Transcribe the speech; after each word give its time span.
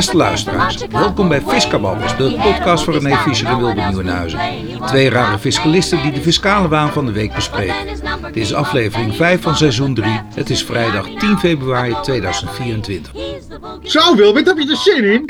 Beste 0.00 0.16
luisteraars, 0.16 0.86
welkom 0.86 1.28
bij 1.28 1.40
Fiscababbels, 1.40 2.16
de 2.16 2.38
podcast 2.42 2.84
voor 2.84 2.92
René 2.98 3.16
Fischer 3.16 3.46
en 3.48 3.56
Wilbert 3.58 3.86
Nieuwenhuizen. 3.88 4.40
Twee 4.86 5.08
rare 5.10 5.38
fiscalisten 5.38 6.02
die 6.02 6.12
de 6.12 6.20
fiscale 6.20 6.68
waan 6.68 6.92
van 6.92 7.06
de 7.06 7.12
week 7.12 7.34
bespreken. 7.34 7.86
Dit 8.22 8.36
is 8.36 8.52
aflevering 8.54 9.14
5 9.14 9.40
van 9.42 9.56
seizoen 9.56 9.94
3. 9.94 10.20
Het 10.34 10.50
is 10.50 10.64
vrijdag 10.64 11.06
10 11.18 11.38
februari 11.38 11.94
2024. 12.02 13.12
Zo 13.82 14.16
Wilbert, 14.16 14.46
heb 14.46 14.58
je 14.58 14.70
er 14.70 14.76
zin 14.76 15.04
in? 15.04 15.24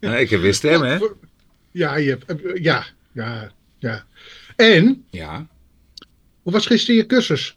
nou, 0.08 0.16
ik 0.16 0.30
heb 0.30 0.40
weer 0.40 0.54
stem, 0.54 0.82
hè? 0.82 0.98
Ja, 1.70 1.96
je 1.96 2.08
hebt, 2.10 2.34
ja, 2.62 2.84
ja, 3.12 3.50
ja. 3.78 4.04
En, 4.56 5.04
Ja. 5.10 5.46
hoe 6.42 6.52
was 6.52 6.66
gisteren 6.66 6.96
je 6.96 7.06
cursus? 7.06 7.56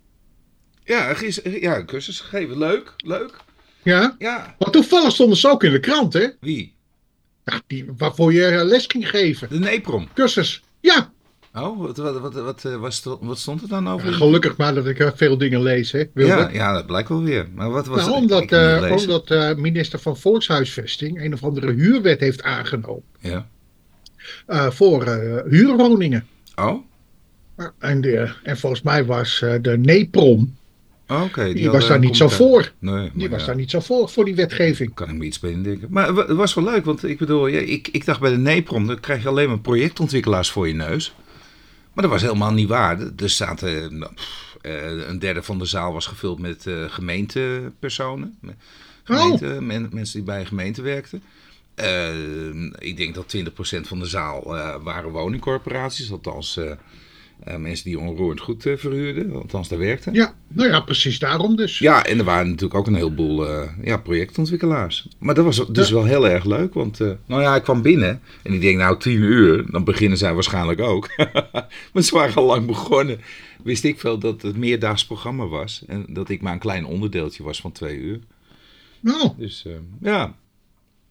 Ja, 0.84 1.14
gis- 1.14 1.42
ja, 1.44 1.86
cursus 1.86 2.20
gegeven. 2.20 2.58
Leuk, 2.58 2.94
leuk. 2.98 3.46
Ja? 3.84 4.16
Ja. 4.20 4.56
Want 4.58 4.74
toevallig 4.74 5.12
stonden 5.12 5.38
ze 5.38 5.50
ook 5.50 5.64
in 5.64 5.72
de 5.72 5.80
krant, 5.80 6.14
hè? 6.14 6.28
Wie? 6.40 6.76
Ja, 7.46 7.62
die, 7.68 7.86
waarvoor 7.98 8.34
je 8.34 8.46
eh, 8.46 8.64
les 8.66 8.86
ging 8.88 9.10
geven. 9.10 9.50
De 9.50 9.60
Neprom. 9.60 10.08
Cursus. 10.14 10.64
Ja, 10.80 11.12
Oh, 11.54 11.80
wat, 11.82 11.98
wat, 11.98 12.20
wat, 12.20 12.34
wat, 12.34 12.66
eh, 12.66 12.76
wat 13.22 13.38
stond 13.40 13.62
er 13.62 13.68
dan 13.68 13.90
over? 13.90 14.14
gelukkig 14.14 14.58
maar 14.58 14.74
dat 14.74 14.86
ik 14.88 15.00
eh, 15.00 15.12
veel 15.16 15.38
dingen 15.38 15.62
lees, 15.62 15.92
hè, 15.92 15.98
ja, 16.00 16.06
Wilbert. 16.14 16.54
ja, 16.54 16.74
dat 16.74 16.86
blijkt 16.86 17.10
wel 17.10 17.24
weer. 17.24 17.48
Maar 17.54 17.70
wat 17.70 17.88
was 17.88 18.06
Nou, 18.06 18.18
omdat, 18.18 18.44
gelezen. 18.48 18.92
omdat 19.00 19.32
eh, 19.32 19.56
minister 19.56 20.00
van 20.00 20.18
Volkshuisvesting 20.18 21.22
een 21.24 21.34
of 21.34 21.44
andere 21.44 21.72
huurwet 21.74 22.20
heeft 22.20 22.44
aangenomen 22.44 23.04
Ja. 23.20 23.48
voor 24.72 25.06
huurwoningen. 25.50 26.28
Oh, 26.56 26.86
En, 27.80 28.02
de, 28.02 28.34
en 28.44 28.58
volgens 28.58 28.82
mij 28.82 29.06
was 29.06 29.40
de 29.62 29.78
NEPROM, 29.78 30.58
oké. 31.08 31.54
die, 31.54 31.70
was 31.70 31.88
daar 31.88 32.00
niet 32.00 32.18
zo 32.18 32.28
voor. 32.30 32.72
Nee, 32.80 33.12
Die 33.14 33.30
was 33.30 33.40
ja. 33.40 33.46
daar 33.48 33.56
niet 33.56 33.70
zo 33.72 33.80
voor, 33.80 34.10
voor 34.10 34.26
die 34.26 34.36
wetgeving. 34.36 34.94
kan 34.94 35.10
ik 35.10 35.16
me 35.16 35.26
iets 35.26 35.40
bij 35.40 35.52
indenken. 35.52 35.88
Maar 35.92 36.08
het 36.16 36.32
was 36.32 36.54
wel 36.54 36.64
leuk, 36.64 36.86
want 36.86 37.04
ik 37.04 37.18
bedoel, 37.18 37.48
ja, 37.48 37.60
ik, 37.60 37.88
ik 37.88 38.06
dacht 38.06 38.20
bij 38.20 38.32
de 38.32 38.38
NEPROM, 38.38 38.88
dan 38.88 39.00
krijg 39.00 39.22
je 39.22 39.28
alleen 39.28 39.48
maar 39.48 39.60
projectontwikkelaars 39.60 40.50
voor 40.52 40.68
je 40.68 40.74
neus. 40.74 41.14
Maar 41.94 42.04
dat 42.04 42.14
was 42.14 42.22
helemaal 42.22 42.52
niet 42.54 42.68
waar. 42.68 43.00
Er 43.18 43.30
zaten, 43.30 43.98
nou, 43.98 44.14
pff, 44.14 44.58
eh, 44.62 45.08
een 45.08 45.20
derde 45.20 45.44
van 45.44 45.60
de 45.60 45.66
zaal 45.66 45.94
was 45.94 46.06
gevuld 46.06 46.40
met 46.40 46.68
eh, 46.68 46.74
gemeentepersonen. 46.88 48.38
Met 48.42 48.56
Gemeente, 49.04 49.46
men- 49.62 49.90
mensen 49.92 50.16
die 50.16 50.24
bij 50.26 50.40
een 50.40 50.46
gemeente 50.48 50.82
werkten. 50.82 51.22
Eh, 51.76 52.10
ik 52.80 52.98
denk 52.98 53.16
dat 53.16 53.28
20% 53.28 53.88
van 53.88 54.00
de 54.00 54.06
zaal 54.06 54.58
eh, 54.58 54.76
waren 54.84 55.10
woningcorporaties, 55.12 56.12
althans 56.12 56.58
eh, 56.58 56.72
eh, 56.72 56.78
mensen 57.58 57.86
die 57.86 58.00
onroerend 58.00 58.40
goed 58.40 58.66
eh, 58.66 58.78
verhuurden, 58.78 59.36
althans 59.36 59.68
daar 59.68 59.80
werkten. 59.80 60.14
Ja, 60.14 60.34
nou 60.48 60.70
ja, 60.70 60.80
precies 60.80 61.20
daarom 61.20 61.56
dus. 61.56 61.80
Ja, 61.80 62.06
en 62.06 62.18
er 62.18 62.24
waren 62.24 62.48
natuurlijk 62.48 62.80
ook 62.80 62.88
een 62.88 62.96
heleboel 62.96 63.48
eh, 63.48 63.70
ja, 63.84 63.98
projectontwikkelaars. 63.98 65.08
Maar 65.18 65.36
dat 65.36 65.46
was 65.46 65.68
dus 65.68 65.90
wel 65.90 66.04
heel 66.04 66.28
erg 66.28 66.46
leuk, 66.46 66.74
want 66.74 67.00
eh, 67.00 67.12
nou 67.26 67.42
ja, 67.42 67.56
ik 67.56 67.64
kwam 67.64 67.82
binnen 67.82 68.22
en 68.44 68.54
ik 68.54 68.62
denk 68.62 68.78
nou 68.78 69.00
tien 69.00 69.22
uur, 69.22 69.72
dan 69.72 69.84
beginnen 69.84 70.18
zij 70.18 70.34
waarschijnlijk 70.34 70.82
ook. 70.82 71.10
maar 71.94 72.04
ze 72.04 72.16
waren 72.16 72.36
al 72.36 72.46
lang 72.46 72.66
begonnen. 72.66 73.20
Wist 73.64 73.84
ik 73.84 74.00
veel 74.00 74.18
dat 74.18 74.42
het 74.42 74.58
meerdaags 74.58 75.06
programma 75.06 75.48
was 75.48 75.84
en 75.88 76.06
dat 76.10 76.30
ik 76.30 76.42
maar 76.42 76.54
een 76.54 76.60
klein 76.60 76.86
onderdeeltje 76.86 77.44
was 77.44 77.62
van 77.62 77.72
twee 77.72 77.98
uur. 77.98 78.20
Nou, 79.00 79.32
Dus 79.38 79.64
eh, 79.66 79.74
ja, 80.02 80.36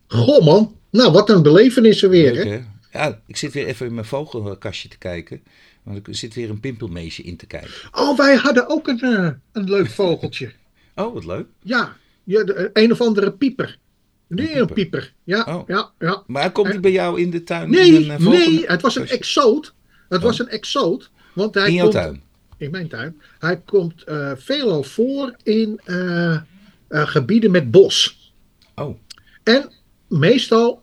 goh 0.06 0.44
man. 0.44 0.74
Nou, 0.90 1.12
wat 1.12 1.30
een 1.30 1.42
belevenissen 1.42 2.11
weer, 2.11 2.33
leuk 2.33 2.44
hè? 2.44 2.50
hè. 2.50 2.61
Ja, 2.92 3.20
ik 3.27 3.36
zit 3.36 3.52
weer 3.52 3.66
even 3.66 3.86
in 3.86 3.94
mijn 3.94 4.06
vogelkastje 4.06 4.88
te 4.88 4.98
kijken. 4.98 5.42
Want 5.87 6.06
er 6.06 6.15
zit 6.15 6.34
weer 6.34 6.51
een 6.51 6.61
pimpelmeesje 6.61 7.23
in 7.23 7.37
te 7.37 7.47
kijken. 7.47 7.70
Oh, 7.92 8.17
wij 8.17 8.37
hadden 8.37 8.69
ook 8.69 8.89
een, 8.89 9.01
eh, 9.01 9.31
een 9.52 9.70
leuk 9.70 9.91
vogeltje. 9.91 10.52
Oh, 10.98 11.14
wat 11.14 11.24
leuk. 11.24 11.47
Ja, 11.63 11.97
ja 12.24 12.45
de, 12.45 12.52
eh, 12.55 12.83
een 12.85 12.92
of 12.92 13.01
andere 13.01 13.33
pieper. 13.33 13.79
Nee, 14.27 14.55
Een 14.55 14.61
een 14.61 14.73
pieper. 14.73 15.13
Ja, 15.25 15.45
Oh. 15.48 15.69
ja, 15.69 15.91
ja. 15.98 16.23
Maar 16.27 16.52
komt 16.52 16.70
die 16.70 16.80
bij 16.80 16.92
jou 16.92 17.20
in 17.20 17.30
de 17.30 17.42
tuin? 17.45 17.64
in 17.64 17.70
Nee, 17.70 18.05
een, 18.05 18.11
eh, 18.11 18.19
nee, 18.19 18.67
het 18.67 18.83
was 18.83 18.96
een 18.96 19.08
exoot. 19.08 19.75
Het 20.08 20.23
was 20.23 20.39
een 20.39 20.48
exoot. 20.48 21.11
Want 21.35 21.55
hij 21.55 21.67
In 21.67 21.75
jouw 21.75 21.83
komt, 21.83 21.95
tuin? 21.95 22.23
In 22.57 22.70
mijn 22.70 22.89
tuin. 22.89 23.20
Hij 23.39 23.61
komt 23.61 24.05
eh, 24.05 24.33
veelal 24.36 24.83
voor 24.83 25.36
in 25.42 25.80
eh, 25.85 26.35
eh, 26.35 26.41
gebieden 26.89 27.51
met 27.51 27.70
bos. 27.70 28.33
Oh, 28.75 28.98
En 29.42 29.73
meestal, 30.08 30.83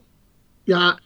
ja, 0.64 0.98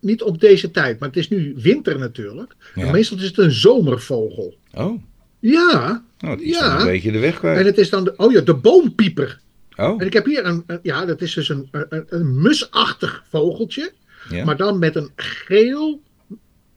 niet 0.00 0.22
op 0.22 0.40
deze 0.40 0.70
tijd, 0.70 0.98
maar 0.98 1.08
het 1.08 1.18
is 1.18 1.28
nu 1.28 1.54
winter 1.56 1.98
natuurlijk. 1.98 2.54
Ja. 2.74 2.84
En 2.86 2.92
meestal 2.92 3.16
is 3.18 3.24
het 3.24 3.38
een 3.38 3.50
zomervogel. 3.52 4.56
oh. 4.74 5.02
Ja, 5.38 6.04
Nou, 6.18 6.36
die 6.36 6.46
is 6.46 6.58
Ja. 6.58 6.80
een 6.80 6.86
beetje 6.86 7.12
de 7.12 7.18
weg 7.18 7.38
kwijt. 7.38 7.58
en 7.58 7.64
het 7.66 7.78
is 7.78 7.90
dan 7.90 8.04
de, 8.04 8.14
oh 8.16 8.32
ja, 8.32 8.40
de 8.40 8.54
boompieper. 8.54 9.40
Oh, 9.76 10.00
En 10.00 10.06
ik 10.06 10.12
heb 10.12 10.24
hier 10.24 10.44
een, 10.46 10.62
een- 10.66 10.78
ja, 10.82 11.04
dat 11.04 11.20
is 11.20 11.34
dus 11.34 11.48
een, 11.48 11.68
een, 11.70 12.04
een 12.08 12.40
musachtig 12.40 13.24
vogeltje, 13.28 13.92
ja. 14.28 14.44
maar 14.44 14.56
dan 14.56 14.78
met 14.78 14.96
een 14.96 15.10
geel, 15.16 16.02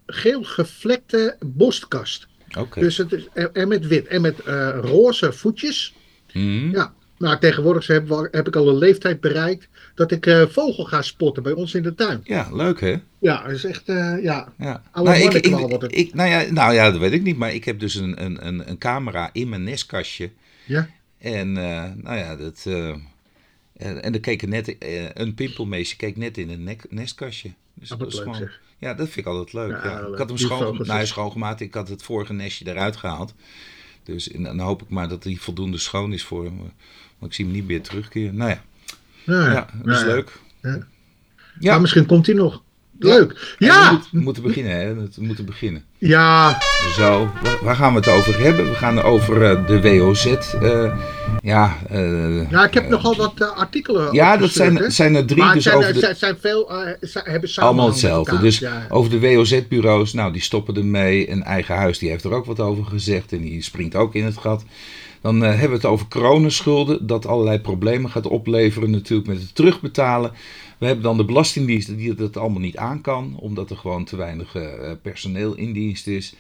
geel 0.06 0.44
gevlekte 0.44 1.36
bostkast. 1.46 2.28
Oké. 2.60 2.80
Dus 2.80 2.98
het 2.98 3.12
is, 3.14 3.28
en, 3.34 3.54
en 3.54 3.68
met 3.68 3.88
wit 3.88 4.08
en 4.08 4.22
met 4.22 4.40
eh, 4.40 4.78
roze 4.82 5.32
voetjes. 5.34 5.96
Mhm. 6.34 6.70
Ja, 6.72 6.94
nou 7.18 7.40
tegenwoordig 7.40 7.88
heb, 7.88 8.28
heb 8.32 8.48
ik 8.48 8.56
al 8.56 8.70
een 8.70 8.78
leeftijd 8.78 9.20
bereikt 9.22 9.68
dat 9.96 10.12
ik 10.12 10.26
eh, 10.26 10.48
vogel 10.48 10.84
ga 10.84 11.02
spotten 11.02 11.44
bij 11.44 11.52
ons 11.52 11.74
in 11.74 11.84
de 11.84 11.96
tuin. 11.96 12.22
Ja, 12.24 12.50
leuk 12.52 12.82
hè? 12.82 12.96
Ja, 13.20 13.44
dat 13.44 13.52
is 13.52 13.64
echt, 13.64 13.90
eh, 13.90 14.24
ja. 14.24 14.54
Nou, 14.58 15.10
ik, 15.10 15.34
ik, 15.34 15.46
ik, 15.92 16.14
nou, 16.14 16.30
ja, 16.30 16.52
nou 16.52 16.74
ja, 16.74 16.92
dat 16.92 17.00
weet 17.00 17.12
ik 17.12 17.22
niet, 17.24 17.38
maar 17.38 17.54
ik 17.54 17.64
heb 17.64 17.80
dus 17.80 17.96
een, 17.96 18.24
een, 18.24 18.48
een, 18.48 18.70
een 18.70 18.78
camera 18.78 19.30
in 19.34 19.50
mijn 19.50 19.64
nestkastje. 19.64 20.32
Ja, 20.66 20.90
En 21.18 21.58
eh, 21.58 21.92
nou 21.96 22.18
ja, 22.18 22.36
dat. 22.36 22.64
en, 23.78 24.04
en 24.04 24.14
er 24.14 24.20
keek 24.20 24.48
net 24.48 24.76
een 25.14 25.34
pimpelmeisje 25.34 25.96
keek 25.96 26.18
net 26.18 26.38
in 26.38 26.50
een 26.50 26.64
nek- 26.64 26.86
nestkastje. 26.90 27.52
Dus 27.74 27.92
Oh, 27.92 28.00
dat 28.00 28.00
wat 28.00 28.08
is 28.08 28.14
leuk, 28.14 28.24
gewoon. 28.24 28.48
zeg. 28.48 28.62
Ja, 28.78 28.94
dat 28.94 29.06
vind 29.10 29.18
ik 29.26 29.32
altijd 29.32 29.54
leuk. 29.54 29.84
Ja. 29.84 30.00
Ik 30.00 30.18
had 30.18 30.28
hem 30.30 30.38
schoon, 30.38 30.78
nou, 30.84 31.06
schoongemaakt. 31.06 31.60
Ik 31.62 31.74
had 31.74 31.88
het 31.90 32.04
vorige 32.04 32.34
nestje 32.34 32.68
eruit 32.68 32.96
gehaald. 32.96 33.34
Dus 34.04 34.32
en 34.32 34.44
dan 34.44 34.60
hoop 34.60 34.82
ik 34.82 34.90
maar 34.90 35.08
dat 35.08 35.24
hij 35.24 35.36
voldoende 35.36 35.78
schoon 35.78 36.14
is 36.14 36.24
voor 36.24 36.44
hem. 36.44 36.60
Want 37.24 37.36
ik 37.36 37.42
zie 37.42 37.46
hem 37.46 37.54
niet 37.54 37.68
meer 37.68 37.82
terugkeren. 37.82 38.36
Nou 38.36 38.50
ja, 38.50 38.62
ja, 39.26 39.52
ja, 39.52 39.68
dat 39.84 39.96
is 39.96 40.02
ja, 40.02 40.08
leuk. 40.08 40.32
Ja. 40.62 40.78
Ja. 41.60 41.80
Misschien 41.80 42.06
komt 42.06 42.26
hij 42.26 42.36
nog. 42.36 42.62
Leuk. 43.00 43.56
Ja, 43.60 43.86
We, 43.90 43.92
moeten- 43.94 44.10
we 44.12 44.20
moeten 44.20 44.44
beginnen, 44.44 44.72
hè? 44.78 44.94
We 44.96 45.10
moeten 45.18 45.46
beginnen. 45.46 45.84
ja, 45.98 46.60
Zo, 46.98 47.32
wa- 47.44 47.58
waar 47.64 47.76
gaan 47.76 47.94
we 47.94 48.00
het 48.00 48.08
over 48.10 48.40
hebben? 48.40 48.70
We 48.70 48.76
gaan 48.76 49.02
over 49.02 49.44
eh, 49.52 49.68
de 49.68 49.82
WOZ. 49.82 50.26
eh, 50.26 50.98
ja, 51.42 51.78
eh, 51.90 52.50
ja, 52.52 52.66
ik 52.66 52.74
heb 52.74 52.90
nogal 52.90 53.16
wat 53.16 53.42
artikelen 53.56 54.14
ja, 54.14 54.38
dat 54.38 54.50
zijn, 54.52 54.92
zijn 54.92 55.16
er 55.16 55.26
drie. 55.26 55.40
Maar 55.44 55.54
dus 55.54 55.64
zijn, 55.64 55.76
over 55.76 55.88
er 55.88 55.94
de, 55.94 56.00
zijn, 56.00 56.16
zijn 56.16 56.38
veel, 56.40 56.72
hebben 57.24 57.50
samen 57.50 57.70
allemaal 57.70 57.88
hetzelfde. 57.88 58.40
Dus 58.40 58.64
over 58.90 59.12
de 59.12 59.20
WOZ-bureaus, 59.20 60.14
nou, 60.14 60.34
die 60.34 60.42
stoppen 60.42 60.76
ermee. 60.76 61.28
En 61.28 61.44
Eigen 61.44 61.76
Huis, 61.76 61.98
die 61.98 62.10
heeft 62.10 62.24
er 62.24 62.34
ook 62.34 62.46
wat 62.46 62.60
over 62.60 62.86
gezegd. 62.86 63.32
En 63.32 63.42
die 63.42 63.62
springt 63.62 63.96
ook 63.96 64.16
in 64.16 64.24
het 64.26 64.38
gat. 64.38 64.64
Dan 65.24 65.44
eh, 65.44 65.50
hebben 65.50 65.70
we 65.70 65.76
het 65.76 65.86
over 65.86 66.08
coronaschulden. 66.08 67.08
Dat 67.08 67.26
allerlei 67.26 67.60
problemen 67.60 68.10
gaat 68.12 68.26
opleveren 68.26 68.92
natuurlijk 68.92 69.28
met 69.28 69.42
het 69.42 69.56
terugbetalen. 69.56 70.32
We 70.78 70.86
hebben 70.86 71.04
dan 71.04 71.18
de 71.18 71.26
Belastingdienst 71.26 71.98
die 71.98 72.16
dat 72.16 72.38
allemaal 72.38 72.60
niet 72.60 72.78
aan 72.78 73.02
kan. 73.02 73.38
Omdat 73.40 73.70
er 73.70 73.78
gewoon 73.78 74.04
te 74.04 74.16
weinig 74.16 74.56
eh, 74.56 74.92
personeel 75.02 75.56
in 75.56 75.74
dienst 75.74 76.08
is. 76.08 76.36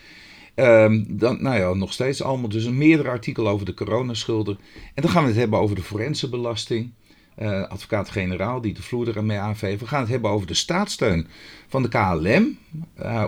Ehm, 0.55 1.03
dan, 1.07 1.41
nou 1.41 1.57
ja, 1.57 1.73
nog 1.73 1.93
steeds 1.93 2.23
allemaal 2.23 2.49
dus 2.49 2.65
een 2.65 2.77
meerdere 2.77 3.09
artikel 3.09 3.47
over 3.47 3.65
de 3.65 3.73
coronaschulden. 3.73 4.57
En 4.93 5.01
dan 5.01 5.11
gaan 5.11 5.23
we 5.23 5.29
het 5.29 5.37
hebben 5.37 5.59
over 5.59 5.75
de 5.75 5.83
forensenbelasting. 5.83 6.91
Eh, 7.35 7.67
advocaat-generaal 7.67 8.61
die 8.61 8.73
de 8.73 8.81
vloer 8.81 9.17
ermee 9.17 9.37
aanveegt. 9.37 9.79
We 9.79 9.87
gaan 9.87 10.01
het 10.01 10.09
hebben 10.09 10.31
over 10.31 10.47
de 10.47 10.53
staatssteun 10.53 11.27
van 11.67 11.81
de 11.83 11.89
KLM. 11.89 12.57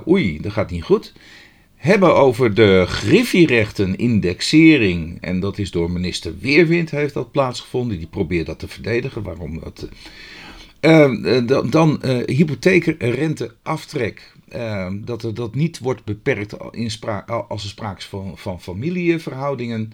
Oei, 0.08 0.42
dat 0.42 0.52
gaat 0.52 0.72
niet 0.72 0.84
goed. 0.84 1.14
Hebben 1.86 2.16
over 2.16 2.54
de 2.54 2.86
griffierechten 2.88 3.98
indexering. 3.98 5.18
En 5.22 5.40
dat 5.40 5.58
is 5.58 5.72
door 5.72 5.92
minister 5.92 6.38
Weerwind 6.40 6.92
heeft 6.92 7.14
dat 7.14 7.32
plaatsgevonden. 7.32 7.98
Die 7.98 8.08
probeert 8.08 8.46
dat 8.46 8.60
te 8.60 8.68
verdedigen. 8.68 9.24
Waarom 9.24 9.60
dat... 9.60 9.90
eh, 10.80 11.38
eh, 11.38 11.48
dan 11.48 11.70
dan 11.70 12.02
eh 12.02 12.36
hypotheekrenteaftrek. 12.36 14.34
Eh, 14.48 14.92
dat 14.94 15.24
er 15.24 15.34
dat 15.34 15.56
niet 15.56 15.80
wordt 15.80 16.04
beperkt 16.04 16.56
in 16.72 16.92
als 17.48 17.64
er 17.64 17.70
sprake 17.70 17.98
is 17.98 18.06
van, 18.06 18.38
van 18.38 18.62
familieverhoudingen. 18.62 19.94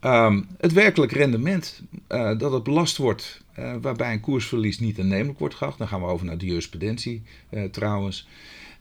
Ehm, 0.00 0.42
het 0.58 0.72
werkelijk 0.72 1.12
rendement 1.12 1.82
eh, 2.06 2.38
dat 2.38 2.52
het 2.52 2.62
belast 2.62 2.96
wordt, 2.96 3.42
waarbij 3.80 4.12
een 4.12 4.20
koersverlies 4.20 4.78
niet 4.78 4.98
aannemelijk 4.98 5.38
wordt 5.38 5.54
geacht. 5.54 5.78
Dan 5.78 5.88
gaan 5.88 6.00
we 6.00 6.06
over 6.06 6.26
naar 6.26 6.38
de 6.38 6.46
jurisprudentie 6.46 7.22
trouwens. 7.70 8.26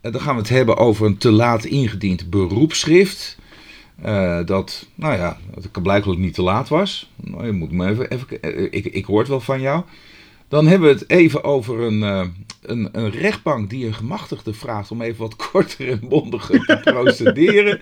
Eh, 0.01 0.11
dan 0.11 0.21
gaan 0.21 0.35
we 0.35 0.41
het 0.41 0.49
hebben 0.49 0.77
over 0.77 1.05
een 1.05 1.17
te 1.17 1.31
laat 1.31 1.65
ingediend 1.65 2.29
beroepsschrift. 2.29 3.37
Eh, 4.01 4.45
dat, 4.45 4.87
nou 4.95 5.17
ja, 5.17 5.37
dat 5.53 5.81
blijkbaar 5.83 6.17
niet 6.17 6.33
te 6.33 6.41
laat 6.41 6.69
was. 6.69 7.11
Nou, 7.15 7.45
je 7.45 7.51
moet 7.51 7.71
me 7.71 7.89
even, 7.89 8.09
even 8.09 8.41
eh, 8.41 8.63
ik, 8.63 8.85
ik 8.85 9.05
hoor 9.05 9.19
het 9.19 9.27
wel 9.27 9.39
van 9.39 9.61
jou. 9.61 9.83
Dan 10.47 10.67
hebben 10.67 10.89
we 10.89 10.93
het 10.99 11.09
even 11.09 11.43
over 11.43 11.79
een, 11.79 12.03
eh, 12.03 12.27
een, 12.61 12.89
een 12.91 13.09
rechtbank 13.09 13.69
die 13.69 13.85
een 13.85 13.93
gemachtigde 13.93 14.53
vraagt 14.53 14.91
om 14.91 15.01
even 15.01 15.19
wat 15.19 15.35
korter 15.51 15.89
en 15.89 16.09
bondiger 16.09 16.65
te 16.65 16.79
procederen. 16.91 17.81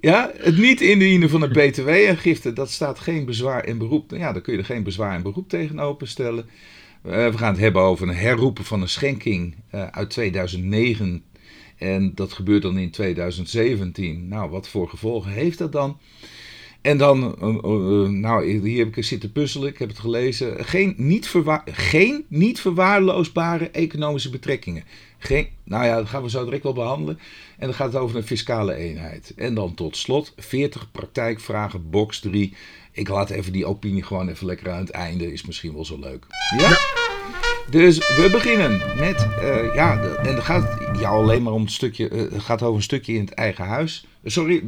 Ja, 0.00 0.30
het 0.36 0.58
niet 0.58 0.80
indienen 0.80 1.30
van 1.30 1.42
een 1.42 1.52
btw-aangifte, 1.70 2.52
dat 2.52 2.70
staat 2.70 2.98
geen 2.98 3.24
bezwaar 3.24 3.64
en 3.64 3.78
beroep. 3.78 4.10
Ja, 4.10 4.32
daar 4.32 4.42
kun 4.42 4.52
je 4.52 4.58
er 4.58 4.64
geen 4.64 4.82
bezwaar 4.82 5.14
en 5.14 5.22
beroep 5.22 5.48
tegen 5.48 5.78
openstellen. 5.78 6.48
We 7.02 7.28
we 7.30 7.38
gaan 7.38 7.52
het 7.52 7.60
hebben 7.60 7.82
over 7.82 8.08
een 8.08 8.14
herroepen 8.14 8.64
van 8.64 8.82
een 8.82 8.88
schenking 8.88 9.54
uit 9.90 10.10
2009. 10.10 11.22
En 11.76 12.14
dat 12.14 12.32
gebeurt 12.32 12.62
dan 12.62 12.78
in 12.78 12.90
2017. 12.90 14.28
Nou, 14.28 14.50
wat 14.50 14.68
voor 14.68 14.88
gevolgen 14.88 15.30
heeft 15.30 15.58
dat 15.58 15.72
dan? 15.72 15.98
En 16.86 16.98
dan, 16.98 17.36
uh, 17.42 17.48
uh, 17.48 18.08
nou, 18.08 18.44
hier 18.68 18.84
heb 18.84 18.96
ik 18.96 19.04
zitten 19.04 19.32
puzzelen, 19.32 19.68
ik 19.68 19.78
heb 19.78 19.88
het 19.88 19.98
gelezen. 19.98 20.64
Geen 20.64 20.94
niet, 20.96 21.32
geen 21.64 22.24
niet 22.28 22.60
verwaarloosbare 22.60 23.70
economische 23.70 24.30
betrekkingen. 24.30 24.84
Geen, 25.18 25.48
nou 25.64 25.84
ja, 25.84 25.96
dat 25.96 26.08
gaan 26.08 26.22
we 26.22 26.30
zo 26.30 26.44
direct 26.44 26.62
wel 26.62 26.72
behandelen. 26.72 27.18
En 27.58 27.66
dan 27.66 27.74
gaat 27.74 27.92
het 27.92 28.02
over 28.02 28.16
een 28.16 28.26
fiscale 28.26 28.74
eenheid. 28.74 29.32
En 29.36 29.54
dan 29.54 29.74
tot 29.74 29.96
slot 29.96 30.32
40 30.36 30.90
praktijkvragen, 30.90 31.90
box 31.90 32.20
3. 32.20 32.54
Ik 32.92 33.08
laat 33.08 33.30
even 33.30 33.52
die 33.52 33.66
opinie 33.66 34.02
gewoon 34.02 34.28
even 34.28 34.46
lekker 34.46 34.70
aan 34.70 34.80
het 34.80 34.90
einde, 34.90 35.32
is 35.32 35.46
misschien 35.46 35.74
wel 35.74 35.84
zo 35.84 35.98
leuk. 35.98 36.26
ja. 36.58 37.05
Dus 37.70 37.98
we 37.98 38.28
beginnen 38.32 38.80
met, 38.98 39.26
uh, 39.40 39.74
ja, 39.74 40.00
en 40.00 40.34
het 40.34 40.44
gaat 40.44 40.78
jou 41.00 41.22
alleen 41.22 41.42
maar 41.42 41.52
om 41.52 41.62
een 41.62 41.68
stukje, 41.68 42.10
uh, 42.10 42.20
het 42.32 42.42
gaat 42.42 42.62
over 42.62 42.76
een 42.76 42.82
stukje 42.82 43.12
in 43.12 43.20
het 43.20 43.34
eigen 43.34 43.64
huis. 43.64 44.06
Sorry, 44.24 44.62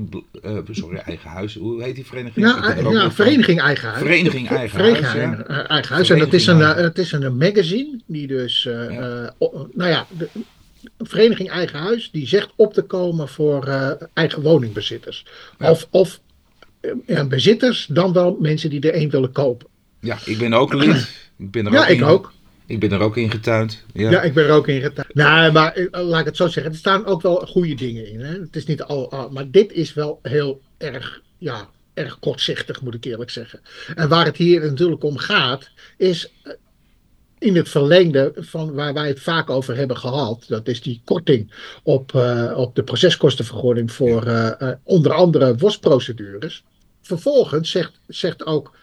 uh, 0.45 0.59
sorry, 0.71 0.97
eigen 0.97 1.31
huis. 1.31 1.55
Hoe 1.55 1.83
heet 1.83 1.95
die 1.95 2.06
vereniging? 2.06 2.47
Ja, 2.47 2.75
ja 2.91 3.11
Vereniging 3.11 3.61
Eigen 3.61 3.89
Huis. 3.89 4.03
Vereniging 4.03 4.49
Eigen 4.49 4.81
Huis. 4.81 5.00
Vereniging 5.00 5.47
Eigen 5.47 5.95
Huis. 5.95 6.11
En 6.11 6.19
dat 6.19 6.33
is 6.33 6.47
een, 6.47 6.61
het 6.61 6.99
is 6.99 7.12
een 7.12 7.37
magazine 7.37 8.00
die 8.06 8.27
dus, 8.27 8.62
ja. 8.62 9.35
nou 9.73 9.91
ja, 9.91 10.06
de, 10.19 10.29
Vereniging 10.99 11.50
Eigen 11.50 11.79
Huis, 11.79 12.11
die 12.12 12.29
zegt 12.29 12.49
op 12.56 12.75
te 12.75 12.83
komen 12.83 13.29
voor 13.29 13.67
eigen 14.15 14.43
woningbezitters. 14.43 15.27
Of, 15.59 15.87
of 15.91 16.21
bezitters, 17.29 17.87
dan 17.91 18.12
wel 18.12 18.37
mensen 18.41 18.71
die 18.71 18.81
er 18.81 18.97
een 18.97 19.11
willen 19.11 19.33
kopen. 19.33 19.67
Ja, 20.00 20.19
ik 20.25 20.39
ben 20.39 20.53
ook 20.53 20.73
lid. 20.73 21.09
Ik 21.39 21.50
ben 21.50 21.67
er 21.67 21.73
ja, 21.73 21.81
ook 21.81 21.89
ik 21.89 22.05
ook. 22.05 22.33
Ik 22.69 22.81
ben 22.81 22.93
er 22.93 23.00
ook 23.00 23.17
in 23.17 23.31
getuind. 23.31 23.85
Ja, 23.93 24.11
ja 24.11 24.23
ik 24.23 24.35
ben 24.35 24.44
er 24.44 24.50
ook 24.50 24.69
in 24.69 24.81
getuind. 24.81 25.15
Nou, 25.15 25.53
maar 25.53 25.73
eh, 25.73 26.06
laat 26.06 26.20
ik 26.20 26.26
het 26.26 26.37
zo 26.37 26.49
zeggen. 26.49 26.73
Er 26.73 26.79
staan 26.79 27.06
ook 27.06 27.23
wel 27.23 27.37
goede 27.37 27.75
dingen 27.75 28.06
in. 28.06 28.20
Hè? 28.20 28.41
Het 28.41 28.56
is 28.56 28.67
niet 28.67 28.82
al, 28.82 29.29
maar 29.32 29.50
dit 29.50 29.73
is 29.73 29.94
wel 29.94 30.19
heel 30.23 30.61
erg, 30.79 31.20
ja, 31.38 31.69
erg 31.94 32.19
kortzichtig, 32.19 32.82
moet 32.82 32.94
ik 32.94 33.05
eerlijk 33.05 33.31
zeggen. 33.31 33.61
En 33.94 34.09
waar 34.09 34.25
het 34.25 34.37
hier 34.37 34.61
natuurlijk 34.61 35.03
om 35.03 35.17
gaat, 35.17 35.70
is 35.97 36.32
eh, 36.43 36.53
in 37.38 37.56
het 37.56 37.69
verlengde 37.69 38.32
van 38.37 38.73
waar 38.73 38.94
wij 38.94 39.09
het 39.09 39.21
vaak 39.21 39.50
over 39.50 39.76
hebben 39.76 39.97
gehad. 39.97 40.44
Dat 40.49 40.69
is 40.69 40.82
die 40.82 41.00
korting 41.05 41.53
op, 41.82 42.12
uh, 42.12 42.53
op 42.56 42.75
de 42.75 42.82
proceskostenvergoeding 42.82 43.93
voor 43.93 44.26
uh, 44.26 44.50
uh, 44.59 44.71
onder 44.82 45.12
andere 45.12 45.56
WOS-procedures. 45.56 46.64
Vervolgens 47.03 47.71
zegt, 47.71 48.00
zegt, 48.06 48.47
ook, 48.47 48.76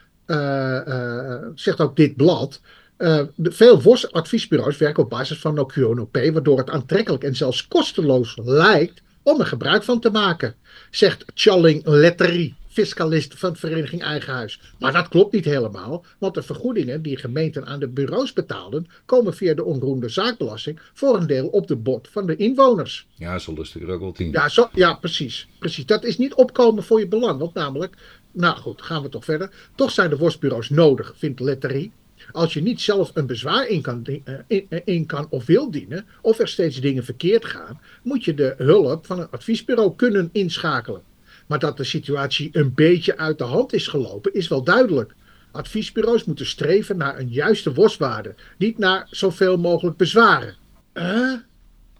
zegt 1.55 1.81
ook 1.81 1.95
dit 1.95 2.15
blad 2.15 2.61
uh, 2.97 3.21
de, 3.35 3.51
veel 3.51 3.81
WOS-adviesbureaus 3.81 4.77
werken 4.77 5.03
op 5.03 5.09
basis 5.09 5.39
van 5.39 5.53
no 5.53 5.65
QNOP, 5.65 6.15
waardoor 6.33 6.57
het 6.57 6.69
aantrekkelijk 6.69 7.23
en 7.23 7.35
zelfs 7.35 7.67
kosteloos 7.67 8.37
lijkt 8.43 9.01
om 9.23 9.39
er 9.39 9.45
gebruik 9.45 9.83
van 9.83 9.99
te 9.99 10.09
maken, 10.09 10.55
zegt 10.91 11.25
Challing 11.33 11.81
Letterie, 11.85 12.55
fiscalist 12.67 13.33
van 13.37 13.53
de 13.53 13.59
Vereniging 13.59 14.01
Eigen 14.01 14.33
Huis. 14.33 14.59
Maar 14.79 14.93
dat 14.93 15.07
klopt 15.07 15.33
niet 15.33 15.45
helemaal, 15.45 16.05
want 16.17 16.33
de 16.33 16.43
vergoedingen 16.43 17.01
die 17.01 17.17
gemeenten 17.17 17.65
aan 17.65 17.79
de 17.79 17.87
bureaus 17.87 18.33
betaalden, 18.33 18.87
komen 19.05 19.33
via 19.33 19.53
de 19.53 19.63
onroerende 19.63 20.09
zaakbelasting 20.09 20.79
voor 20.93 21.17
een 21.17 21.27
deel 21.27 21.47
op 21.47 21.67
de 21.67 21.75
bord 21.75 22.07
van 22.11 22.25
de 22.25 22.35
inwoners. 22.35 23.07
Ja, 23.15 23.39
zo 23.39 23.53
lustig 23.53 23.81
er 23.81 23.89
ook 23.89 23.99
wel 23.99 24.11
tien. 24.11 24.31
Ja, 24.31 24.49
zo, 24.49 24.69
ja 24.73 24.93
precies, 24.93 25.47
precies. 25.59 25.85
Dat 25.85 26.03
is 26.03 26.17
niet 26.17 26.33
opkomen 26.33 26.83
voor 26.83 26.99
je 26.99 27.07
belang, 27.07 27.39
want 27.39 27.53
namelijk, 27.53 27.95
nou 28.31 28.57
goed, 28.57 28.81
gaan 28.81 29.01
we 29.01 29.09
toch 29.09 29.25
verder. 29.25 29.49
Toch 29.75 29.91
zijn 29.91 30.09
de 30.09 30.17
worstbureaus 30.17 30.69
nodig, 30.69 31.13
vindt 31.15 31.39
Letterie. 31.39 31.91
Als 32.31 32.53
je 32.53 32.61
niet 32.61 32.81
zelf 32.81 33.11
een 33.13 33.25
bezwaar 33.25 33.67
in 33.67 33.81
kan, 33.81 34.05
eh, 34.05 34.33
in, 34.47 34.65
eh, 34.69 34.79
in 34.85 35.05
kan 35.05 35.27
of 35.29 35.45
wil 35.45 35.71
dienen, 35.71 36.05
of 36.21 36.39
er 36.39 36.47
steeds 36.47 36.81
dingen 36.81 37.05
verkeerd 37.05 37.45
gaan, 37.45 37.79
moet 38.03 38.23
je 38.23 38.33
de 38.33 38.53
hulp 38.57 39.05
van 39.05 39.19
een 39.19 39.29
adviesbureau 39.29 39.95
kunnen 39.95 40.29
inschakelen. 40.31 41.01
Maar 41.47 41.59
dat 41.59 41.77
de 41.77 41.83
situatie 41.83 42.49
een 42.51 42.73
beetje 42.73 43.17
uit 43.17 43.37
de 43.37 43.43
hand 43.43 43.73
is 43.73 43.87
gelopen, 43.87 44.33
is 44.33 44.47
wel 44.47 44.63
duidelijk. 44.63 45.15
Adviesbureaus 45.51 46.23
moeten 46.23 46.45
streven 46.45 46.97
naar 46.97 47.19
een 47.19 47.29
juiste 47.29 47.73
worstwaarde, 47.73 48.35
niet 48.57 48.77
naar 48.77 49.07
zoveel 49.09 49.57
mogelijk 49.57 49.97
bezwaren. 49.97 50.55
Uh? 50.93 51.33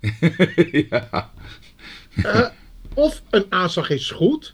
ja. 0.89 1.31
Uh, 2.17 2.47
of 2.94 3.23
een 3.29 3.45
aanslag 3.50 3.89
is 3.89 4.12
goed, 4.12 4.53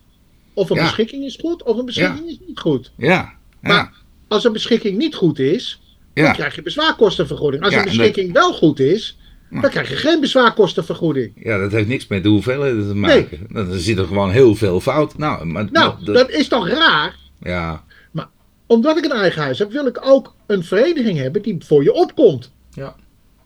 of 0.54 0.70
een 0.70 0.76
ja. 0.76 0.84
beschikking 0.84 1.24
is 1.24 1.36
goed, 1.36 1.64
of 1.64 1.78
een 1.78 1.86
beschikking 1.86 2.26
ja. 2.26 2.32
is 2.32 2.40
niet 2.48 2.60
goed. 2.60 2.92
Ja. 2.98 3.08
ja. 3.08 3.34
Maar 3.60 4.01
als 4.32 4.44
een 4.44 4.54
beschikking 4.54 4.98
niet 4.98 5.16
goed 5.16 5.40
is, 5.40 5.82
dan 6.14 6.34
krijg 6.34 6.56
je 6.56 6.62
bezwaarkostenvergoeding. 6.62 7.64
Als 7.64 7.74
een 7.74 7.84
beschikking 7.84 8.34
wel 8.34 8.54
goed 8.54 8.80
is, 8.80 9.18
dan 9.50 9.70
krijg 9.70 9.90
je 9.90 9.96
geen 9.96 10.20
bezwaarkostenvergoeding. 10.20 11.32
Ja, 11.36 11.58
dat 11.58 11.72
heeft 11.72 11.88
niks 11.88 12.08
met 12.08 12.24
de 12.24 12.30
hoeveelheden 12.30 12.88
te 12.88 12.96
maken. 12.96 13.46
Nee. 13.48 13.66
Dan 13.66 13.80
zit 13.80 13.98
er 13.98 14.06
gewoon 14.06 14.32
heel 14.32 14.56
veel 14.56 14.80
fout. 14.80 15.18
Nou, 15.18 15.46
maar, 15.46 15.68
nou 15.72 15.94
dat... 16.04 16.16
dat 16.16 16.30
is 16.30 16.48
toch 16.48 16.70
raar? 16.70 17.16
Ja. 17.40 17.84
Maar 18.12 18.28
omdat 18.66 18.98
ik 18.98 19.06
een 19.06 19.12
eigen 19.12 19.42
huis 19.42 19.60
heb, 19.60 19.72
wil 19.72 19.86
ik 19.86 20.06
ook 20.06 20.36
een 20.48 20.64
vereniging 20.64 21.18
hebben 21.18 21.42
die 21.42 21.58
voor 21.60 21.84
je 21.84 21.94
opkomt. 21.94 22.52
Ja. 22.74 22.96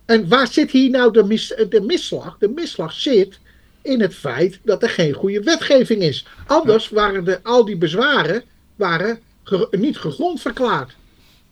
En 0.06 0.28
waar 0.28 0.48
zit 0.48 0.72
hier 0.72 0.90
nou 0.90 1.14
de, 1.14 1.24
mis, 1.24 1.54
de 1.70 1.82
misslag? 1.82 2.38
De 2.40 2.50
misslag 2.50 2.94
zit 2.94 3.40
in 3.82 4.02
het 4.02 4.16
feit 4.16 4.60
dat 4.64 4.84
er 4.84 4.90
geen 4.90 5.14
goede 5.14 5.44
wetgeving 5.44 6.02
is. 6.02 6.26
Anders 6.48 6.90
waren 6.90 7.24
de, 7.24 7.44
al 7.44 7.66
die 7.66 7.78
bezwaren 7.78 8.44
waren 8.76 9.20
ge, 9.46 9.68
niet 9.72 9.98
gegrond 9.98 10.42
verklaard. 10.42 10.96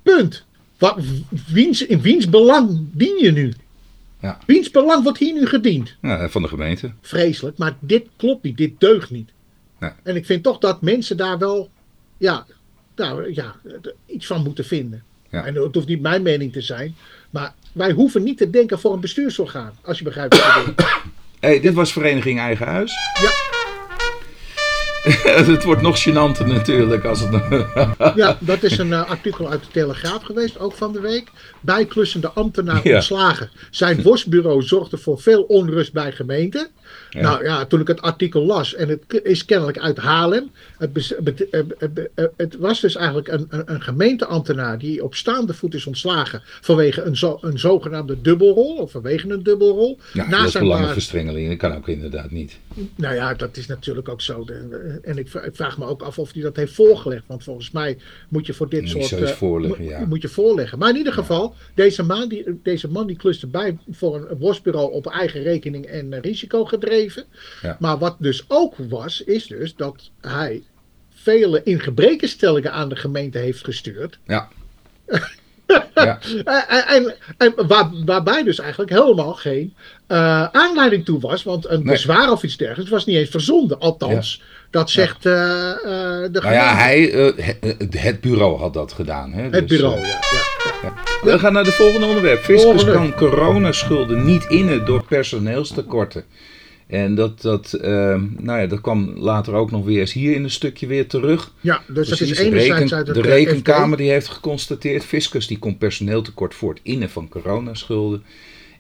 Punt. 0.02 0.46
Wat, 0.78 0.98
wiens, 1.48 1.86
in 1.86 2.02
wiens 2.02 2.30
belang 2.30 2.88
dien 2.92 3.18
je 3.20 3.32
nu? 3.32 3.54
Ja. 4.20 4.40
Wiens 4.46 4.72
belang 4.72 5.04
wordt 5.04 5.20
hier 5.20 5.34
nu 5.34 5.46
gediend? 5.46 5.96
Ja, 6.02 6.30
van 6.30 6.42
de 6.42 6.48
gemeente. 6.48 6.92
Vreselijk, 7.02 7.58
maar 7.58 7.78
dit 7.80 8.08
klopt 8.16 8.44
niet, 8.44 8.58
dit 8.58 8.80
deugt 8.80 9.10
niet. 9.10 9.30
En 10.04 10.16
ik 10.16 10.26
vind 10.26 10.44
toch 10.44 10.58
dat 10.58 10.82
mensen 10.82 11.18
daar 11.18 11.38
wel 11.38 11.70
ja, 12.18 12.46
nou, 12.96 13.34
ja, 13.34 13.56
iets 14.06 14.26
van 14.26 14.44
moeten 14.44 14.66
vinden. 14.66 15.04
Ja. 15.30 15.46
En 15.46 15.56
het 15.56 15.76
hoeft 15.76 15.88
niet 15.88 16.02
mijn 16.02 16.22
mening 16.22 16.54
te 16.54 16.62
zijn, 16.62 16.96
maar 17.30 17.54
wij 17.72 17.92
hoeven 17.92 18.24
niet 18.24 18.38
te 18.38 18.50
denken 18.50 18.80
voor 18.80 18.94
een 18.94 19.00
bestuursorgaan, 19.00 19.74
als 19.82 19.98
je 19.98 20.04
begrijpt 20.04 20.38
wat 20.38 20.56
ik 20.56 20.76
bedoel. 20.76 20.86
Hey, 21.40 21.60
dit 21.60 21.74
was 21.74 21.92
Vereniging 21.92 22.40
Eigen 22.40 22.66
Huis. 22.66 22.92
Ja. 23.22 23.53
het 25.54 25.64
wordt 25.64 25.82
nog 25.82 26.02
gênanter 26.02 26.48
natuurlijk 26.48 27.06
als 27.06 27.20
het. 27.20 27.66
ja, 28.16 28.38
dat 28.40 28.64
is 28.64 28.78
een 28.78 28.88
uh, 28.88 29.10
artikel 29.10 29.50
uit 29.50 29.62
de 29.62 29.72
Telegraaf 29.72 30.24
geweest, 30.24 30.60
ook 30.60 30.74
van 30.74 30.94
de 30.94 31.00
week. 31.00 31.32
Bijklussende 31.60 32.30
ambtenaar 32.30 32.88
ja. 32.88 32.96
ontslagen. 32.96 33.50
Zijn 33.72 34.02
bosbureau 34.08 34.62
zorgde 34.62 34.98
voor 34.98 35.22
veel 35.22 35.44
onrust 35.44 35.94
bij 35.94 36.12
gemeenten. 36.12 36.68
Ja. 37.10 37.22
Nou 37.22 37.44
ja, 37.44 37.66
toen 37.66 37.82
ik 37.82 37.88
het 37.88 38.02
artikel 38.02 38.46
las, 38.46 38.76
en 38.76 38.90
het 38.90 39.22
is 39.24 39.46
kennelijk 39.46 39.80
uit 39.80 39.98
Haarlem. 39.98 40.52
Het, 40.78 41.18
het, 42.38 42.58
was 42.58 42.80
dus 42.80 42.96
eigenlijk 42.96 43.28
een, 43.28 43.46
een, 43.50 43.64
een, 43.66 43.82
gemeenteambtenaar 43.82 44.78
die 44.78 45.04
op 45.04 45.16
staande 45.16 45.54
voet 45.54 45.74
is 45.74 45.86
ontslagen 45.86 46.42
vanwege 46.62 47.02
een, 47.02 47.18
zo, 47.18 47.38
een 47.42 47.60
zogenaamde 47.60 48.22
dubbelrol, 48.22 48.76
of 48.76 48.92
vanwege 48.92 49.30
een 49.30 49.44
dubbelrol. 49.44 50.00
Ja, 50.14 50.28
Na 50.30 50.44
dat 50.44 50.54
belangenverstrengeling, 50.54 51.50
dat 51.50 51.58
kan 51.58 51.76
ook 51.76 51.88
inderdaad 51.88 52.32
niet. 52.32 52.60
Nou 52.96 53.16
ja, 53.16 53.34
dat 53.34 53.58
is 53.58 53.68
natuurlijk 53.68 54.10
ook 54.10 54.22
zo. 54.22 54.46
En 55.02 55.18
ik 55.18 55.28
vraag 55.52 55.78
me 55.78 55.86
ook 55.86 56.02
af 56.02 56.20
of 56.20 56.34
hij 56.34 56.42
dat 56.42 56.56
heeft 56.56 56.74
voorgelegd, 56.74 57.24
want 57.28 57.44
volgens 57.44 57.72
mij 57.72 57.98
moet 58.30 58.46
je 58.46 58.54
voor 58.54 58.70
dit 58.70 58.90
soort... 58.90 59.12
Uh, 59.12 59.28
voorleggen, 59.28 59.86
ja. 59.86 60.06
Moet 60.06 60.22
je 60.22 60.28
voorleggen. 60.28 60.80
Maar 60.80 60.90
in 60.90 60.96
ieder 60.96 61.14
geval, 61.14 61.56
deze, 61.74 62.04
man 62.04 62.30
die, 62.30 62.60
deze 62.64 62.88
man 62.88 63.08
die 63.08 63.16
kluste 63.16 63.48
bij 63.48 63.78
voor 63.92 64.16
een 64.16 64.38
worstbureau 64.38 64.92
op 64.92 65.08
eigen 65.08 65.44
rekening 65.44 65.86
en 65.86 66.20
risico 66.22 66.66
gedreven. 66.66 67.24
Maar 67.80 67.98
wat 67.98 68.16
dus 68.20 68.46
ook 68.48 68.76
was, 68.78 69.24
is 69.24 69.48
dus 69.48 69.76
dat 69.76 70.10
hij 70.22 70.64
vele 71.10 71.64
ingebrekenstellingen 71.64 72.72
aan 72.72 72.90
de 72.90 72.96
gemeente 72.96 73.38
heeft 73.38 73.64
gestuurd. 73.64 74.20
Ja. 74.28 74.50
ja. 75.96 76.20
en, 76.68 76.88
en, 76.88 77.16
en 77.38 77.68
waar, 77.68 77.90
waarbij 78.06 78.44
dus 78.44 78.60
eigenlijk 78.60 78.92
helemaal 78.92 79.34
geen 79.34 79.74
uh, 80.08 80.44
aanleiding 80.44 81.06
toe 81.06 81.20
was. 81.20 81.44
Want 81.44 81.70
een 81.70 81.84
nee. 81.84 81.94
bezwaar 81.94 82.32
of 82.32 82.44
iets 82.44 82.58
dergelijks 82.58 82.92
was 82.92 83.06
niet 83.06 83.16
eens 83.16 83.30
verzonden. 83.30 83.80
Althans, 83.80 84.42
ja. 84.42 84.46
Dat 84.74 84.90
zegt 84.90 85.26
uh, 85.26 85.34
uh, 85.34 85.38
de 86.32 86.40
Nou 86.42 86.54
ja, 86.54 86.76
hij, 86.76 87.02
het, 87.60 88.00
het, 88.00 88.22
bureau 88.22 88.60
had 88.60 88.74
dat 88.74 88.94
gedaan. 88.94 89.32
Hè? 89.34 89.42
Het 89.42 89.52
dus, 89.52 89.78
bureau, 89.78 90.00
ja. 90.00 90.20
ja. 90.82 90.94
We 91.22 91.40
gaan 91.40 91.54
naar 91.54 91.66
het 91.66 91.74
volgende 91.74 92.08
onderwerp. 92.08 92.44
Fiscus 92.44 92.84
kan 92.86 93.14
coronaschulden 93.14 94.26
niet 94.26 94.46
innen 94.46 94.86
door 94.86 95.06
personeelstekorten. 95.06 96.24
En 96.88 97.16
dat, 97.16 97.42
dat, 97.42 97.78
uh, 97.82 97.84
nou 98.38 98.60
ja, 98.60 98.68
dat 98.68 98.82
kwam 98.82 99.14
later 99.16 99.54
ook 99.54 99.72
nog 99.72 99.86
weer 99.86 100.00
eens 100.00 100.14
hier 100.14 100.36
in 100.36 100.44
een 100.44 100.50
stukje 100.50 100.88
weer 100.88 101.08
terug. 101.08 101.52
Ja, 101.62 101.82
dus 101.88 102.08
Precies, 102.08 102.20
dat 102.20 102.38
is 102.38 102.46
enerzijds 102.46 102.80
reken, 102.80 102.98
uit 102.98 103.08
het 103.08 103.16
De 103.16 103.22
rekenkamer 103.22 103.98
die 103.98 104.10
heeft 104.10 104.28
geconstateerd, 104.28 105.04
fiscus 105.04 105.48
die 105.48 105.60
komt 105.60 105.78
personeeltekort 105.78 106.54
voor 106.54 106.74
het 106.74 106.80
innen 106.84 107.10
van 107.10 107.30
coronaschulden. 107.30 108.24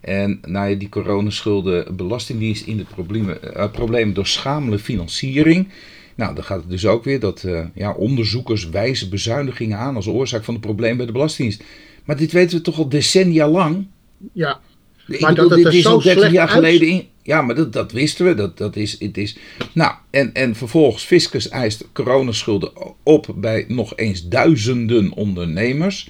En 0.04 0.40
ja, 0.48 0.76
die 0.76 0.90
coronaschulden, 0.90 1.96
belastingdienst 1.96 2.66
in 2.66 2.78
de 2.78 2.84
problemen, 2.84 3.40
uh, 3.44 3.72
problemen 3.72 4.14
door 4.14 4.28
schamele 4.28 4.80
financiering. 4.80 5.68
Nou, 6.16 6.36
dan 6.36 6.44
gaat 6.44 6.62
het 6.62 6.70
dus 6.70 6.86
ook 6.86 7.04
weer 7.04 7.20
dat 7.20 7.44
uh, 7.46 7.66
ja, 7.74 7.92
onderzoekers 7.92 8.70
wijzen 8.70 9.10
bezuinigingen 9.10 9.78
aan 9.78 9.96
als 9.96 10.08
oorzaak 10.08 10.44
van 10.44 10.54
het 10.54 10.64
probleem 10.64 10.98
bij 10.98 11.06
de 11.06 11.12
Belastingdienst. 11.12 11.64
Maar 12.04 12.18
dit 12.18 12.32
weten 12.32 12.58
we 12.58 12.64
toch 12.64 12.78
al 12.78 12.90
decennia 12.90 13.48
lang? 13.48 13.88
Ja. 14.34 14.60
Ik 15.08 15.20
Maar 15.20 15.34
bedoel, 15.34 15.50
dat 15.50 15.58
dit 15.58 15.74
is 15.74 15.82
zo 15.82 15.90
al 15.90 16.02
30 16.02 16.14
slecht 16.14 16.34
jaar 16.34 16.50
geleden 16.50 16.88
in. 16.88 17.08
Ja, 17.22 17.42
maar 17.42 17.56
dat, 17.56 17.74
dat 17.74 17.92
wisten 17.92 18.26
we. 18.26 18.34
Dat, 18.34 18.58
dat 18.58 18.76
is, 18.76 19.00
het 19.00 19.18
is, 19.18 19.38
nou, 19.72 19.94
en, 20.10 20.34
en 20.34 20.56
vervolgens, 20.56 21.04
Fiscus 21.04 21.50
eist 21.50 21.88
coronaschulden 21.94 22.72
op 23.04 23.34
bij 23.36 23.66
nog 23.68 23.98
eens 23.98 24.28
duizenden 24.28 25.12
ondernemers. 25.12 26.10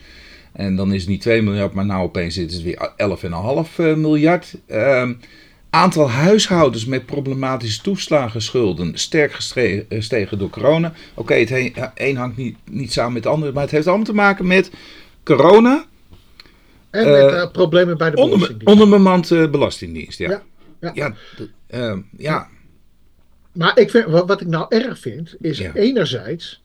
En 0.54 0.76
dan 0.76 0.94
is 0.94 1.02
het 1.02 1.10
niet 1.10 1.22
2 1.22 1.42
miljard, 1.42 1.74
maar 1.74 1.86
nou 1.86 2.04
opeens 2.04 2.38
is 2.38 2.54
het 2.54 2.64
weer 2.64 2.92
11,5 2.98 3.80
eh, 3.80 3.96
miljard. 3.96 4.56
Ehm, 4.66 5.14
aantal 5.70 6.10
huishoudens 6.10 6.86
met 6.86 7.06
problematische 7.06 7.82
toeslagenschulden 7.82 8.98
sterk 8.98 9.32
eh, 9.56 9.80
gestegen 9.90 10.38
door 10.38 10.50
corona. 10.50 10.94
Oké, 11.14 11.34
het 11.34 11.52
een, 11.52 11.74
een 11.96 12.16
hangt 12.18 12.38
niet, 12.38 12.58
niet 12.72 12.92
samen 12.92 13.14
met 13.14 13.24
het 13.24 13.34
andere, 13.34 13.52
maar 13.52 13.64
het 13.64 13.72
heeft 13.72 13.88
allemaal 13.88 14.06
te 14.06 14.14
maken 14.14 14.48
met 14.48 14.72
corona. 15.24 15.86
En 16.90 17.12
met 17.12 17.32
eh, 17.32 17.52
problemen 17.52 17.98
bij 17.98 18.10
de 18.10 18.18
Onder, 18.18 18.34
Belastingdienst. 18.38 18.74
onderbemand 18.74 19.52
belastingdienst, 19.52 20.18
ja. 20.18 20.30
Ja, 20.30 20.44
ja. 20.80 20.92
Ja, 20.94 21.14
ehm, 21.68 22.00
ja. 22.18 22.48
Maar 23.52 23.80
ik 23.80 23.90
vind, 23.90 24.06
wat, 24.06 24.28
wat 24.28 24.42
ik 24.42 24.48
nou 24.48 24.66
erg 24.70 25.00
vind, 25.00 25.36
is 25.40 25.58
Ja. 25.58 25.74
enerzijds, 25.74 26.62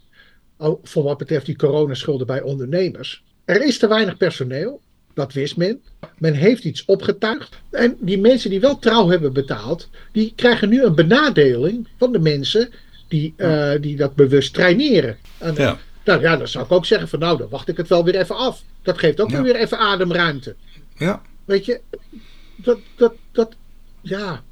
voor 0.83 1.03
wat 1.03 1.19
betreft 1.19 1.47
die 1.47 1.57
coronaschulden 1.57 2.27
bij 2.27 2.43
ondernemers, 2.43 3.23
er 3.49 3.63
is 3.67 3.79
te 3.79 3.89
weinig 3.89 4.17
personeel. 4.17 4.81
Dat 5.15 5.33
wist 5.33 5.57
men. 5.57 5.81
Men 6.19 6.35
heeft 6.35 6.65
iets 6.65 6.85
opgetuigd. 6.85 7.57
En 7.71 7.97
die 8.01 8.19
mensen 8.19 8.51
die 8.51 8.61
wel 8.61 8.79
trouw 8.79 9.09
hebben 9.09 9.33
betaald, 9.33 9.89
die 10.13 10.33
krijgen 10.37 10.69
nu 10.69 10.83
een 10.83 10.95
benadeling 10.95 11.89
van 11.99 12.13
de 12.13 12.19
mensen 12.19 12.71
die, 13.09 13.35
eh, 13.37 13.71
die 13.81 13.97
dat 13.97 14.15
bewust 14.15 14.55
traineren. 14.55 15.17
En, 15.39 15.55
Ja. 15.57 15.79
Nou 16.05 16.21
ja, 16.21 16.37
dan 16.37 16.49
zou 16.49 16.65
ik 16.65 16.73
ook 16.73 16.87
zeggen 16.87 17.09
van 17.09 17.19
nou, 17.19 17.39
dan 17.39 17.49
wacht 17.49 17.69
ik 17.69 17.77
het 17.77 17.89
wel 17.89 18.05
weer 18.05 18.15
even 18.17 18.37
af. 18.37 18.63
Dat 18.83 18.99
geeft 18.99 19.21
ook 19.21 19.31
Ja. 19.31 19.43
weer 19.43 19.57
even 19.57 19.79
ademruimte. 19.79 20.55
Ja, 20.97 21.23
Weet 21.45 21.65
je, 21.65 21.81
dat, 22.57 22.79
dat, 22.97 23.15
dat, 23.33 23.55
ja. 24.01 24.43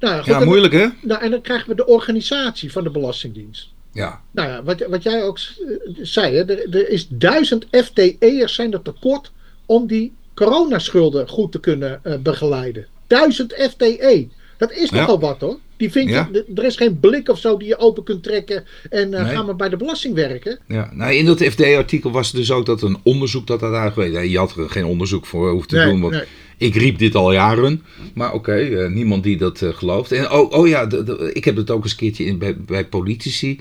Nou, 0.00 0.16
goed, 0.16 0.26
ja 0.26 0.44
moeilijk 0.44 0.72
hè? 0.72 0.86
nou, 1.02 1.22
en 1.22 1.30
dan 1.30 1.40
krijgen 1.40 1.68
we 1.68 1.74
de 1.74 1.86
organisatie 1.86 2.72
van 2.72 2.84
de 2.84 2.90
Belastingdienst. 2.90 3.68
Ja, 3.96 4.20
Nou 4.30 4.48
ja, 4.48 4.62
wat, 4.62 4.86
wat 4.88 5.02
jij 5.02 5.22
ook 5.24 5.38
eh, 5.38 5.66
zei, 6.02 6.34
hè, 6.36 6.44
er, 6.44 6.74
er 6.76 6.88
is 6.90 7.06
duizend 7.08 7.66
FTE'ers 7.70 8.54
zijn 8.54 8.72
er 8.72 8.82
tekort 8.82 9.32
om 9.66 9.86
die 9.86 10.12
coronaschulden 10.34 11.28
goed 11.28 11.52
te 11.52 11.60
kunnen 11.60 12.00
eh, 12.02 12.14
begeleiden. 12.18 12.86
Duizend 13.06 13.52
FTE. 13.70 14.26
Dat 14.58 14.72
is 14.72 14.90
Ja. 14.90 14.96
nogal 15.00 15.20
wat 15.20 15.40
hoor. 15.40 15.58
Die 15.76 15.90
vind 15.90 16.08
je, 16.08 16.14
Ja. 16.14 16.28
d- 16.32 16.58
er 16.58 16.64
is 16.64 16.76
geen 16.76 17.00
blik 17.00 17.28
of 17.28 17.38
zo 17.38 17.56
die 17.56 17.68
je 17.68 17.78
open 17.78 18.02
kunt 18.04 18.22
trekken 18.22 18.64
en 18.90 19.08
Nee. 19.10 19.24
gaan 19.24 19.46
maar 19.46 19.56
bij 19.56 19.68
de 19.68 19.76
belasting 19.76 20.14
werken. 20.14 20.58
ja. 20.68 20.90
Nou, 20.92 21.12
in 21.12 21.24
dat 21.24 21.42
FD-artikel 21.42 22.10
was 22.10 22.26
het 22.26 22.36
dus 22.36 22.50
ook 22.50 22.66
dat 22.66 22.82
een 22.82 22.96
onderzoek 23.02 23.46
dat 23.46 23.62
uitgewezen. 23.62 24.30
Je 24.30 24.38
had 24.38 24.56
er 24.56 24.70
geen 24.70 24.84
onderzoek 24.84 25.26
voor 25.26 25.50
hoeven 25.50 25.68
te 25.68 25.76
Nee, 25.76 25.86
doen, 25.86 26.00
want 26.00 26.12
nee. 26.12 26.24
ik 26.56 26.74
riep 26.74 26.98
dit 26.98 27.14
al 27.14 27.32
jaren. 27.32 27.82
Maar 28.14 28.32
oké, 28.32 28.54
eh, 28.54 28.90
niemand 28.90 29.22
die 29.22 29.36
dat 29.36 29.62
gelooft. 29.64 30.12
En 30.12 30.30
oh, 30.30 30.52
oh 30.52 30.68
ja, 30.68 30.86
de- 30.86 31.02
de- 31.04 31.30
ik 31.32 31.44
heb 31.44 31.56
het 31.56 31.70
ook 31.70 31.82
eens 31.82 31.92
een 31.92 31.98
keertje 31.98 32.24
in, 32.24 32.38
bij, 32.38 32.56
bij 32.56 32.86
politici. 32.86 33.60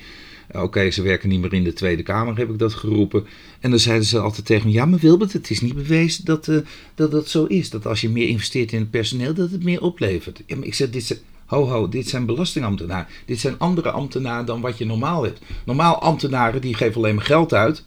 Oké, 0.61 0.91
ze 0.91 1.01
werken 1.01 1.29
niet 1.29 1.41
meer 1.41 1.53
in 1.53 1.63
de 1.63 1.73
Tweede 1.73 2.03
Kamer, 2.03 2.37
heb 2.37 2.49
ik 2.49 2.59
dat 2.59 2.73
geroepen. 2.73 3.25
En 3.59 3.69
dan 3.69 3.79
zeiden 3.79 4.05
ze 4.05 4.19
altijd 4.19 4.45
tegen 4.45 4.67
me: 4.67 4.73
Ja, 4.73 4.85
maar 4.85 4.99
Wilbert, 4.99 5.33
het 5.33 5.49
is 5.49 5.61
niet 5.61 5.75
bewezen 5.75 6.25
dat, 6.25 6.47
eh, 6.47 6.57
dat 6.95 7.11
dat 7.11 7.29
zo 7.29 7.45
is. 7.45 7.69
Dat 7.69 7.85
als 7.85 8.01
je 8.01 8.09
meer 8.09 8.27
investeert 8.27 8.71
in 8.71 8.79
het 8.79 8.91
personeel, 8.91 9.33
dat 9.33 9.51
het 9.51 9.63
meer 9.63 9.81
oplevert. 9.81 10.41
Ja, 10.45 10.55
maar 10.55 10.65
ik 10.65 10.73
zeg: 10.73 10.89
dit 10.89 11.03
zijn, 11.03 11.19
Ho, 11.45 11.67
ho, 11.67 11.89
dit 11.89 12.09
zijn 12.09 12.25
belastingambtenaren. 12.25 13.07
Dit 13.25 13.39
zijn 13.39 13.59
andere 13.59 13.91
ambtenaren 13.91 14.45
dan 14.45 14.61
wat 14.61 14.77
je 14.77 14.85
normaal 14.85 15.23
hebt. 15.23 15.39
Normaal 15.65 16.01
ambtenaren 16.01 16.61
die 16.61 16.75
geven 16.75 16.95
alleen 16.95 17.15
maar 17.15 17.25
geld 17.25 17.53
uit. 17.53 17.83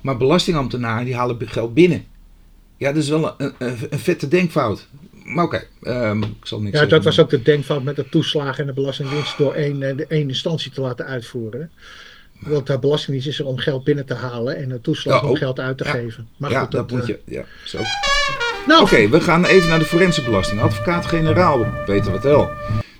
Maar 0.00 0.16
belastingambtenaren 0.16 1.04
die 1.04 1.14
halen 1.14 1.48
geld 1.48 1.74
binnen. 1.74 2.04
Ja, 2.76 2.92
dat 2.92 3.02
is 3.02 3.08
wel 3.08 3.34
een, 3.38 3.52
een, 3.58 3.76
een 3.90 3.98
vette 3.98 4.28
denkfout. 4.28 4.88
Maar 5.24 5.44
oké, 5.44 5.64
ehm, 5.82 6.22
ik 6.22 6.28
zal 6.46 6.60
niks 6.60 6.78
Ja, 6.78 6.86
dat 6.86 7.04
was 7.04 7.20
ook 7.20 7.30
de 7.30 7.42
denkfout 7.42 7.82
met 7.82 7.96
de 7.96 8.08
toeslagen 8.08 8.60
en 8.60 8.66
de 8.66 8.72
Belastingdienst 8.72 9.38
door 9.38 9.54
één, 9.54 9.82
eh, 9.82 9.96
de 9.96 10.06
één 10.06 10.28
instantie 10.28 10.70
te 10.70 10.80
laten 10.80 11.06
uitvoeren. 11.06 11.70
Want 12.38 12.66
de 12.66 12.78
Belastingdienst 12.78 13.28
is 13.28 13.38
er 13.38 13.46
om 13.46 13.58
geld 13.58 13.84
binnen 13.84 14.06
te 14.06 14.14
halen 14.14 14.56
en 14.56 14.68
de 14.68 14.80
toeslag 14.80 15.22
Ja, 15.22 15.28
om 15.28 15.36
geld 15.36 15.60
uit 15.60 15.78
te 15.78 15.84
Ja. 15.84 15.90
geven. 15.90 16.28
Maar 16.36 16.50
ja, 16.50 16.60
goed, 16.60 16.70
dat, 16.70 16.90
moet 16.90 17.00
eh, 17.00 17.06
je. 17.06 17.18
Ja, 17.24 17.44
zo. 17.64 17.78
Nou, 18.66 18.82
Oké, 18.82 19.08
we 19.08 19.20
gaan 19.20 19.44
even 19.44 19.68
naar 19.68 19.78
de 19.78 19.84
forense 19.84 20.22
belasting. 20.22 20.60
Advocaat-generaal 20.60 21.66
Peter 21.86 22.12
Wattel. 22.12 22.50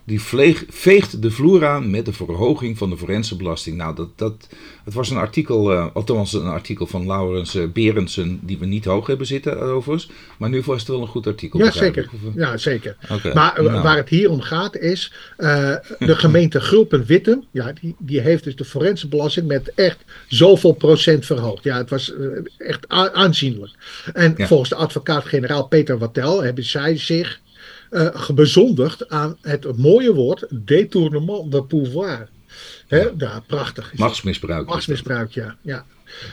Die 0.09 0.21
vleeg, 0.21 0.65
veegt 0.69 1.23
de 1.23 1.31
vloer 1.31 1.67
aan 1.67 1.91
met 1.91 2.05
de 2.05 2.13
verhoging 2.13 2.79
van 2.79 2.91
de 2.91 2.97
forense 2.97 3.37
belasting. 3.37 3.77
Nou, 3.77 3.95
dat, 3.95 4.09
dat, 4.17 4.49
het 4.85 4.95
was 4.95 5.11
een 5.11 5.17
artikel, 5.17 5.73
eh, 5.73 5.87
althans 5.93 6.33
een 6.33 6.47
artikel 6.47 6.87
van 6.87 7.07
Laurens 7.07 7.55
eh, 7.55 7.65
Berendsen, 7.73 8.41
die 8.43 8.59
we 8.59 8.67
niet 8.67 8.85
hoog 8.85 9.07
hebben 9.07 9.27
zitten 9.27 9.61
overigens. 9.61 10.11
Maar 10.39 10.49
nu 10.49 10.63
was 10.67 10.79
het 10.79 10.89
wel 10.89 11.01
een 11.01 11.07
goed 11.07 11.27
artikel. 11.27 11.59
ja, 11.59 11.71
zeker. 11.71 12.09
Ja, 12.35 12.57
zeker. 12.57 12.97
Maar 13.35 13.57
eh, 13.57 13.65
nou. 13.65 13.83
waar 13.83 13.97
het 13.97 14.09
hier 14.09 14.31
om 14.31 14.41
gaat 14.41 14.77
is, 14.77 15.13
eh, 15.37 15.75
de 15.99 16.17
gemeente 16.17 16.61
Gulpen-Wittem, 16.61 17.45
ja, 17.51 17.73
die, 17.81 17.95
die 17.99 18.21
heeft 18.21 18.45
dus 18.45 18.57
de 18.57 18.65
forense 18.65 19.09
belasting 19.09 19.47
met 19.47 19.73
echt 19.75 19.99
zoveel 20.29 20.73
procent 20.73 21.27
verhoogd. 21.27 21.65
Ja, 21.65 21.77
het 21.77 21.91
was 21.91 22.15
eh, 22.15 22.27
echt 22.69 22.89
aanzienlijk. 22.89 23.73
En 24.13 24.35
Ja. 24.37 24.47
volgens 24.47 24.69
de 24.69 24.75
advocaat-generaal 24.77 25.67
Peter 25.67 25.99
Wattel 25.99 26.43
hebben 26.43 26.65
zij 26.65 26.97
zich 26.97 27.41
eh 27.91 28.29
bezondigd 28.31 29.09
aan 29.09 29.37
het 29.41 29.77
mooie 29.77 30.15
woord 30.15 30.47
détournement 30.51 31.53
de 31.53 31.65
pouvoir. 31.65 32.29
Hè? 32.87 33.09
Ja, 33.19 33.43
prachtig. 33.47 33.93
is 33.93 33.99
Machtsmisbruik. 33.99 34.67
Machtsmisbruik, 34.67 35.31
ja. 35.31 35.57
ja. 35.63 35.85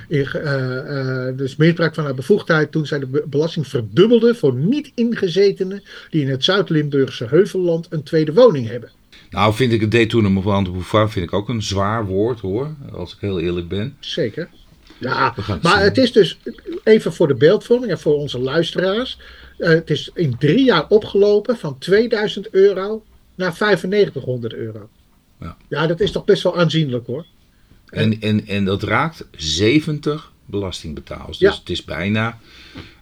In, 0.07 0.25
eh, 0.25 1.27
eh, 1.27 1.37
dus 1.37 1.55
misbruik 1.55 1.93
van 1.93 2.03
haar 2.03 2.13
bevoegdheid 2.13 2.71
toen 2.71 2.85
zij 2.85 2.99
de 2.99 3.05
be- 3.05 3.23
belasting 3.27 3.67
verdubbelde 3.67 4.35
voor 4.35 4.53
niet-ingezetenen 4.53 5.83
die 6.09 6.21
in 6.21 6.29
het 6.29 6.43
Zuid-Limburgse 6.43 7.25
Heuvelland 7.25 7.87
een 7.89 8.03
tweede 8.03 8.33
woning 8.33 8.67
hebben. 8.67 8.89
Nou, 9.29 9.53
vind 9.53 9.71
ik 9.71 9.81
het 9.81 9.91
détournement 9.91 10.65
de 10.65 10.71
pouvoir 10.71 11.11
vind 11.11 11.25
ik 11.25 11.33
ook 11.33 11.49
een 11.49 11.63
zwaar 11.63 12.05
woord 12.05 12.39
hoor, 12.39 12.75
als 12.91 13.13
ik 13.13 13.17
heel 13.19 13.39
eerlijk 13.39 13.67
ben. 13.67 13.95
Zeker. 13.99 14.49
Ja, 14.97 15.35
maar 15.61 15.81
het 15.81 15.97
is 15.97 16.11
dus 16.11 16.37
even 16.83 17.13
voor 17.13 17.27
de 17.27 17.35
beeldvorming 17.35 17.91
en 17.91 17.99
voor 17.99 18.15
onze 18.15 18.39
luisteraars. 18.39 19.19
Eh, 19.57 19.69
het 19.69 19.89
is 19.89 20.09
in 20.13 20.35
drie 20.39 20.63
jaar 20.65 20.85
opgelopen 20.87 21.57
van 21.57 21.77
2000 21.77 22.49
euro 22.49 23.03
naar 23.35 23.55
9500 23.59 24.53
euro. 24.53 24.89
Ja. 25.39 25.57
ja, 25.69 25.87
dat 25.87 25.99
is 25.99 26.11
toch 26.11 26.25
best 26.25 26.43
wel 26.43 26.57
aanzienlijk 26.57 27.07
hoor. 27.07 27.25
En, 27.89 28.21
en, 28.21 28.47
en 28.47 28.65
dat 28.65 28.83
raakt 28.83 29.25
70 29.37 30.31
belastingbetalers. 30.45 31.37
Dus 31.37 31.49
Ja. 31.53 31.59
het 31.59 31.69
is 31.69 31.83
bijna 31.83 32.37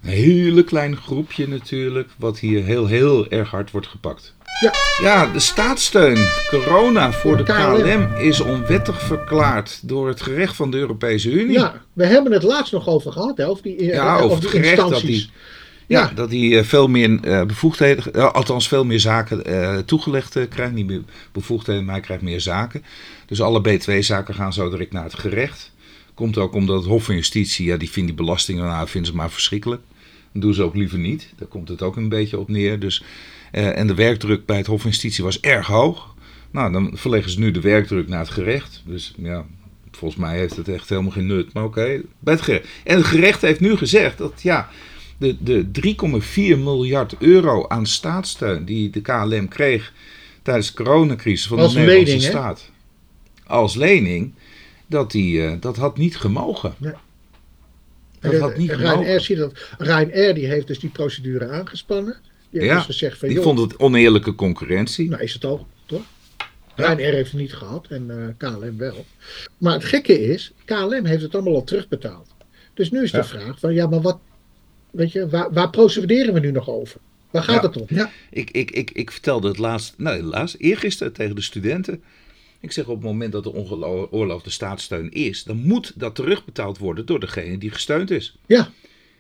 een 0.04 0.10
hele 0.10 0.64
klein 0.64 0.98
groepje 0.98 1.48
natuurlijk, 1.48 2.10
wat 2.18 2.40
hier 2.40 2.64
heel, 2.64 2.86
heel 2.88 3.28
erg 3.30 3.50
hard 3.50 3.72
wordt 3.72 3.88
gepakt. 3.88 4.34
Ja. 4.62 4.74
Ja, 5.02 5.32
de 5.34 5.40
staatssteun, 5.40 6.28
corona 6.50 7.12
voor 7.12 7.38
de 7.38 7.44
de 7.44 7.54
KLM. 7.54 8.08
KLM, 8.10 8.14
is 8.16 8.40
onwettig 8.40 9.02
verklaard 9.02 9.80
door 9.88 10.08
het 10.08 10.22
gerecht 10.22 10.56
van 10.56 10.72
de 10.72 10.78
Europese 10.78 11.30
Unie. 11.32 11.52
Ja, 11.60 11.82
we 11.94 12.06
hebben 12.06 12.32
het 12.32 12.44
laatst 12.44 12.74
nog 12.74 12.88
over 12.88 13.12
gehad, 13.12 13.38
hè, 13.38 13.48
over 13.48 13.64
die, 13.64 13.78
eh, 13.78 13.88
Ja, 13.94 14.14
over 14.16 14.26
over 14.26 14.40
die 14.40 14.50
gerecht 14.50 14.76
dat 14.78 14.86
instanties. 14.92 15.22
die- 15.22 15.32
Ja, 15.94 16.12
dat 16.16 16.30
hij 16.30 16.58
eh, 16.58 16.64
veel 16.64 16.88
meer 16.88 17.20
eh, 17.24 17.44
bevoegdheden, 17.44 18.14
eh, 18.14 18.32
althans 18.32 18.68
veel 18.68 18.86
meer 18.86 19.00
zaken 19.00 19.86
toegelegd 19.86 20.48
krijgt. 20.50 20.74
Niet 20.74 20.88
meer 20.88 21.02
bevoegdheden, 21.32 21.86
maar 21.86 21.94
hij 21.94 22.04
krijgt 22.04 22.24
meer 22.24 22.42
zaken. 22.42 22.84
Dus 23.26 23.42
alle 23.42 23.62
B2-zaken 23.62 24.34
gaan 24.34 24.54
zo 24.54 24.70
direct 24.70 24.92
naar 24.92 25.04
het 25.04 25.14
gerecht. 25.14 25.72
Komt 26.14 26.38
ook 26.38 26.54
omdat 26.54 26.78
het 26.78 26.86
Hof 26.86 27.04
van 27.04 27.16
Justitie, 27.16 27.66
ja, 27.66 27.78
die 27.78 27.90
vindt 27.90 28.10
die 28.10 28.18
belastingen, 28.18 28.66
nou, 28.66 28.88
vinden 28.88 29.12
ze 29.12 29.18
maar 29.18 29.32
verschrikkelijk. 29.32 29.82
Dat 30.32 30.42
doen 30.42 30.54
ze 30.54 30.64
ook 30.64 30.76
liever 30.76 30.98
niet. 30.98 31.34
Daar 31.36 31.48
komt 31.48 31.68
het 31.68 31.82
ook 31.82 31.96
een 31.96 32.10
beetje 32.10 32.40
op 32.40 32.50
neer. 32.50 32.80
Dus, 32.80 33.04
eh, 33.52 33.78
en 33.78 33.88
de 33.88 33.94
werkdruk 33.94 34.46
bij 34.46 34.58
het 34.58 34.68
Hof 34.68 34.82
van 34.82 34.90
Justitie 34.90 35.24
was 35.24 35.40
erg 35.40 35.68
hoog. 35.68 36.16
Nou, 36.52 36.72
dan 36.72 36.92
verleggen 36.94 37.32
ze 37.32 37.40
nu 37.40 37.52
de 37.52 37.62
werkdruk 37.62 38.08
naar 38.08 38.20
het 38.20 38.30
gerecht. 38.30 38.82
Dus 38.86 39.14
ja, 39.18 39.46
volgens 39.92 40.22
mij 40.22 40.38
heeft 40.38 40.56
het 40.56 40.68
echt 40.68 40.90
helemaal 40.90 41.12
geen 41.12 41.26
nut. 41.26 41.54
Maar 41.54 41.64
oké, 41.64 42.02
bij 42.20 42.34
het 42.34 42.42
gerecht. 42.42 42.68
En 42.84 42.98
het 42.98 43.06
gerecht 43.06 43.42
heeft 43.42 43.60
nu 43.60 43.76
gezegd 43.78 44.18
dat 44.18 44.42
ja, 44.42 44.70
de, 45.24 45.72
de 45.72 45.82
3,4 46.54 46.60
miljard 46.60 47.16
euro 47.20 47.68
aan 47.68 47.86
staatssteun 47.86 48.66
die 48.66 48.90
de 48.90 49.02
KLM 49.02 49.48
kreeg 49.48 49.94
tijdens 50.42 50.68
de 50.76 50.84
coronacrisis 50.84 51.48
van 51.48 51.60
Als 51.60 51.74
de 51.74 51.80
Nederlandse 51.80 52.14
lening, 52.14 52.30
staat. 52.32 52.72
Als 53.46 53.76
lening, 53.76 54.34
dat, 54.88 55.12
die, 55.12 55.46
eh, 55.46 55.54
dat 55.60 55.78
had 55.78 55.98
niet 55.98 56.18
gemogen. 56.18 56.74
Nee. 56.78 56.94
Dat 58.20 58.40
had 58.40 58.58
niet 58.58 58.72
Ryanair 58.72 58.98
gemogen. 58.98 59.22
ziet 59.22 59.38
dat. 59.38 59.54
Ryanair 59.78 60.34
die 60.34 60.46
heeft 60.48 60.68
dus 60.68 60.80
die 60.80 60.90
procedure 60.90 61.50
aangespannen. 61.50 62.18
Die 62.50 62.60
heeft 62.60 62.72
Ja, 62.72 62.78
dus 62.78 62.86
gezegd 62.86 63.18
van, 63.18 63.28
Die 63.28 63.38
joh, 63.38 63.46
vond 63.46 63.60
het 63.60 63.78
oneerlijke 63.80 64.36
concurrentie. 64.36 65.10
nou 65.10 65.22
is 65.22 65.34
het 65.34 65.46
ook, 65.46 65.66
toch? 65.86 66.02
Ja. 66.38 66.46
Ryanair 66.76 67.14
heeft 67.14 67.32
het 67.32 67.40
niet 67.40 67.54
gehad 67.54 67.88
en 67.90 68.10
eh, 68.10 68.50
KLM 68.50 68.78
wel. 68.78 69.06
Maar 69.58 69.74
het 69.74 69.86
gekke 69.86 70.22
is, 70.22 70.52
KLM 70.66 71.06
heeft 71.06 71.22
het 71.22 71.34
allemaal 71.34 71.54
al 71.56 71.64
terugbetaald. 71.64 72.28
Dus 72.74 72.92
nu 72.92 73.04
is 73.04 73.12
de 73.12 73.18
Ja. 73.18 73.24
vraag 73.26 73.60
van, 73.60 73.74
ja, 73.74 73.88
maar 73.88 74.02
wat, 74.02 74.20
weet 74.94 75.12
je, 75.12 75.30
waar, 75.30 75.54
waar 75.54 75.70
procederen 75.70 76.34
we 76.34 76.40
nu 76.40 76.52
nog 76.52 76.70
over? 76.70 77.00
Waar 77.32 77.44
gaat 77.44 77.64
het 77.64 77.78
om? 77.78 77.86
Ja. 77.90 78.12
Ik, 78.30 78.50
ik, 78.52 78.72
ik, 78.72 78.92
ik 78.92 79.12
vertelde 79.12 79.48
het 79.48 79.58
laatst, 79.58 79.94
nou 79.98 80.22
laatst, 80.22 80.56
eergisteren 80.60 81.14
tegen 81.14 81.36
de 81.36 81.42
studenten. 81.42 82.02
Ik 82.60 82.72
zeg 82.72 82.86
op 82.88 82.96
het 82.96 83.04
moment 83.04 83.32
dat 83.32 83.46
er 83.46 83.54
ongeoorloofde 83.54 84.50
staatssteun 84.50 85.12
is, 85.12 85.44
dan 85.44 85.58
moet 85.58 85.92
dat 85.96 86.16
terugbetaald 86.16 86.78
worden 86.78 87.06
door 87.06 87.20
degene 87.20 87.58
die 87.58 87.72
gesteund 87.72 88.12
is. 88.12 88.36
Ja. 88.46 88.70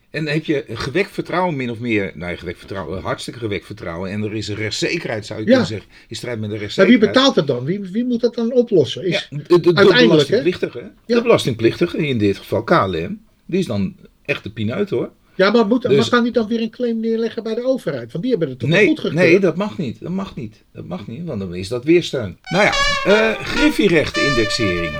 En 0.09 0.27
heb 0.27 0.45
je 0.45 0.65
gewekt 0.67 1.11
vertrouwen 1.11 1.55
min 1.55 1.69
of 1.71 1.79
meer, 1.79 2.11
nou 2.15 2.31
ja, 2.31 2.37
gewekt 2.37 2.57
vertrouwen, 2.59 3.01
hartstikke 3.01 3.39
gewekt 3.39 3.65
vertrouwen. 3.65 4.11
En 4.11 4.23
er 4.23 4.33
is 4.33 4.47
een 4.47 4.55
rechtszekerheid, 4.55 5.25
zou 5.25 5.39
je 5.39 5.45
Ja. 5.45 5.51
kunnen 5.51 5.67
zeggen, 5.69 5.89
in 6.07 6.15
strijd 6.15 6.39
met 6.39 6.49
de 6.49 6.55
Maar 6.55 6.59
wie 6.59 6.65
rechtszekerheid. 6.67 7.13
betaalt 7.13 7.35
het 7.35 7.47
dan? 7.47 7.65
Wie, 7.65 7.79
wie 7.79 8.05
moet 8.05 8.21
dat 8.21 8.35
dan 8.35 8.51
oplossen? 8.53 9.05
Is, 9.05 9.27
Ja, 9.29 9.37
de, 9.37 9.43
de, 9.59 9.73
de 9.73 9.73
belastingplichtige. 9.73 10.91
Ja. 11.05 11.15
De 11.15 11.21
belastingplichtige, 11.21 12.07
in 12.07 12.17
dit 12.17 12.37
geval 12.37 12.63
KLM, 12.63 13.21
die 13.45 13.59
is 13.59 13.65
dan 13.65 13.95
echt 14.25 14.43
de 14.43 14.49
pineut 14.51 14.89
hoor. 14.89 15.11
Ja, 15.35 15.51
maar, 15.51 15.67
moet, 15.67 15.81
Dus- 15.81 16.09
maar 16.09 16.23
die 16.23 16.31
dan 16.31 16.47
weer 16.47 16.61
een 16.61 16.69
claim 16.69 16.99
neerleggen 16.99 17.43
bij 17.43 17.55
de 17.55 17.63
overheid? 17.65 18.11
Want 18.11 18.23
die 18.23 18.31
hebben 18.31 18.49
het 18.49 18.59
toch 18.59 18.69
Nee, 18.69 18.87
goed 18.87 18.99
gekeurd? 18.99 19.15
nee, 19.15 19.39
dat 19.39 19.55
mag 19.55 19.77
niet. 19.77 19.99
Dat 20.01 20.11
mag 20.11 20.35
niet. 20.35 20.63
Dat 20.73 20.85
mag 20.85 21.07
niet, 21.07 21.25
want 21.25 21.39
dan 21.39 21.55
is 21.55 21.67
dat 21.67 21.83
weersteun. 21.83 22.37
Nou 22.49 22.63
ja, 22.63 22.71
eh 23.05 23.39
griffierecht-indexering. 23.45 24.91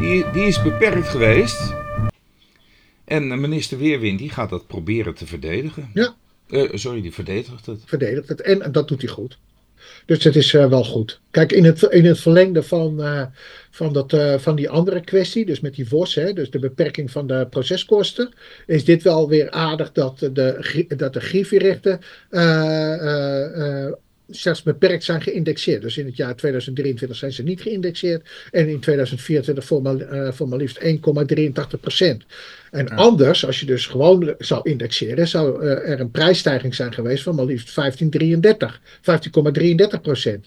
Die, 0.00 0.24
die 0.32 0.44
is 0.44 0.62
beperkt 0.62 1.08
geweest. 1.08 1.72
En 3.04 3.32
eh, 3.32 3.38
minister 3.38 3.78
Weerwind 3.78 4.18
die 4.18 4.30
gaat 4.30 4.50
dat 4.50 4.66
proberen 4.66 5.14
te 5.14 5.26
verdedigen. 5.26 5.90
Ja. 5.94 6.14
Eh, 6.48 6.68
sorry, 6.72 7.00
die 7.02 7.12
verdedigt 7.12 7.66
het. 7.66 7.82
verdedigt 7.86 8.28
het. 8.28 8.40
En 8.40 8.72
dat 8.72 8.88
doet 8.88 9.02
hij 9.02 9.10
goed. 9.10 9.38
Dus 10.06 10.24
het 10.24 10.36
is 10.36 10.54
eh, 10.54 10.68
wel 10.68 10.84
goed. 10.84 11.20
Kijk, 11.30 11.52
in 11.52 11.64
het, 11.64 11.82
in 11.82 12.04
het 12.04 12.20
verlengde 12.20 12.62
van, 12.62 13.02
eh, 13.02 13.22
van, 13.70 13.92
dat, 13.92 14.12
eh, 14.12 14.38
van 14.38 14.56
die 14.56 14.70
andere 14.70 15.00
kwestie, 15.00 15.46
dus 15.46 15.60
met 15.60 15.74
die 15.74 15.88
VOS, 15.88 16.14
hè, 16.14 16.32
dus 16.32 16.50
de 16.50 16.58
beperking 16.58 17.10
van 17.10 17.26
de 17.26 17.46
proceskosten, 17.50 18.32
is 18.66 18.84
dit 18.84 19.02
wel 19.02 19.28
weer 19.28 19.50
aardig 19.50 19.92
dat 19.92 20.18
de, 20.18 20.86
dat 20.96 21.12
de 21.12 21.20
griffierechten 21.20 22.00
slechts 24.36 24.62
beperkt 24.62 25.04
zijn 25.04 25.22
geïndexeerd. 25.22 25.82
Dus 25.82 25.96
in 25.98 26.06
het 26.06 26.16
jaar 26.16 26.36
2023 26.36 27.16
zijn 27.18 27.32
ze 27.32 27.42
niet 27.42 27.60
geïndexeerd 27.60 28.28
en 28.50 28.68
in 28.68 28.80
2024 28.80 29.64
voor 29.64 29.82
maar, 29.82 29.96
eh, 30.00 30.32
voor 30.32 30.48
maar 30.48 30.58
liefst 30.58 30.78
1,83 30.82 31.80
procent. 31.80 32.24
En 32.70 32.88
anders, 32.88 33.46
als 33.46 33.60
je 33.60 33.66
dus 33.66 33.86
gewoon 33.86 34.34
zou 34.38 34.70
indexeren, 34.70 35.28
zou 35.28 35.62
eh, 35.62 35.90
er 35.90 36.00
een 36.00 36.10
prijsstijging 36.10 36.74
zijn 36.74 36.92
geweest 36.94 37.22
van 37.22 37.34
maar 37.34 37.44
liefst 37.44 37.70
15,33, 37.70 38.80
15,33 39.00 40.00
procent. 40.02 40.46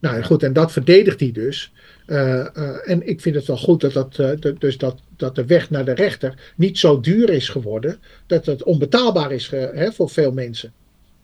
Nou 0.00 0.22
goed, 0.22 0.42
en 0.42 0.52
dat 0.52 0.72
verdedigt 0.72 1.20
hij 1.20 1.32
dus. 1.32 1.72
Eh, 2.06 2.88
en 2.90 3.08
ik 3.08 3.20
vind 3.20 3.34
het 3.34 3.46
wel 3.46 3.56
goed 3.56 3.80
dat, 3.80 3.92
dat, 3.92 4.16
dat- 4.42 4.60
dus 4.60 4.78
dat, 4.78 4.98
dat 5.16 5.34
de 5.34 5.44
weg 5.44 5.70
naar 5.70 5.84
de 5.84 5.94
rechter 5.94 6.34
niet 6.56 6.78
zo 6.78 7.00
duur 7.00 7.30
is 7.30 7.48
geworden 7.48 7.98
dat 8.26 8.46
het 8.46 8.62
onbetaalbaar 8.62 9.32
is 9.32 9.48
hè, 9.50 9.92
voor 9.92 10.10
veel 10.10 10.32
mensen. 10.32 10.72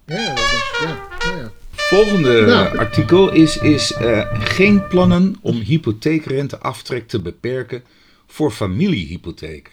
Ja, 0.07 0.35
dus, 0.35 0.71
ja, 0.85 1.09
nou 1.19 1.39
ja. 1.39 1.53
Volgende 1.93 2.41
Nou. 2.41 2.79
artikel 2.79 3.33
is, 3.33 3.57
is 3.57 3.93
eh, 3.93 4.29
geen 4.33 4.87
plannen 4.87 5.37
om 5.41 5.61
hypotheekrenteaftrek 5.61 7.09
te 7.09 7.21
beperken 7.21 7.83
voor 8.27 8.51
familiehypotheken. 8.51 9.73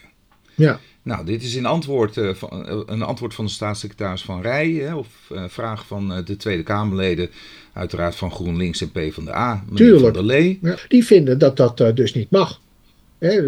ja. 0.54 0.80
Nou, 1.02 1.26
dit 1.26 1.42
is 1.42 1.54
in 1.54 1.66
antwoord, 1.66 2.16
eh, 2.16 2.34
van, 2.34 2.66
eh, 2.66 2.78
een 2.86 3.02
antwoord 3.02 3.34
van 3.34 3.44
de 3.44 3.50
staatssecretaris 3.50 4.22
Van 4.22 4.42
Rij, 4.42 4.70
hè, 4.70 4.94
of 4.94 5.08
vraag 5.46 5.86
van 5.86 6.22
de 6.24 6.36
Tweede 6.36 6.62
Kamerleden, 6.62 7.30
uiteraard 7.72 8.14
van 8.14 8.30
GroenLinks 8.30 8.80
en 8.80 8.90
PvdA, 8.90 9.62
meneer 9.64 9.76
Tuurlijk. 9.76 10.02
Van 10.02 10.12
der 10.12 10.24
Lee. 10.24 10.58
Ja, 10.62 10.76
die 10.88 11.04
vinden 11.04 11.38
dat 11.38 11.56
dat 11.56 11.96
dus 11.96 12.14
niet 12.14 12.30
mag. 12.30 12.60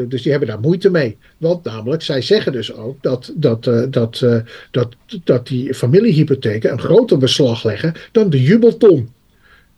Dus 0.09 0.23
die 0.23 0.31
hebben 0.31 0.49
daar 0.49 0.61
moeite 0.61 0.91
mee. 0.91 1.17
Want 1.39 1.65
namelijk, 1.65 2.03
zij 2.03 2.23
zeggen 2.23 2.53
dus 2.53 2.75
ook 2.75 3.03
dat, 3.03 3.33
dat, 3.35 3.67
eh, 3.67 3.83
dat, 3.91 4.21
eh, 4.23 4.37
dat, 4.71 4.95
dat 5.25 5.47
die 5.47 5.75
familiehypotheken 5.75 6.73
een 6.73 6.81
groter 6.81 7.19
beslag 7.19 7.65
leggen 7.65 7.93
dan 8.13 8.31
de 8.31 8.43
jubelton. 8.43 9.09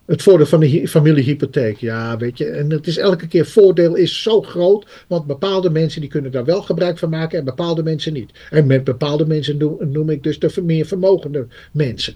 Het 0.07 0.23
voordeel 0.23 0.47
van 0.47 0.61
de 0.61 0.67
hy- 0.67 0.87
familiehypotheek, 0.87 1.77
ja, 1.77 2.17
weet 2.17 2.39
je. 2.39 2.45
En 2.47 2.71
het 2.71 2.87
is 2.87 2.97
elke 2.99 3.27
keer 3.27 3.47
voordeel 3.47 3.95
is 3.95 4.23
zo 4.23 4.43
groot, 4.43 5.05
want 5.07 5.27
bepaalde 5.27 5.71
mensen 5.71 6.01
die 6.01 6.11
kunnen 6.11 6.31
daar 6.33 6.45
wel 6.45 6.63
gebruik 6.63 6.99
van 6.99 7.11
maken 7.11 7.39
en 7.39 7.45
bepaalde 7.45 7.83
mensen 7.83 8.13
niet. 8.13 8.31
En 8.51 8.67
met 8.67 8.85
bepaalde 8.85 9.27
mensen 9.27 9.57
noem, 9.57 9.77
noem 9.81 10.11
ik 10.11 10.23
dus 10.23 10.39
de 10.39 10.63
meer 10.63 10.87
vermogende 10.87 11.47
mensen. 11.73 12.15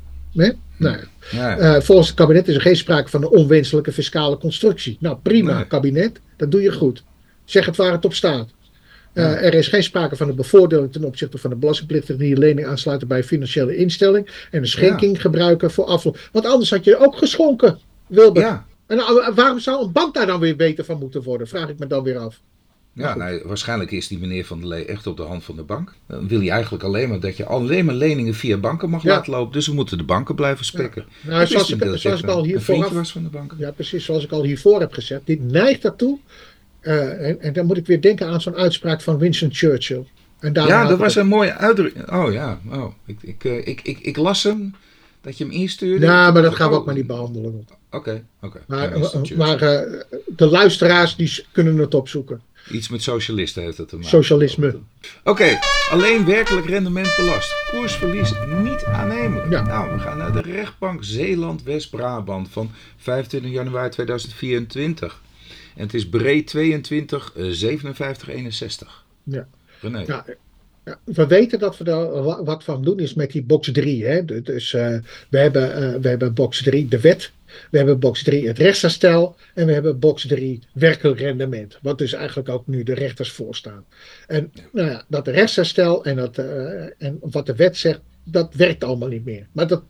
Nou, 0.77 0.97
ja. 1.31 1.59
Eh, 1.59 1.81
volgens 1.81 2.09
het 2.09 2.17
kabinet 2.17 2.49
is 2.49 2.55
er 2.55 2.61
geen 2.61 2.77
sprake 2.77 3.09
van 3.09 3.23
een 3.23 3.29
onwenselijke 3.29 3.93
fiscale 3.93 4.39
constructie. 4.39 4.97
Nou, 5.01 5.17
prima, 5.23 5.55
Nee. 5.57 5.67
kabinet, 5.67 6.21
dat 6.37 6.51
doe 6.51 6.63
je 6.63 6.73
goed. 6.73 7.03
Zeg 7.49 7.67
het 7.67 7.77
waar 7.77 7.93
het 7.93 8.05
op 8.05 8.15
staat. 8.15 8.49
Eh, 9.13 9.25
Ja. 9.25 9.37
Er 9.37 9.55
is 9.55 9.69
geen 9.69 9.83
sprake 9.83 10.17
van 10.17 10.29
een 10.29 10.35
bevoordeling 10.37 10.93
ten 10.93 11.05
opzichte 11.05 11.39
van 11.39 11.51
de 11.51 11.57
belastingplichtigen 11.57 12.19
die 12.19 12.33
een 12.33 12.39
lening 12.39 12.67
aansluiten 12.67 13.09
bij 13.09 13.19
een 13.19 13.25
financiële 13.25 13.77
instelling 13.77 14.47
en 14.51 14.61
een 14.61 14.67
schenking 14.69 15.21
gebruiken 15.21 15.71
voor 15.71 15.85
afloop. 15.85 16.29
Want 16.33 16.47
anders 16.47 16.71
had 16.71 16.85
je 16.85 16.99
ook 16.99 17.17
geschonken, 17.17 17.79
Wilbert. 18.07 18.47
ja. 18.47 18.67
En 18.87 18.97
nou, 18.97 19.35
waarom 19.35 19.59
zou 19.59 19.85
een 19.85 19.93
bank 19.93 20.15
daar 20.15 20.27
dan 20.27 20.41
weer 20.41 20.57
beter 20.57 20.85
van 20.85 20.99
moeten 20.99 21.23
worden? 21.23 21.49
Vraag 21.49 21.69
ik 21.69 21.79
me 21.79 21.87
dan 21.87 22.03
weer 22.03 22.19
af. 22.19 22.41
Ja, 22.93 23.17
nou, 23.17 23.43
waarschijnlijk 23.45 23.91
is 23.91 24.09
die 24.09 24.19
meneer 24.19 24.45
Van 24.45 24.59
der 24.59 24.69
Lee 24.69 24.85
echt 24.85 25.07
op 25.07 25.17
de 25.17 25.23
hand 25.23 25.45
van 25.45 25.57
de 25.57 25.63
bank. 25.63 25.95
Dan 26.09 26.29
wil 26.29 26.39
hij 26.41 26.51
eigenlijk 26.51 26.85
alleen 26.85 27.09
maar 27.09 27.21
dat 27.21 27.37
je 27.37 27.45
alleen 27.45 27.85
maar 27.85 27.95
leningen 27.95 28.35
via 28.35 28.57
banken 28.57 28.91
mag 28.91 29.03
Ja. 29.03 29.09
laten 29.15 29.33
lopen. 29.33 29.53
Dus 29.53 29.67
we 29.67 29.75
moeten 29.75 29.99
de 29.99 30.05
banken 30.05 30.35
blijven 30.35 30.65
spekken. 30.65 31.05
Nou, 31.23 31.41
Ik 31.43 31.47
zoals 31.49 31.71
ik, 31.71 31.79
zoals 31.99 32.25
al 32.27 32.39
een- 32.39 32.45
hier 32.45 32.55
een 32.55 32.61
vriendje 32.63 32.85
vooraf 32.85 32.93
was 32.93 33.13
van 33.13 33.23
de 33.23 33.29
banken. 33.29 33.57
Ja, 33.59 33.71
precies. 33.71 34.05
Zoals 34.05 34.25
ik 34.25 34.31
al 34.33 34.43
hiervoor 34.45 34.81
heb 34.81 34.93
gezegd. 34.93 35.21
Dit 35.25 35.43
neigt 35.51 35.83
daartoe. 35.83 36.19
Eh, 36.81 37.29
en, 37.29 37.41
en 37.41 37.53
dan 37.53 37.67
moet 37.67 37.77
ik 37.77 37.87
weer 37.87 38.01
denken 38.01 38.27
aan 38.27 38.41
zo'n 38.41 38.57
uitspraak 38.57 39.01
van 39.01 39.19
Winston 39.19 39.49
Churchill. 39.53 40.05
En 40.41 40.53
Ja, 40.55 40.87
dat 40.87 40.99
was 40.99 41.15
een 41.17 41.27
mooie 41.27 41.55
uitdrukking. 41.55 42.13
Oh 42.13 42.33
ja, 42.33 42.61
oh, 42.71 42.93
ik, 43.07 43.19
ik, 43.23 43.45
eh, 43.45 43.67
ik, 43.67 43.81
ik, 43.83 43.99
ik 43.99 44.17
las 44.17 44.43
hem, 44.43 44.75
dat 45.21 45.39
je 45.39 45.45
hem 45.45 45.53
instuurde. 45.53 46.07
Ja, 46.07 46.31
maar 46.31 46.43
dat 46.43 46.55
gaan 46.55 46.69
we 46.69 46.75
Oh, 46.75 46.81
ook 46.81 46.87
maar 46.87 46.95
niet 46.95 47.07
behandelen. 47.07 47.67
Oké, 47.91 48.25
oké. 48.43 48.61
Maar, 48.67 48.99
Ja, 48.99 49.05
Churchill. 49.05 49.37
maar 49.37 49.63
eh, 49.63 50.01
de 50.27 50.47
luisteraars 50.47 51.17
die 51.17 51.45
kunnen 51.53 51.79
het 51.79 51.95
opzoeken. 51.95 52.41
Iets 52.71 52.89
met 52.89 53.03
socialisten 53.03 53.63
heeft 53.63 53.79
het 53.79 53.89
te 53.89 53.95
maken. 53.95 54.11
Socialisme. 54.11 54.79
Oké, 55.25 55.59
alleen 55.91 56.25
werkelijk 56.27 56.67
rendement 56.67 57.15
belast. 57.17 57.55
Koersverlies 57.71 58.33
niet 58.63 58.85
aannemen. 58.85 59.51
Ja. 59.51 59.63
Nou, 59.63 59.93
we 59.93 59.99
gaan 59.99 60.19
naar 60.19 60.33
de 60.33 60.41
rechtbank 60.41 61.05
Zeeland-West-Brabant 61.05 62.49
van 62.51 62.71
25 62.97 63.51
januari 63.51 63.89
2024. 63.91 65.21
En 65.79 65.85
het 65.85 65.95
is 65.95 66.09
breed 66.09 66.47
22 66.47 67.33
eh, 67.37 67.45
57 67.51 68.29
61. 68.29 69.05
Ja. 69.23 69.49
René. 69.81 70.05
Ja, 70.07 70.25
ja, 70.85 71.01
we 71.05 71.27
weten 71.27 71.59
dat 71.59 71.79
we 71.79 71.85
er 71.85 72.23
wa- 72.23 72.43
wat 72.45 72.65
van 72.65 72.83
doen 72.83 72.99
is 72.99 73.15
met 73.15 73.31
die 73.31 73.43
box 73.43 73.73
3. 73.73 74.05
Hè? 74.05 74.25
Du- 74.25 74.43
Dus 74.43 74.75
eh, 74.75 74.97
we, 75.31 75.39
hebben, 75.39 75.75
eh, 75.75 76.01
we 76.01 76.09
hebben 76.09 76.35
box 76.35 76.63
3 76.63 76.89
de 76.89 77.01
wet. 77.01 77.31
We 77.71 77.77
hebben 77.77 77.99
box 77.99 78.23
3 78.23 78.47
het 78.47 78.59
rechtsherstel. 78.59 79.37
En 79.55 79.67
we 79.67 79.73
hebben 79.73 79.99
box 79.99 80.27
3 80.27 80.59
werkelijk 80.73 81.21
rendement. 81.21 81.79
Wat 81.83 81.99
dus 81.99 82.13
eigenlijk 82.13 82.49
ook 82.49 82.67
nu 82.67 82.83
de 82.83 82.95
rechters 82.95 83.31
voorstaan. 83.31 83.85
En 84.27 84.53
nou 84.73 84.89
ja, 84.91 85.05
dat 85.09 85.29
rechtsherstel 85.29 86.05
en, 86.05 86.17
dat, 86.17 86.39
eh, 86.39 86.83
en 86.99 87.19
wat 87.21 87.47
de 87.47 87.55
wet 87.55 87.77
zegt, 87.77 88.01
dat 88.25 88.55
werkt 88.55 88.85
allemaal 88.85 89.09
niet 89.09 89.25
meer. 89.25 89.47
Maar 89.53 89.67
dat, 89.67 89.83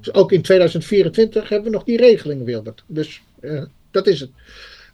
dus 0.00 0.14
ook 0.14 0.32
in 0.32 0.42
2024 0.42 1.48
hebben 1.48 1.70
we 1.70 1.76
nog 1.76 1.84
die 1.84 1.96
regeling, 1.96 2.44
Wilbert. 2.44 2.84
Dus 2.86 3.22
dat 3.90 4.06
is 4.06 4.20
het. 4.20 4.30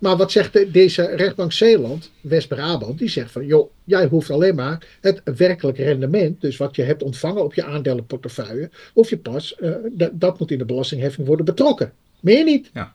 Maar 0.01 0.17
wat 0.17 0.33
zegt 0.33 0.53
de- 0.53 0.71
deze 0.71 1.05
rechtbank 1.17 1.53
Zeeland, 1.53 2.11
West-Brabant, 2.21 2.99
die 2.99 3.09
zegt 3.09 3.31
van, 3.31 3.47
joh, 3.47 3.71
jij 3.85 4.07
hoeft 4.07 4.31
alleen 4.31 4.55
maar 4.55 4.87
het 5.01 5.21
werkelijk 5.37 5.79
rendement, 5.79 6.41
dus 6.41 6.57
wat 6.57 6.77
je 6.77 6.83
hebt 6.83 7.03
ontvangen 7.03 7.45
op 7.45 7.55
je 7.55 7.65
aandelenportefeuille, 7.65 8.71
of 8.93 9.11
je 9.11 9.17
pas, 9.19 9.55
eh, 9.57 9.71
dat- 10.13 10.39
moet 10.39 10.51
in 10.51 10.59
de 10.59 10.65
belastingheffing 10.65 11.27
worden 11.27 11.45
betrokken. 11.45 11.93
Meer 12.21 12.45
niet. 12.45 12.71
Ja. 12.75 12.93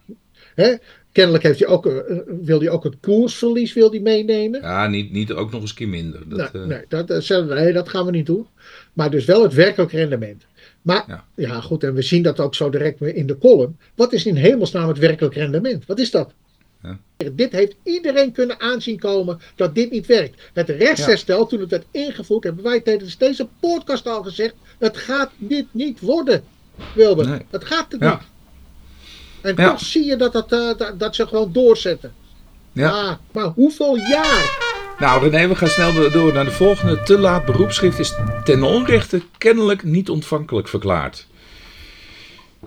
Hè? 0.55 0.73
Kennelijk 1.11 1.43
heeft 1.43 1.59
hij 1.59 1.67
ook, 1.67 1.85
eh, 1.85 2.17
wil 2.41 2.59
hij 2.59 2.69
ook 2.69 2.83
het 2.83 2.95
koersverlies 3.01 3.73
wil 3.73 3.89
hij 3.89 3.99
meenemen. 3.99 4.61
Ja, 4.61 4.87
niet, 4.87 5.11
niet 5.11 5.31
ook 5.31 5.51
nog 5.51 5.61
eens 5.61 5.69
een 5.69 5.75
keer 5.75 5.87
minder. 5.87 6.29
Dat, 6.29 6.53
nee, 6.53 6.61
eh, 6.61 6.67
nee, 6.67 6.81
dat, 6.87 7.07
dat, 7.07 7.47
nee, 7.47 7.85
gaan 7.85 8.05
we 8.05 8.11
niet 8.11 8.25
doen. 8.25 8.47
Maar 8.93 9.11
dus 9.11 9.25
wel 9.25 9.43
het 9.43 9.53
werkelijk 9.53 9.91
rendement. 9.91 10.43
Maar 10.81 11.03
Ja. 11.07 11.25
ja. 11.35 11.61
goed, 11.61 11.83
en 11.83 11.93
we 11.93 12.01
zien 12.01 12.23
dat 12.23 12.39
ook 12.39 12.55
zo 12.55 12.69
direct 12.69 12.99
weer 12.99 13.15
in 13.15 13.27
de 13.27 13.37
column. 13.37 13.77
Wat 13.95 14.13
is 14.13 14.25
in 14.25 14.35
hemelsnaam 14.35 14.87
het 14.87 14.97
werkelijk 14.97 15.35
rendement? 15.35 15.85
Wat 15.85 15.99
is 15.99 16.11
dat? 16.11 16.33
Ja. 16.83 16.97
Dit 17.31 17.51
heeft 17.51 17.75
iedereen 17.83 18.31
kunnen 18.31 18.59
aanzien 18.59 18.99
komen 18.99 19.39
dat 19.55 19.75
dit 19.75 19.91
niet 19.91 20.05
werkt. 20.05 20.41
Het 20.53 20.69
rechtsherstel, 20.69 21.45
toen 21.47 21.59
het 21.59 21.69
werd 21.69 21.85
ingevoerd, 21.91 22.43
hebben 22.43 22.63
wij 22.63 22.79
tijdens 22.79 23.17
deze 23.17 23.47
podcast 23.59 24.07
al 24.07 24.23
gezegd: 24.23 24.53
het 24.79 24.97
gaat 24.97 25.31
dit 25.37 25.65
niet 25.71 25.99
worden, 25.99 26.43
Wilbert. 26.95 27.27
Nee. 27.29 27.45
Het 27.49 27.65
gaat 27.65 27.91
het 27.91 28.01
Ja. 28.01 28.11
niet. 28.11 28.21
En 29.41 29.55
toch 29.55 29.79
zie 29.79 30.05
je 30.05 30.15
dat, 30.15 30.33
dat, 30.33 30.51
eh, 30.51 30.77
dat, 30.77 30.99
dat 30.99 31.15
ze 31.15 31.27
gewoon 31.27 31.51
doorzetten. 31.53 32.13
Ja. 32.71 32.89
Ah, 32.89 33.15
maar 33.31 33.45
hoeveel 33.45 33.97
jaar? 33.97 34.57
Nou 34.99 35.29
René, 35.29 35.47
we 35.47 35.55
gaan 35.55 35.67
snel 35.67 35.93
door- 35.93 36.11
door 36.11 36.33
naar 36.33 36.45
de 36.45 36.51
volgende. 36.51 37.03
Te 37.03 37.17
laat 37.17 37.45
beroepsschrift 37.45 37.99
is 37.99 38.13
ten 38.43 38.63
onrechte 38.63 39.21
kennelijk 39.37 39.83
niet 39.83 40.09
ontvankelijk 40.09 40.67
verklaard. 40.67 41.27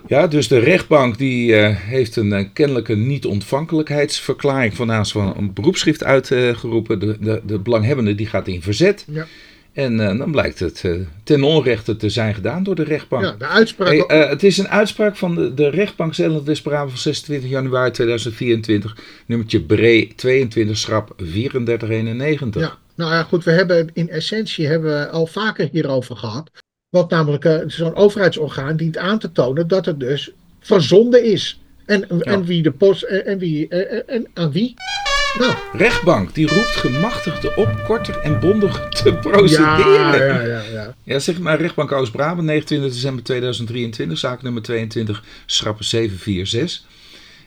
Ja, 0.06 0.26
dus 0.26 0.48
de 0.48 0.58
rechtbank 0.58 1.18
die 1.18 1.56
eh, 1.56 1.76
heeft 1.76 2.16
een 2.16 2.32
eh, 2.32 2.44
kennelijke 2.52 2.94
niet-ontvankelijkheidsverklaring 2.94 4.74
van 4.74 4.86
naast 4.86 5.12
van 5.12 5.36
een 5.36 5.52
beroepsschrift 5.52 6.04
uitgeroepen. 6.04 6.98
de, 6.98 7.16
de, 7.20 7.40
de 7.46 7.58
belanghebbende 7.58 8.14
die 8.14 8.26
gaat 8.26 8.48
in 8.48 8.62
verzet. 8.62 9.04
Ja. 9.10 9.26
En 9.72 10.00
eh, 10.00 10.18
dan 10.18 10.30
blijkt 10.30 10.58
het 10.58 10.84
ten 11.24 11.42
onrechte 11.42 11.96
te 11.96 12.08
zijn 12.08 12.34
gedaan 12.34 12.62
door 12.62 12.74
de 12.74 12.84
rechtbank. 12.84 13.24
Ja, 13.24 13.34
de 13.38 13.46
uitspraak. 13.46 13.88
Hey, 13.88 14.26
het 14.28 14.42
is 14.42 14.58
een 14.58 14.68
uitspraak 14.68 15.16
van 15.16 15.34
de, 15.34 15.54
de 15.54 15.68
rechtbank 15.68 16.14
Zeeland-West-Brabant 16.14 16.90
van 16.90 16.98
26 16.98 17.50
januari 17.50 17.90
2024. 17.90 18.96
Nummertje 19.26 19.60
Bree 19.60 20.12
22 20.16 20.78
schrap 20.78 21.12
3491. 21.16 22.62
Ja, 22.62 22.78
nou 22.94 23.12
ja, 23.12 23.22
goed, 23.22 23.44
we 23.44 23.50
hebben 23.50 23.90
in 23.92 24.08
essentie 24.08 24.66
hebben 24.66 24.98
we 24.98 25.08
al 25.08 25.26
vaker 25.26 25.68
hierover 25.72 26.16
gehad. 26.16 26.50
Wat 26.92 27.10
namelijk 27.10 27.44
uh, 27.44 27.58
zo'n 27.66 27.94
overheidsorgaan 27.94 28.76
dient 28.76 28.96
aan 28.96 29.18
te 29.18 29.32
tonen 29.32 29.68
dat 29.68 29.84
het 29.84 30.00
dus 30.00 30.30
verzonden 30.60 31.24
is. 31.24 31.60
En, 31.86 32.20
en 32.20 32.44
wie 32.44 32.62
de 32.62 32.70
post 32.70 33.02
en, 33.02 33.38
wie 33.38 33.68
en, 33.68 34.08
en 34.08 34.26
aan 34.34 34.52
wie? 34.52 34.74
Nou. 35.38 35.54
Rechtbank 35.72 36.34
die 36.34 36.46
roept 36.46 36.76
gemachtigden 36.76 37.56
op 37.56 37.82
korter 37.84 38.18
en 38.18 38.40
bondig 38.40 38.88
te 38.88 39.14
procederen. 39.14 39.92
Ja, 39.92 40.16
ja, 40.16 40.42
ja, 40.42 40.62
ja. 40.72 40.94
ja 41.02 41.18
zeg 41.18 41.38
maar, 41.38 41.60
rechtbank 41.60 41.92
Oost-Brabant, 41.92 42.46
29 42.46 42.92
december 42.92 43.24
2023, 43.24 44.18
zaak 44.18 44.42
nummer 44.42 44.62
22, 44.62 45.24
schrappen 45.46 45.84
746. 45.84 46.90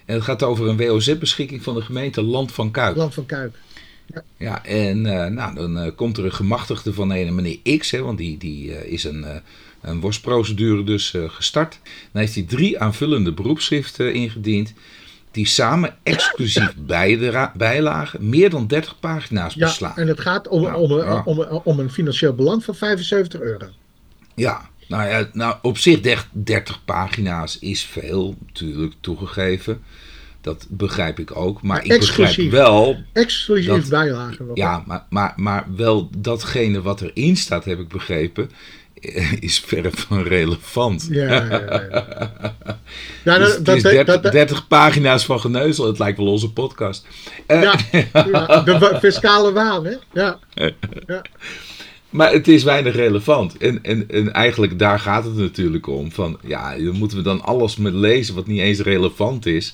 En 0.05 0.15
het 0.15 0.23
gaat 0.23 0.43
over 0.43 0.67
een 0.67 0.77
WOZ-beschikking 0.77 1.63
van 1.63 1.75
de 1.75 1.81
gemeente 1.81 2.21
Land 2.21 2.51
van 2.51 2.71
Kuik. 2.71 2.95
Land 2.95 3.13
van 3.13 3.25
Kuik. 3.25 3.55
Ja, 4.37 4.65
en 4.65 5.05
uh, 5.05 5.25
nou, 5.25 5.55
dan 5.55 5.85
uh, 5.85 5.91
komt 5.95 6.17
er 6.17 6.25
een 6.25 6.33
gemachtigde 6.33 6.93
van 6.93 7.11
een 7.11 7.35
meneer 7.35 7.77
X, 7.77 7.91
hè, 7.91 8.01
want 8.01 8.17
die, 8.17 8.37
die 8.37 8.69
uh, 8.69 8.83
is 8.83 9.03
een, 9.03 9.25
een 9.81 9.99
worstprocedure 9.99 10.83
dus 10.83 11.13
gestart. 11.27 11.79
Dan 12.11 12.21
heeft 12.21 12.35
hij 12.35 12.43
drie 12.43 12.79
aanvullende 12.79 13.33
beroepschriften 13.33 14.13
ingediend 14.13 14.73
die 15.35 15.47
samen 15.47 15.95
exclusief 16.03 16.75
bijlagen 17.57 18.29
meer 18.29 18.49
dan 18.49 18.67
30 18.67 18.99
pagina's 18.99 19.55
beslaan. 19.55 19.93
Ja, 19.95 20.01
en 20.01 20.07
het 20.07 20.19
gaat 20.19 20.47
om, 20.47 20.61
nou, 20.61 20.75
om, 20.75 20.97
ja. 20.97 21.21
om, 21.25 21.39
om, 21.39 21.61
om, 21.63 21.79
een 21.79 21.91
financieel 21.91 22.33
belang 22.33 22.63
van 22.63 22.75
75 22.75 23.39
euro. 23.39 23.65
Ja, 24.35 24.69
nou 24.87 25.09
ja, 25.09 25.29
nou 25.33 25.55
op 25.61 25.77
zich 25.77 25.99
30 26.31 26.85
pagina's 26.85 27.59
is 27.59 27.83
veel, 27.83 28.35
natuurlijk 28.45 28.93
toegegeven. 28.99 29.83
Dat 30.45 30.65
begrijp 30.69 31.19
ik 31.19 31.35
ook. 31.35 31.61
Maar, 31.61 31.83
ik 31.85 31.99
begrijp 31.99 32.51
wel. 32.51 32.97
Exclusief 33.13 33.67
dat, 33.67 33.89
bijlagen. 33.89 34.49
Ja, 34.53 34.83
maar, 34.85 35.05
maar, 35.09 35.33
maar 35.35 35.65
wel 35.75 36.09
datgene 36.17 36.81
wat 36.81 37.01
erin 37.01 37.37
staat, 37.37 37.65
heb 37.65 37.79
ik 37.79 37.87
begrepen. 37.87 38.49
Is 39.39 39.59
verre 39.59 39.89
van 39.91 40.23
relevant. 40.23 41.07
Ja, 41.11 41.33
ja, 41.33 41.43
ja. 41.43 42.53
ja 43.23 43.37
dus 43.43 43.57
dat, 43.57 43.75
is 43.75 43.83
30, 43.83 44.19
30, 44.19 44.67
pagina's 44.67 45.25
van 45.25 45.39
geneuzel. 45.39 45.87
Het 45.87 45.99
lijkt 45.99 46.17
wel 46.17 46.27
onze 46.27 46.51
podcast. 46.51 47.07
Uh, 47.47 47.61
ja, 47.61 47.75
de 48.63 48.97
fiscale 49.01 49.51
waan, 49.51 49.85
hè? 49.85 49.95
Ja. 50.13 50.39
ja. 51.07 51.21
Maar 52.09 52.31
het 52.31 52.47
is 52.47 52.63
weinig 52.63 52.95
relevant. 52.95 53.57
En, 53.57 53.83
en, 53.83 54.09
en 54.09 54.33
eigenlijk 54.33 54.79
daar 54.79 54.99
gaat 54.99 55.23
het 55.23 55.35
natuurlijk 55.35 55.87
om. 55.87 56.11
Van 56.11 56.37
ja, 56.41 56.77
dan 56.77 56.95
moeten 56.95 57.17
we 57.17 57.23
dan 57.23 57.41
alles 57.41 57.75
met 57.75 57.93
lezen 57.93 58.35
wat 58.35 58.47
niet 58.47 58.59
eens 58.59 58.79
relevant 58.79 59.45
is. 59.45 59.73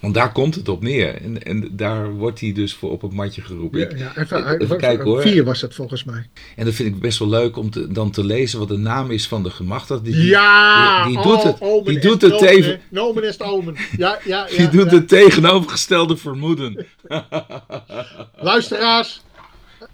Want 0.00 0.14
daar 0.14 0.32
komt 0.32 0.54
het 0.54 0.68
op 0.68 0.82
neer. 0.82 1.22
En, 1.22 1.42
en 1.42 1.68
daar 1.72 2.12
wordt 2.12 2.40
hij 2.40 2.52
dus 2.52 2.74
voor 2.74 2.90
op 2.90 3.02
het 3.02 3.12
matje 3.12 3.42
geroepen. 3.42 3.80
Ja, 3.80 3.96
ja, 3.96 4.16
even, 4.16 4.60
even 4.60 4.78
kijken 4.78 5.04
hoor. 5.04 5.20
Vier 5.20 5.44
was 5.44 5.60
het 5.60 5.74
volgens 5.74 6.04
mij. 6.04 6.28
En 6.56 6.64
dat 6.64 6.74
vind 6.74 6.94
ik 6.94 7.00
best 7.00 7.18
wel 7.18 7.28
leuk 7.28 7.56
om 7.56 7.70
te, 7.70 7.92
dan 7.92 8.10
te 8.10 8.24
lezen 8.24 8.58
wat 8.58 8.68
de 8.68 8.76
naam 8.76 9.10
is 9.10 9.28
van 9.28 9.42
de 9.42 9.50
gemachtigde. 9.50 10.10
Die, 10.10 10.26
ja! 10.26 11.04
Die, 11.06 11.14
die 11.14 11.22
doet 11.22 11.42
het, 11.42 11.58
die 11.84 11.98
doet 11.98 12.22
het 12.22 12.38
tegen... 12.38 12.80
Nomen 12.88 13.24
is 13.24 13.40
omen. 13.40 13.76
Ja, 13.96 14.18
ja, 14.24 14.46
ja, 14.50 14.56
die 14.56 14.68
doet 14.68 14.90
het 14.90 15.08
tegenovergestelde 15.08 16.16
vermoeden. 16.16 16.86
Luisteraars, 18.36 19.22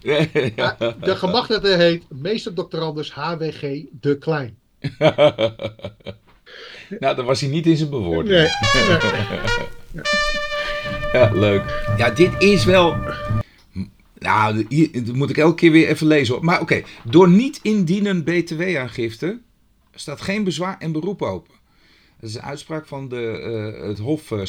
de 0.01 1.15
gemachtigde 1.17 1.77
heet 1.77 2.05
meester 2.09 2.55
doctorandus 2.55 3.13
HWG 3.13 3.85
de 4.01 4.19
Klein. 4.19 4.57
nou, 7.01 7.17
dan 7.17 7.25
was 7.25 7.41
hij 7.41 7.51
niet 7.51 7.67
in 7.67 7.77
zijn 7.77 7.91
bewoording. 7.91 8.35
Nee. 8.35 8.49
Ja, 11.13 11.31
leuk. 11.33 11.95
Ja, 11.97 12.11
dit 12.11 12.31
is 12.39 12.65
wel... 12.65 12.97
Nou, 14.19 14.67
dat 15.05 15.15
moet 15.15 15.31
ik 15.31 15.39
elke 15.39 15.55
keer 15.55 15.73
weer 15.73 15.89
even 15.89 16.07
lezen. 16.07 16.45
Maar 16.45 16.61
oké, 16.61 16.83
door 17.05 17.29
niet 17.29 17.61
indienen 17.63 18.25
btw-aangifte 18.25 19.39
staat 19.95 20.21
geen 20.21 20.45
bezwaar 20.45 20.77
en 20.79 20.93
beroep 20.93 21.23
open. 21.23 21.55
Dat 22.21 22.31
is 22.31 22.37
een 22.37 22.43
uitspraak 22.43 22.87
van 22.87 23.09
de, 23.09 23.75
uh, 23.81 23.89
het 23.89 23.99
Hof 23.99 24.31
uh, 24.31 24.43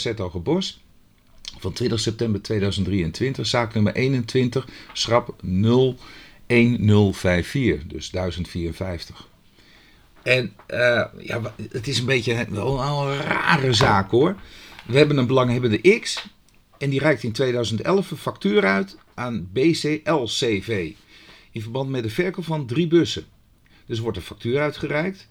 van 1.59 1.73
20 1.73 1.99
september 1.99 2.41
2023, 2.41 3.47
zaak 3.47 3.73
nummer 3.73 3.95
21, 3.95 4.67
schrap 4.93 5.35
01054, 5.41 7.87
dus 7.87 8.09
1054. 8.09 9.27
En 10.23 10.53
uh, 10.69 11.05
ja, 11.17 11.41
het 11.71 11.87
is 11.87 11.99
een 11.99 12.05
beetje 12.05 12.45
wel 12.49 13.07
een 13.07 13.17
rare 13.17 13.73
zaak 13.73 14.11
hoor. 14.11 14.35
We 14.85 14.97
hebben 14.97 15.17
een 15.17 15.27
belanghebbende 15.27 15.99
X 15.99 16.27
en 16.77 16.89
die 16.89 16.99
reikt 16.99 17.23
in 17.23 17.31
2011 17.31 18.11
een 18.11 18.17
factuur 18.17 18.65
uit 18.65 18.97
aan 19.13 19.49
BCL-CV 19.53 20.91
in 21.53 21.61
verband 21.61 21.89
met 21.89 22.03
de 22.03 22.09
verkoop 22.09 22.45
van 22.45 22.65
drie 22.65 22.87
bussen. 22.87 23.25
Dus 23.85 23.99
wordt 23.99 24.17
een 24.17 24.23
factuur 24.23 24.59
uitgereikt. 24.59 25.27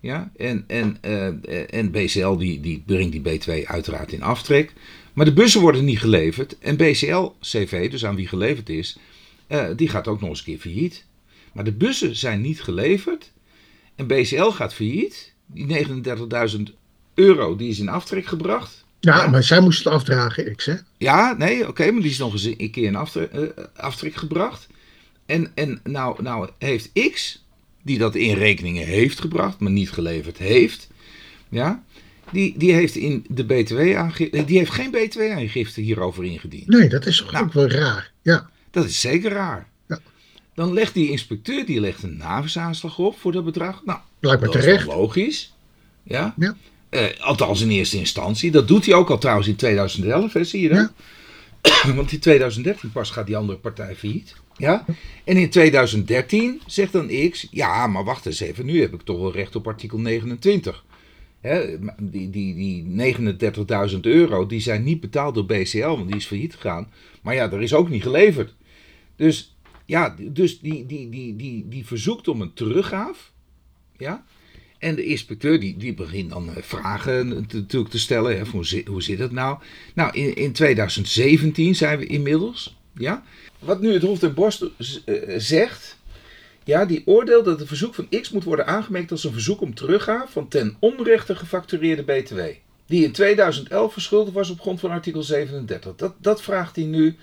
Ja, 0.00 0.32
en, 0.36 0.64
en, 0.66 0.98
uh, 1.04 1.74
en 1.74 1.90
BCL 1.90 2.36
die, 2.36 2.60
die 2.60 2.82
brengt 2.86 3.12
die 3.12 3.40
B2 3.40 3.66
uiteraard 3.66 4.12
in 4.12 4.22
aftrek. 4.22 4.72
Maar 5.12 5.24
de 5.24 5.32
bussen 5.32 5.60
worden 5.60 5.84
niet 5.84 5.98
geleverd. 5.98 6.58
En 6.58 6.76
BCL-CV, 6.76 7.90
dus 7.90 8.04
aan 8.04 8.14
wie 8.14 8.28
geleverd 8.28 8.68
is, 8.68 8.98
uh, 9.48 9.66
die 9.76 9.88
gaat 9.88 10.08
ook 10.08 10.20
nog 10.20 10.28
eens 10.28 10.38
een 10.38 10.44
keer 10.44 10.58
failliet. 10.58 11.04
Maar 11.52 11.64
de 11.64 11.72
bussen 11.72 12.16
zijn 12.16 12.40
niet 12.40 12.62
geleverd. 12.62 13.32
En 13.94 14.06
BCL 14.06 14.50
gaat 14.50 14.74
failliet. 14.74 15.32
Die 15.46 15.86
39.000 16.56 16.62
euro 17.14 17.56
die 17.56 17.68
is 17.68 17.78
in 17.78 17.88
aftrek 17.88 18.26
gebracht. 18.26 18.81
Ja, 19.04 19.26
maar 19.26 19.42
zij 19.42 19.60
moest 19.60 19.84
het 19.84 19.92
afdragen, 19.92 20.56
X, 20.56 20.66
hè? 20.66 20.74
Ja, 20.98 21.34
nee, 21.38 21.68
oké, 21.68 21.90
maar 21.90 22.02
die 22.02 22.10
is 22.10 22.18
nog 22.18 22.32
eens 22.32 22.44
een 22.44 22.70
keer 22.70 22.86
in 22.86 22.96
aftrek, 22.96 23.32
uh, 23.32 23.42
aftrek 23.76 24.14
gebracht. 24.14 24.66
En, 25.26 25.52
en 25.54 25.80
nou, 25.84 26.22
nou 26.22 26.50
heeft 26.58 26.90
X, 27.12 27.44
die 27.82 27.98
dat 27.98 28.14
in 28.14 28.34
rekeningen 28.34 28.86
heeft 28.86 29.20
gebracht, 29.20 29.58
maar 29.58 29.72
niet 29.72 29.90
geleverd 29.90 30.38
heeft, 30.38 30.88
ja, 31.48 31.82
die, 32.30 32.54
die 32.58 32.72
heeft 32.72 32.94
in 32.94 33.24
de 33.28 33.44
BTW-aangifte, 33.44 34.44
die 34.44 34.58
heeft 34.58 34.72
geen 34.72 34.90
BTW-aangifte 34.90 35.80
hierover 35.80 36.24
ingediend. 36.24 36.68
Nee, 36.68 36.88
dat 36.88 37.06
is 37.06 37.24
nou, 37.30 37.44
ook 37.44 37.52
wel 37.52 37.68
raar, 37.68 38.12
ja. 38.22 38.50
Dat 38.70 38.84
is 38.84 39.00
zeker 39.00 39.30
raar. 39.30 39.68
Ja. 39.88 39.98
Dan 40.54 40.72
legt 40.72 40.94
die 40.94 41.10
inspecteur, 41.10 41.66
die 41.66 41.80
legt 41.80 42.02
een 42.02 42.16
navisaanslag 42.16 42.98
op 42.98 43.18
voor 43.18 43.32
dat 43.32 43.44
bedrag. 43.44 43.84
Nou, 43.84 43.98
Blijkbaar 44.20 44.50
dat 44.50 44.60
terecht. 44.60 44.80
is 44.80 44.94
logisch. 44.94 45.52
Ja. 46.02 46.34
ja. 46.36 46.56
Uh, 46.94 47.04
althans 47.18 47.60
in 47.60 47.70
eerste 47.70 47.98
instantie. 47.98 48.50
Dat 48.50 48.68
doet 48.68 48.86
hij 48.86 48.94
ook 48.94 49.10
al 49.10 49.18
trouwens 49.18 49.48
in 49.48 49.56
2011, 49.56 50.32
hè, 50.32 50.44
zie 50.44 50.62
je 50.62 50.68
dat? 50.68 50.92
Ja. 51.62 51.94
Want 51.96 52.12
in 52.12 52.20
2013 52.20 52.92
pas 52.92 53.10
gaat 53.10 53.26
die 53.26 53.36
andere 53.36 53.58
partij 53.58 53.96
failliet. 53.96 54.34
Ja? 54.56 54.84
En 55.24 55.36
in 55.36 55.50
2013 55.50 56.60
zegt 56.66 56.92
dan 56.92 57.30
X, 57.30 57.48
ja, 57.50 57.86
maar 57.86 58.04
wacht 58.04 58.26
eens 58.26 58.40
even, 58.40 58.66
nu 58.66 58.80
heb 58.80 58.94
ik 58.94 59.02
toch 59.02 59.18
wel 59.18 59.32
recht 59.32 59.56
op 59.56 59.66
artikel 59.66 59.98
29. 59.98 60.84
Hè, 61.40 61.78
die 62.00 62.30
die, 62.30 62.54
die 62.54 63.14
39.000 63.94 64.00
euro, 64.00 64.46
die 64.46 64.60
zijn 64.60 64.82
niet 64.82 65.00
betaald 65.00 65.34
door 65.34 65.46
BCL, 65.46 65.86
want 65.86 66.06
die 66.06 66.16
is 66.16 66.26
failliet 66.26 66.54
gegaan. 66.54 66.92
Maar 67.22 67.34
ja, 67.34 67.50
er 67.50 67.62
is 67.62 67.74
ook 67.74 67.88
niet 67.88 68.02
geleverd. 68.02 68.54
Dus 69.16 69.56
ja, 69.86 70.16
dus 70.18 70.60
die, 70.60 70.86
die, 70.86 71.08
die, 71.08 71.36
die, 71.36 71.68
die 71.68 71.86
verzoekt 71.86 72.28
om 72.28 72.40
een 72.40 72.52
teruggaaf. 72.52 73.32
Ja? 73.96 74.24
En 74.82 74.94
de 74.94 75.04
inspecteur 75.04 75.60
die, 75.60 75.76
die 75.76 75.94
begint 75.94 76.30
dan 76.30 76.54
eh, 76.54 76.62
vragen 76.62 77.28
natuurlijk 77.28 77.90
te 77.90 77.98
stellen. 77.98 78.36
Hè, 78.36 78.44
hoe, 78.44 78.66
zit, 78.66 78.86
hoe 78.86 79.02
zit 79.02 79.18
het 79.18 79.32
nou? 79.32 79.58
Nou, 79.94 80.12
in, 80.12 80.34
in 80.34 80.52
2017 80.52 81.74
zijn 81.74 81.98
we 81.98 82.06
inmiddels. 82.06 82.76
Ja? 82.94 83.22
Wat 83.58 83.80
nu 83.80 83.92
het 83.92 84.02
Hof 84.02 84.18
ten 84.18 84.34
Borst 84.34 84.62
eh, 84.62 85.14
zegt, 85.36 85.96
ja, 86.64 86.84
die 86.84 87.02
oordeelt 87.04 87.44
dat 87.44 87.58
het 87.58 87.68
verzoek 87.68 87.94
van 87.94 88.08
X 88.20 88.30
moet 88.30 88.44
worden 88.44 88.66
aangemerkt 88.66 89.10
als 89.10 89.24
een 89.24 89.32
verzoek 89.32 89.60
om 89.60 89.74
teruggaaf 89.74 90.32
van 90.32 90.48
ten 90.48 90.76
onrechte 90.78 91.36
gefactureerde 91.36 92.02
BTW. 92.02 92.40
Die 92.86 93.04
in 93.04 93.12
2011 93.12 93.92
verschuldigd 93.92 94.34
was 94.34 94.50
op 94.50 94.60
grond 94.60 94.80
van 94.80 94.90
artikel 94.90 95.22
37. 95.22 95.96
Dat, 95.96 96.14
dat 96.18 96.42
vraagt 96.42 96.76
hij 96.76 96.84
nu. 96.84 97.16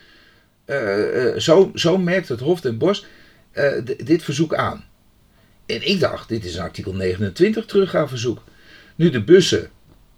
Uh, 0.65 1.35
zo, 1.37 1.71
zo 1.75 1.97
merkt 1.97 2.29
het 2.29 2.39
Hof 2.39 2.61
ten 2.61 2.77
Bos 2.77 3.05
dit 4.03 4.23
verzoek 4.23 4.53
aan. 4.53 4.88
En 5.69 5.87
ik 5.87 5.99
dacht, 5.99 6.29
dit 6.29 6.45
is 6.45 6.55
een 6.55 6.61
artikel 6.61 6.93
29 6.93 7.65
teruggaafverzoek. 7.65 8.43
Nu 8.95 9.09
de 9.09 9.23
bussen 9.23 9.69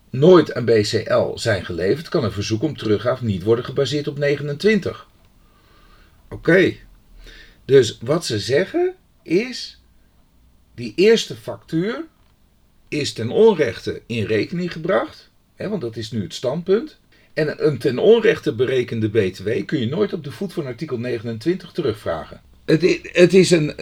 nooit 0.09 0.53
aan 0.53 0.65
BCL 0.65 1.35
zijn 1.35 1.65
geleverd, 1.65 2.09
kan 2.09 2.23
een 2.23 2.31
verzoek 2.31 2.61
om 2.61 2.77
teruggaaf 2.77 3.21
niet 3.21 3.43
worden 3.43 3.65
gebaseerd 3.65 4.07
op 4.07 4.17
29. 4.17 5.07
Oké. 6.29 6.75
Dus 7.65 7.97
wat 8.01 8.25
ze 8.25 8.39
zeggen 8.39 8.93
is, 9.23 9.81
die 10.75 10.93
eerste 10.95 11.35
factuur 11.35 12.05
is 12.87 13.13
ten 13.13 13.29
onrechte 13.29 14.01
in 14.05 14.25
rekening 14.25 14.71
gebracht, 14.71 15.29
hè, 15.55 15.69
want 15.69 15.81
dat 15.81 15.95
is 15.95 16.11
nu 16.11 16.21
het 16.21 16.33
standpunt. 16.33 16.99
En 17.33 17.65
een 17.67 17.77
ten 17.77 17.97
onrechte 17.97 18.55
berekende 18.55 19.09
BTW 19.09 19.65
kun 19.65 19.79
je 19.79 19.87
nooit 19.87 20.13
op 20.13 20.23
de 20.23 20.31
voet 20.31 20.53
van 20.53 20.65
artikel 20.65 20.97
29 20.97 21.71
terugvragen. 21.71 22.41
Het, 22.71 22.99
het, 23.11 23.33
is 23.33 23.51
een. 23.51 23.73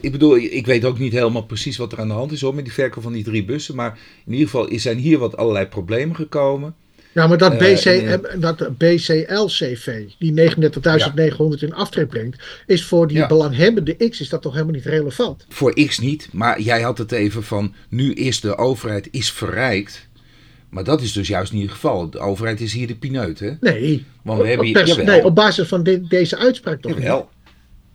Ik 0.00 0.12
bedoel, 0.12 0.36
ik 0.36 0.66
weet 0.66 0.84
ook 0.84 0.98
niet 0.98 1.12
helemaal 1.12 1.44
precies 1.44 1.76
wat 1.76 1.92
er 1.92 1.98
aan 2.00 2.08
de 2.08 2.14
hand 2.14 2.32
is 2.32 2.40
hoor, 2.40 2.54
met 2.54 2.64
die 2.64 2.72
verkoop 2.72 3.02
van 3.02 3.12
die 3.12 3.24
drie 3.24 3.44
bussen. 3.44 3.74
Maar 3.74 3.98
in 4.26 4.32
ieder 4.32 4.48
geval 4.48 4.68
zijn 4.72 4.98
hier 4.98 5.18
wat 5.18 5.36
allerlei 5.36 5.66
problemen 5.66 6.16
gekomen. 6.16 6.74
Ja, 7.12 7.26
maar 7.26 7.38
dat, 7.38 7.52
Eh, 7.52 7.58
BC, 7.58 7.84
en, 7.84 8.24
eh, 8.32 8.40
dat 8.40 8.78
BCL-CV, 8.78 10.02
die 10.18 10.32
39.900 10.32 11.62
in 11.62 11.74
aftrek 11.74 12.08
brengt, 12.08 12.42
is 12.66 12.84
voor 12.84 13.08
die 13.08 13.16
Ja. 13.16 13.26
belanghebbende 13.26 13.94
X 14.08 14.20
is 14.20 14.28
dat 14.28 14.42
toch 14.42 14.52
helemaal 14.52 14.74
niet 14.74 14.84
relevant? 14.84 15.46
Voor 15.48 15.74
X 15.86 15.98
niet, 15.98 16.28
maar 16.32 16.60
jij 16.60 16.80
had 16.82 16.98
het 16.98 17.12
even 17.12 17.42
van 17.42 17.74
nu 17.88 18.12
is 18.12 18.40
de 18.40 18.56
overheid 18.58 19.08
is 19.10 19.32
verrijkt. 19.32 20.08
Maar 20.68 20.84
dat 20.84 21.00
is 21.02 21.12
dus 21.12 21.28
juist 21.28 21.52
niet 21.52 21.62
het 21.62 21.70
geval. 21.70 22.10
De 22.10 22.18
overheid 22.18 22.60
is 22.60 22.72
hier 22.72 22.86
de 22.86 22.94
pineut, 22.96 23.38
hè? 23.38 23.50
Nee, 23.60 24.04
Want 24.22 24.40
we 24.40 24.46
hebben 24.48 24.66
hier... 24.66 24.82
pers- 24.84 24.96
nee 24.96 25.24
op 25.24 25.34
basis 25.34 25.68
van 25.68 25.82
de- 25.82 26.06
deze 26.08 26.36
uitspraak 26.36 26.80
toch 26.80 26.92
jawel. 26.96 27.28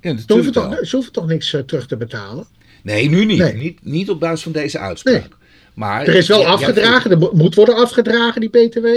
Ja, 0.01 0.17
Ze 0.17 0.33
hoeven, 0.33 0.51
toch, 0.51 0.69
wel. 0.69 0.85
ze 0.85 0.95
hoeven 0.95 1.13
toch 1.13 1.27
niks 1.27 1.53
eh, 1.53 1.61
terug 1.61 1.87
te 1.87 1.97
betalen? 1.97 2.47
Nee, 2.83 3.09
nu 3.09 3.25
niet. 3.25 3.37
Nee. 3.37 3.53
niet. 3.53 3.85
Niet 3.85 4.09
op 4.09 4.19
basis 4.19 4.41
van 4.43 4.51
deze 4.51 4.79
uitspraak. 4.79 5.13
Nee. 5.15 5.27
Maar, 5.73 6.07
Er 6.07 6.15
is 6.15 6.27
wel 6.27 6.39
Ja, 6.39 6.45
ja, 6.45 6.51
afgedragen, 6.53 7.11
er 7.11 7.17
mo- 7.17 7.31
moet 7.33 7.55
worden 7.55 7.75
afgedragen, 7.75 8.41
die 8.41 8.49
BTW. 8.49 8.87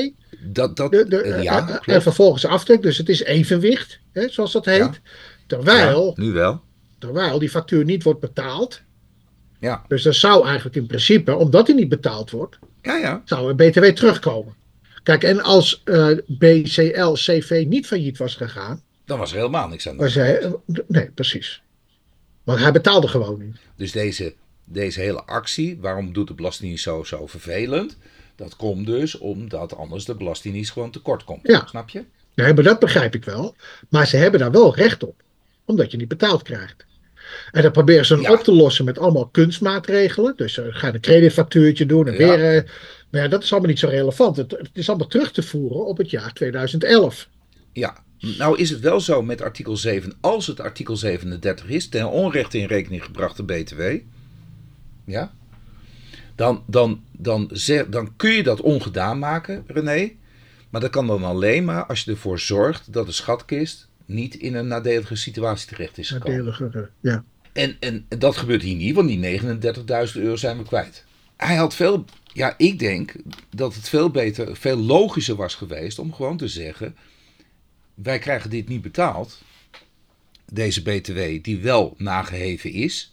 Dat, 0.45 0.77
dat, 0.77 0.91
De, 0.91 1.09
de, 1.09 1.17
eh, 1.21 1.43
ja, 1.43 1.69
eh, 1.69 1.75
eh, 1.75 1.95
en 1.95 2.03
vervolgens 2.03 2.47
aftrek, 2.47 2.83
dus 2.83 2.99
het 2.99 3.09
is 3.09 3.23
evenwicht, 3.23 3.99
hè, 4.13 4.29
zoals 4.29 4.53
dat 4.53 4.65
heet. 4.65 4.79
Ja. 4.79 4.93
Terwijl, 5.47 6.13
Ja, 6.17 6.23
nu 6.25 6.33
wel. 6.33 6.61
terwijl 6.99 7.39
die 7.39 7.51
factuur 7.51 7.85
niet 7.85 8.03
wordt 8.03 8.21
betaald. 8.21 8.81
Ja, 9.61 9.83
Dus 9.89 10.03
dat 10.03 10.15
zou 10.15 10.45
eigenlijk 10.47 10.77
in 10.77 10.87
principe, 10.87 11.37
omdat 11.37 11.67
die 11.67 11.75
niet 11.75 11.89
betaald 11.89 12.31
wordt, 12.31 12.59
ja, 12.83 12.97
ja. 12.97 13.23
zou 13.25 13.49
er 13.49 13.55
BTW 13.55 13.85
terugkomen. 13.85 14.55
Kijk, 15.03 15.23
en 15.25 15.43
als 15.43 15.83
BCL 16.27 17.13
CV 17.13 17.65
niet 17.69 17.87
failliet 17.87 18.19
was 18.19 18.35
gegaan, 18.35 18.83
Dan 19.05 19.19
was 19.19 19.31
er 19.31 19.37
helemaal 19.37 19.69
niks 19.69 19.89
aan 19.89 19.97
de 19.97 20.03
was 20.03 20.15
hij. 20.15 20.55
nee, 20.87 21.11
precies. 21.11 21.63
Want 22.45 22.59
hij 22.59 22.73
betaalde 22.73 23.09
gewoon 23.09 23.39
niet. 23.45 23.57
Dus 23.77 23.93
deze, 23.93 24.35
deze 24.65 25.01
hele 25.01 25.23
actie, 25.25 25.79
waarom 25.81 26.13
doet 26.13 26.29
de 26.29 26.35
Belastingdienst 26.35 26.83
zo, 26.85 27.03
zo 27.05 27.27
vervelend? 27.27 27.97
Dat 28.37 28.57
komt 28.57 28.87
dus 28.87 29.19
omdat 29.19 29.77
anders 29.77 30.05
de 30.05 30.15
Belastingdienst 30.15 30.73
gewoon 30.73 30.91
tekort 30.91 31.25
komt. 31.25 31.41
Ja. 31.49 31.67
Snap 31.67 31.89
je? 31.89 32.05
Nee, 32.35 32.55
maar 32.55 32.63
dat 32.65 32.79
begrijp 32.79 33.15
ik 33.15 33.25
wel. 33.25 33.55
Maar 33.89 34.07
ze 34.07 34.17
hebben 34.17 34.41
daar 34.41 34.51
wel 34.51 34.75
recht 34.75 35.03
op, 35.05 35.23
omdat 35.65 35.91
je 35.91 35.97
niet 35.97 36.09
betaald 36.09 36.43
krijgt. 36.43 36.85
En 37.51 37.63
dan 37.63 37.73
proberen 37.73 38.07
ze 38.07 38.15
dan 38.15 38.23
Ja. 38.23 38.33
op 38.33 38.41
te 38.43 38.53
lossen 38.53 38.85
met 38.85 38.99
allemaal 38.99 39.27
kunstmaatregelen. 39.29 40.37
Dus 40.37 40.53
ze 40.55 40.67
gaan 40.73 40.95
een 40.95 41.01
creditfactuurtje 41.01 41.87
doen 41.87 42.07
en 42.07 42.13
Ja. 42.13 42.19
weer. 42.37 42.57
eh, 42.57 42.71
maar 43.11 43.21
ja, 43.23 43.29
dat 43.29 43.43
is 43.43 43.51
allemaal 43.53 43.71
niet 43.71 43.79
zo 43.79 43.89
relevant. 43.89 44.37
Het, 44.37 44.51
het 44.51 44.71
is 44.73 44.89
allemaal 44.89 45.07
terug 45.09 45.33
te 45.33 45.43
voeren 45.43 45.87
op 45.87 45.97
het 45.99 46.11
jaar 46.11 46.33
2011. 46.33 47.29
Ja. 47.73 48.05
Nou 48.39 48.59
is 48.59 48.71
het 48.71 48.81
wel 48.81 49.01
zo 49.01 49.23
met 49.23 49.41
artikel 49.43 49.77
7, 49.77 50.13
als 50.21 50.47
het 50.47 50.61
artikel 50.61 50.97
37 50.97 51.69
is, 51.69 51.89
ten 51.89 52.09
onrechte 52.11 52.59
in 52.59 52.67
rekening 52.67 53.05
gebrachte 53.05 53.43
BTW. 53.43 53.81
Ja. 55.05 55.33
Dan, 56.35 56.63
dan, 56.67 57.03
dan, 57.13 57.51
ze- 57.53 57.87
dan 57.91 58.17
kun 58.17 58.31
je 58.31 58.43
dat 58.43 58.61
ongedaan 58.61 59.19
maken, 59.19 59.65
René. 59.67 60.11
Maar 60.71 60.81
dat 60.81 60.91
kan 60.91 61.07
dan 61.07 61.25
alleen 61.25 61.65
maar 61.65 61.87
als 61.87 62.05
je 62.05 62.11
ervoor 62.11 62.39
zorgt 62.39 62.93
dat 62.93 63.07
de 63.07 63.13
schatkist 63.13 63.89
niet 64.07 64.35
in 64.35 64.55
een 64.55 64.67
nadelige 64.67 65.15
situatie 65.17 65.69
terecht 65.69 65.99
is 65.99 66.11
gekomen. 66.11 66.37
Nadeliger, 66.45 66.77
eh, 66.83 66.89
ja. 67.13 67.25
En, 67.53 67.77
en 67.81 68.07
dat 68.19 68.37
gebeurt 68.37 68.63
hier 68.63 68.77
niet, 68.77 68.95
want 68.95 69.09
die 69.09 69.41
39.000 69.41 70.13
euro 70.15 70.37
zijn 70.37 70.57
we 70.59 70.65
kwijt. 70.65 71.05
Hij 71.37 71.57
had 71.57 71.75
veel, 71.75 72.05
ja, 72.33 72.55
ik 72.57 72.79
denk 72.79 73.13
dat 73.57 73.75
het 73.75 73.89
veel 73.89 74.11
beter, 74.11 74.57
veel 74.57 74.77
logischer 74.77 75.35
was 75.37 75.55
geweest 75.55 75.99
om 75.99 76.13
gewoon 76.15 76.37
te 76.37 76.49
zeggen: 76.49 76.97
wij 77.95 78.19
krijgen 78.19 78.51
dit 78.51 78.69
niet 78.69 78.83
betaald. 78.83 79.43
Deze 80.53 80.83
BTW, 80.83 81.19
die 81.43 81.59
wel 81.59 81.95
nageheven 81.99 82.73
is. 82.73 83.13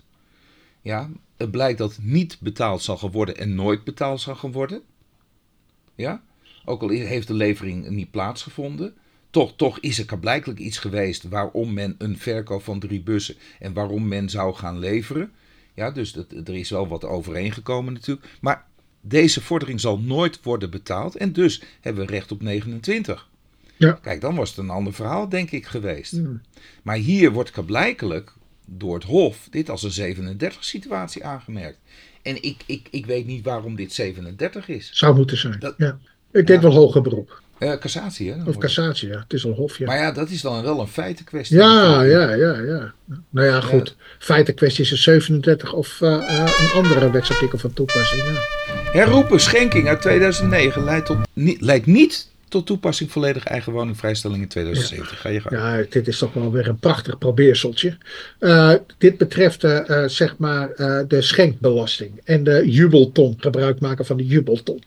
Ja, 0.81 1.09
het 1.37 1.51
blijkt 1.51 1.77
dat 1.77 1.97
niet 2.01 2.37
betaald 2.39 2.81
zal 2.81 2.97
gaan 2.97 3.11
worden 3.11 3.37
en 3.37 3.55
nooit 3.55 3.83
betaald 3.83 4.21
zal 4.21 4.35
gaan 4.35 4.51
worden. 4.51 4.81
Ja, 5.95 6.21
ook 6.65 6.81
al 6.81 6.89
heeft 6.89 7.27
de 7.27 7.33
levering 7.33 7.89
niet 7.89 8.11
plaatsgevonden. 8.11 8.93
Toch, 9.29 9.55
toch 9.55 9.79
is 9.79 9.99
er 9.99 10.19
blijkbaar 10.19 10.55
iets 10.55 10.77
geweest 10.77 11.23
waarom 11.23 11.73
men 11.73 11.95
een 11.97 12.17
verkoop 12.17 12.63
van 12.63 12.79
drie 12.79 13.01
bussen 13.01 13.35
en 13.59 13.73
waarom 13.73 14.07
men 14.07 14.29
zou 14.29 14.55
gaan 14.55 14.79
leveren. 14.79 15.31
Ja, 15.73 15.91
dus 15.91 16.11
dat, 16.11 16.31
er 16.31 16.55
is 16.55 16.69
wel 16.69 16.87
wat 16.87 17.05
overeengekomen 17.05 17.93
natuurlijk. 17.93 18.27
Maar 18.41 18.67
deze 19.01 19.41
vordering 19.41 19.79
zal 19.79 19.99
nooit 19.99 20.43
worden 20.43 20.69
betaald 20.69 21.15
en 21.15 21.33
dus 21.33 21.61
hebben 21.81 22.05
we 22.05 22.11
recht 22.11 22.31
op 22.31 22.41
29. 22.41 23.28
Ja. 23.79 23.91
Kijk, 24.01 24.21
dan 24.21 24.35
was 24.35 24.49
het 24.49 24.57
een 24.57 24.69
ander 24.69 24.93
verhaal, 24.93 25.29
denk 25.29 25.51
ik, 25.51 25.65
geweest. 25.65 26.19
Maar 26.83 26.95
hier 26.95 27.31
wordt 27.31 27.65
blijkelijk 27.65 28.33
door 28.65 28.93
het 28.93 29.03
Hof 29.03 29.47
dit 29.49 29.69
als 29.69 29.83
een 29.83 30.15
37-situatie 30.39 31.23
aangemerkt. 31.25 31.77
En 32.21 32.43
ik, 32.43 32.57
ik, 32.65 32.87
ik 32.91 33.05
weet 33.05 33.25
niet 33.25 33.43
waarom 33.45 33.75
dit 33.75 33.93
37 33.93 34.67
is. 34.67 34.89
Zou 34.93 35.15
moeten 35.15 35.37
zijn. 35.37 35.55
Dat- 35.59 35.73
ja. 35.77 35.97
Ik 36.31 36.47
denk 36.47 36.61
Ja. 36.61 36.67
wel 36.67 36.77
hoger 36.77 37.01
beroep. 37.01 37.41
Eh, 37.57 37.77
cassatie, 37.77 38.31
hè? 38.31 38.43
Of 38.43 38.57
cassatie, 38.57 39.07
ja. 39.09 39.19
Het 39.19 39.33
is 39.33 39.45
al 39.45 39.51
hof, 39.51 39.77
ja. 39.77 39.85
Maar 39.85 39.97
ja, 39.97 40.11
dat 40.11 40.29
is 40.29 40.41
dan 40.41 40.61
wel 40.63 40.79
een 40.79 40.87
feitenkwestie. 40.87 41.57
Ja, 41.57 42.01
ja, 42.03 42.33
ja, 42.33 42.59
ja. 42.61 42.93
Nou 43.29 43.47
ja, 43.47 43.61
goed. 43.61 43.95
Feiten 44.19 44.55
kwestie 44.55 44.83
is 44.83 44.91
een 44.91 44.97
37 44.97 45.73
of 45.73 46.01
eh, 46.01 46.13
eh, 46.39 46.51
een 46.59 46.71
andere 46.83 47.11
wetsartikel 47.11 47.57
van 47.57 47.73
toepassing. 47.73 48.21
Ja. 48.23 48.31
Herroepen 48.91 49.39
schenking 49.39 49.87
uit 49.87 50.01
2009 50.01 50.83
leidt, 50.83 51.05
tot, 51.05 51.17
niet, 51.33 51.61
leidt 51.61 51.85
niet 51.85 52.27
tot 52.49 52.65
toepassing 52.65 53.11
volledig 53.11 53.43
eigen 53.43 53.71
woningvrijstelling 53.71 54.41
in 54.41 54.47
2070. 54.47 55.19
Ga 55.19 55.29
je 55.29 55.41
gang. 55.41 55.55
ja, 55.55 55.85
dit 55.89 56.07
is 56.07 56.17
toch 56.17 56.33
wel 56.33 56.51
weer 56.51 56.67
een 56.67 56.79
prachtig 56.79 57.17
probeerseltje. 57.17 57.97
Eh, 58.39 58.73
dit 58.97 59.17
betreft 59.17 59.63
eh, 59.63 59.89
eh, 59.89 60.09
zeg 60.09 60.37
maar 60.37 60.69
de 61.07 61.21
schenkbelasting 61.21 62.11
en 62.23 62.43
de 62.43 62.63
jubelton, 62.65 63.35
gebruik 63.39 63.79
maken 63.79 64.05
van 64.05 64.17
de 64.17 64.25
jubelton. 64.25 64.83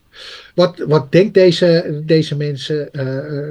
Wat, 0.55 0.79
wat 0.87 1.13
denkt 1.13 1.35
deze, 1.35 2.01
deze 2.05 2.37
mensen, 2.37 2.91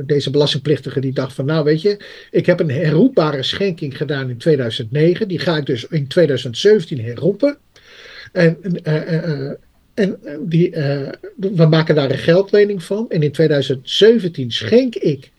deze 0.05 0.29
belastingplichtige 0.29 0.99
die 0.99 1.13
dacht 1.13 1.33
van 1.33 1.45
nou 1.45 1.63
weet 1.63 1.81
je, 1.81 1.97
ik 2.31 2.45
heb 2.45 2.59
een 2.59 2.71
herroepbare 2.71 3.43
schenking 3.43 3.97
gedaan 3.97 4.29
in 4.29 4.37
2009, 4.37 5.27
die 5.27 5.39
ga 5.39 5.57
ik 5.57 5.65
dus 5.65 5.85
in 5.87 6.07
2017 6.07 7.01
herroepen. 7.01 7.57
En, 8.31 8.57
en 10.01 10.17
eh, 10.23 10.35
die, 10.41 10.71
eh, 10.71 11.09
we 11.35 11.65
maken 11.65 11.95
daar 11.95 12.11
een 12.11 12.17
geldlening 12.17 12.83
van. 12.83 13.05
En 13.09 13.23
in 13.23 13.31
2017 13.31 14.51
schenk 14.51 14.95
ik 14.95 15.31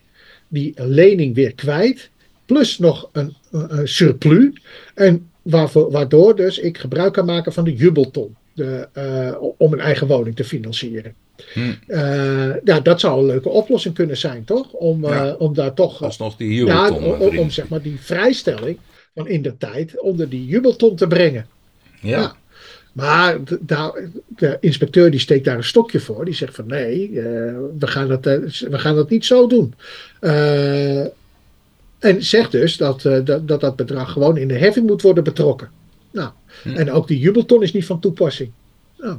die 0.48 0.74
lening 0.76 1.34
weer 1.34 1.54
kwijt. 1.54 2.10
Plus 2.46 2.78
nog 2.78 3.08
een, 3.12 3.34
een- 3.50 3.78
een 3.78 3.88
surplus. 3.88 4.50
En 4.94 5.30
waarvoor, 5.42 5.90
waardoor 5.90 6.36
dus 6.36 6.58
ik 6.58 6.78
gebruik 6.78 7.12
kan 7.12 7.24
maken 7.26 7.52
van 7.52 7.64
de 7.64 7.74
jubelton. 7.74 8.36
De, 8.54 8.88
eh, 8.92 9.34
om 9.58 9.72
een 9.72 9.80
eigen 9.80 10.06
woning 10.06 10.36
te 10.36 10.44
financieren. 10.44 11.14
Hm. 11.52 11.60
Eh, 11.86 12.54
ja, 12.64 12.80
dat 12.80 13.00
zou 13.00 13.20
een 13.20 13.26
leuke 13.26 13.48
oplossing 13.48 13.94
kunnen 13.94 14.16
zijn, 14.16 14.44
toch? 14.44 14.72
Om, 14.72 15.02
Ja. 15.06 15.26
eh, 15.26 15.34
om 15.40 15.54
daar 15.54 15.74
toch 15.74 16.02
Alsnog 16.02 16.36
die 16.36 16.50
ja, 16.50 16.56
jubelton 16.56 17.04
om, 17.14 17.20
erin. 17.20 17.38
om 17.38 17.50
zeg 17.50 17.68
maar 17.68 17.82
die 17.82 18.00
vrijstelling 18.00 18.78
van 19.14 19.28
in 19.28 19.42
de 19.42 19.56
tijd 19.58 20.00
onder 20.00 20.28
die 20.28 20.46
jubelton 20.46 20.96
te 20.96 21.06
brengen. 21.06 21.46
Ja. 22.00 22.18
Ja. 22.20 22.36
Maar 22.92 23.38
de, 23.44 24.08
de 24.28 24.56
inspecteur 24.60 25.10
die 25.10 25.20
steekt 25.20 25.44
daar 25.44 25.56
een 25.56 25.64
stokje 25.64 26.00
voor. 26.00 26.24
Die 26.24 26.34
zegt 26.34 26.54
van 26.54 26.66
nee, 26.66 27.06
eh, 27.06 27.24
we, 27.78 27.86
gaan 27.86 28.08
dat, 28.08 28.26
eh, 28.26 28.38
we 28.70 28.78
gaan 28.78 28.94
dat 28.94 29.10
niet 29.10 29.24
zo 29.24 29.46
doen. 29.46 29.74
Eh, 30.20 31.00
en 31.98 32.24
zegt 32.24 32.52
dus 32.52 32.76
dat, 32.76 33.02
dat, 33.02 33.48
dat 33.48 33.60
dat 33.60 33.76
bedrag 33.76 34.12
gewoon 34.12 34.36
in 34.36 34.48
de 34.48 34.58
heffing 34.58 34.86
moet 34.86 35.02
worden 35.02 35.24
betrokken. 35.24 35.70
Nou, 36.10 36.30
Hm. 36.62 36.76
En 36.76 36.90
ook 36.90 37.08
die 37.08 37.18
jubelton 37.18 37.62
is 37.62 37.72
niet 37.72 37.84
van 37.84 38.00
toepassing. 38.00 38.50
Nou, 38.98 39.16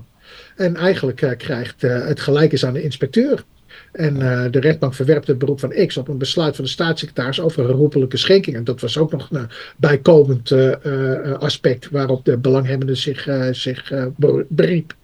en 0.55 0.75
eigenlijk 0.75 1.35
krijgt 1.37 1.81
het 1.81 2.19
gelijk 2.19 2.51
is 2.51 2.65
aan 2.65 2.73
de 2.73 2.83
inspecteur. 2.83 3.43
En 3.91 4.21
eh, 4.21 4.51
de 4.51 4.59
rechtbank 4.59 4.93
verwerpt 4.93 5.27
het 5.27 5.37
beroep 5.37 5.59
van 5.59 5.87
X 5.87 5.97
op 5.97 6.07
een 6.07 6.17
besluit 6.17 6.55
van 6.55 6.65
de 6.65 6.69
staatssecretaris 6.71 7.41
over 7.41 7.63
herroepelijke 7.63 8.17
schenking. 8.17 8.55
En 8.55 8.63
dat 8.63 8.81
was 8.81 8.97
ook 8.97 9.11
nog 9.11 9.27
een 9.31 9.47
bijkomend 9.77 10.51
eh, 10.51 10.71
eh, 10.85 11.39
aspect 11.39 11.89
waarop 11.89 12.25
de 12.25 12.37
belanghebbende 12.37 12.95
zich, 12.95 13.27
zich 13.51 13.91
ber- 14.15 14.45
beriep. 14.49 14.95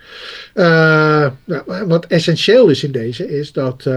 Nou, 0.53 1.31
wat 1.87 2.05
essentieel 2.05 2.69
is 2.69 2.83
in 2.83 2.91
deze 2.91 3.29
is 3.29 3.51
dat, 3.51 3.89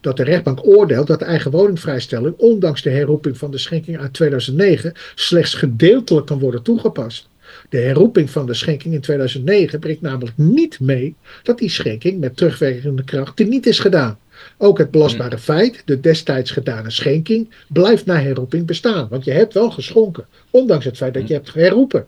dat 0.00 0.16
de 0.16 0.24
rechtbank 0.24 0.66
oordeelt 0.66 1.06
dat 1.06 1.18
de 1.18 1.24
eigen 1.24 1.50
woningvrijstelling, 1.50 2.34
ondanks 2.36 2.82
de 2.82 2.90
herroeping 2.90 3.38
van 3.38 3.50
de 3.50 3.58
schenking 3.58 3.98
uit 3.98 4.12
2009, 4.12 4.92
slechts 5.14 5.54
gedeeltelijk 5.54 6.26
kan 6.26 6.38
worden 6.38 6.62
toegepast. 6.62 7.28
De 7.68 7.78
herroeping 7.78 8.30
van 8.30 8.46
de 8.46 8.54
schenking 8.54 8.94
in 8.94 9.00
2009 9.00 9.78
brengt 9.78 10.00
namelijk 10.00 10.36
niet 10.36 10.80
mee 10.80 11.14
dat 11.42 11.58
die 11.58 11.70
schenking 11.70 12.20
met 12.20 12.36
terugwerkende 12.36 13.04
kracht 13.04 13.36
teniet 13.36 13.66
is 13.66 13.78
gedaan. 13.78 14.18
Ook 14.58 14.78
het 14.78 14.90
belastbare 14.90 15.38
feit, 15.38 15.82
de 15.84 16.00
destijds 16.00 16.50
gedane 16.50 16.90
schenking, 16.90 17.48
blijft 17.68 18.06
na 18.06 18.20
herroeping 18.20 18.66
bestaan. 18.66 19.08
Want 19.08 19.24
je 19.24 19.30
hebt 19.30 19.54
wel 19.54 19.70
geschonken, 19.70 20.26
ondanks 20.50 20.84
het 20.84 20.96
feit 20.96 21.14
dat 21.14 21.28
je 21.28 21.34
hebt 21.34 21.54
herroepen. 21.54 22.06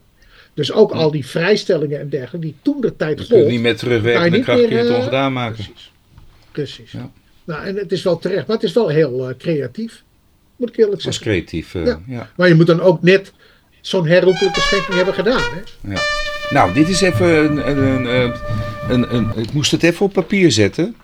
Dus 0.55 0.73
ook 0.73 0.91
al 0.93 1.11
die 1.11 1.27
vrijstellingen 1.27 2.01
en 2.01 2.09
dergelijke 2.09 2.47
die 2.47 2.57
toen 2.63 2.81
de 2.81 2.97
tijd 2.97 3.21
gold. 3.21 3.49
niet 3.49 3.61
met 3.61 3.79
terugwerkende 3.79 4.31
niet 4.37 4.45
kracht 4.45 4.59
meer, 4.61 4.69
kun 4.69 4.77
je 4.77 4.83
het 4.83 4.93
eh, 4.93 4.99
ongedaan 4.99 5.33
maken. 5.33 5.55
Precies. 5.65 5.93
Precies. 6.53 6.93
Ja. 6.93 7.11
Nou, 7.45 7.65
en 7.65 7.77
het 7.77 7.93
is 7.93 8.03
wel 8.03 8.19
terecht, 8.19 8.47
maar 8.47 8.57
het 8.57 8.65
is 8.65 8.73
wel 8.73 8.89
heel 8.89 9.29
eh, 9.29 9.35
creatief. 9.39 10.03
Moet 10.57 10.69
ik 10.69 10.77
eerlijk 10.77 10.95
Dat 10.97 11.05
was 11.05 11.15
zeggen. 11.15 11.33
creatief. 11.33 11.75
eh, 11.75 11.85
Ja. 11.87 12.01
ja. 12.07 12.31
Maar 12.37 12.49
je 12.49 12.55
moet 12.55 12.67
dan 12.67 12.81
ook 12.81 13.03
net 13.03 13.33
zo'n 13.81 14.07
herroepelijke 14.07 14.61
schenking 14.61 14.95
hebben 14.95 15.15
gedaan. 15.15 15.43
Hè? 15.43 15.91
Ja. 15.93 16.01
Nou, 16.51 16.73
dit 16.73 16.89
is 16.89 17.01
even 17.01 17.29
een, 17.29 17.79
een, 17.79 18.07
eh, 18.07 18.41
een, 18.89 19.15
een, 19.15 19.37
ik 19.37 19.53
moest 19.53 19.71
het 19.71 19.83
even 19.83 20.07
op 20.07 20.13
papier 20.13 20.53
zetten. 20.53 20.97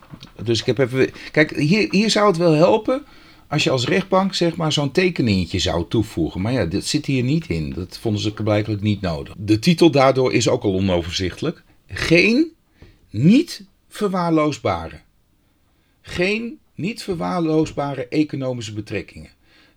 Dus 0.42 0.60
ik 0.60 0.66
heb 0.66 0.78
even. 0.78 1.10
Kijk, 1.30 1.56
hier, 1.56 1.88
hier 1.90 2.10
zou 2.10 2.26
het 2.26 2.36
wel 2.36 2.52
helpen. 2.52 3.04
Als 3.48 3.64
je 3.64 3.70
als 3.70 3.86
rechtbank 3.86 4.34
zeg 4.34 4.56
maar 4.56 4.72
zo'n 4.72 4.92
tekeningetje 4.92 5.58
zou 5.58 5.84
toevoegen. 5.88 6.40
Maar 6.40 6.52
ja, 6.52 6.64
dat 6.64 6.84
zit 6.84 7.06
hier 7.06 7.22
niet 7.22 7.46
in. 7.48 7.72
Dat 7.72 7.98
vonden 8.00 8.22
ze 8.22 8.32
blijkbaar 8.32 8.76
niet 8.80 9.00
nodig. 9.00 9.34
De 9.38 9.58
titel 9.58 9.90
daardoor 9.90 10.32
is 10.32 10.48
ook 10.48 10.62
al 10.62 10.74
onoverzichtelijk. 10.74 11.62
Geen 11.86 12.52
niet 13.10 13.64
verwaarloosbare. 13.88 15.00
Geen 16.02 16.58
niet 16.74 17.02
verwaarloosbare 17.02 18.08
economische 18.08 18.72
betrekkingen. 18.72 19.30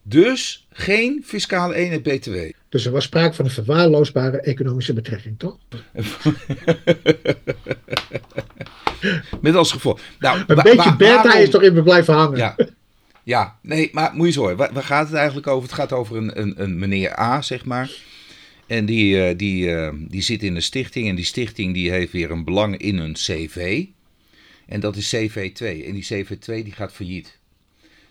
Dus 0.09 0.67
geen 0.71 1.23
fiscale 1.25 1.75
eenheid 1.75 2.03
BTW. 2.03 2.35
Dus 2.69 2.85
er 2.85 2.91
was 2.91 3.03
sprake 3.03 3.35
van 3.35 3.45
een 3.45 3.51
verwaarloosbare 3.51 4.41
economische 4.41 4.93
betrekking, 4.93 5.39
toch? 5.39 5.57
Met 9.41 9.55
als 9.55 9.71
gevolg. 9.71 9.99
Nou, 10.19 10.43
een 10.47 10.59
beetje 10.63 10.95
beta 10.95 11.35
is 11.35 11.49
toch 11.49 11.61
in 11.61 11.73
me 11.73 11.83
blijven 11.83 12.13
hangen. 12.13 12.37
Ja, 12.37 12.55
ja, 13.23 13.57
nee, 13.61 13.89
maar 13.91 14.11
moet 14.13 14.27
je 14.27 14.33
zo 14.33 14.39
horen. 14.39 14.57
Waar, 14.57 14.73
waar, 14.73 14.83
gaat 14.83 15.07
het 15.07 15.15
eigenlijk 15.17 15.47
over? 15.47 15.69
Het 15.69 15.77
gaat 15.77 15.93
over 15.93 16.17
een, 16.17 16.39
een, 16.39 16.53
een 16.61 16.79
meneer 16.79 17.19
A, 17.19 17.41
zeg 17.41 17.65
maar. 17.65 17.91
En 18.67 18.85
die, 18.85 19.15
uh, 19.15 19.37
die, 19.37 19.65
uh, 19.65 19.89
die 19.97 20.21
zit 20.21 20.43
in 20.43 20.55
een 20.55 20.61
stichting. 20.61 21.07
En 21.07 21.15
die 21.15 21.25
stichting 21.25 21.73
die 21.73 21.91
heeft 21.91 22.11
weer 22.11 22.31
een 22.31 22.43
belang 22.43 22.77
in 22.77 22.97
een 22.97 23.13
CV. 23.13 23.85
En 24.65 24.79
dat 24.79 24.95
is 24.95 25.15
CV2. 25.15 25.65
En 25.85 25.93
die 25.93 26.07
CV2 26.13 26.45
die 26.45 26.71
gaat 26.71 26.93
failliet. 26.93 27.38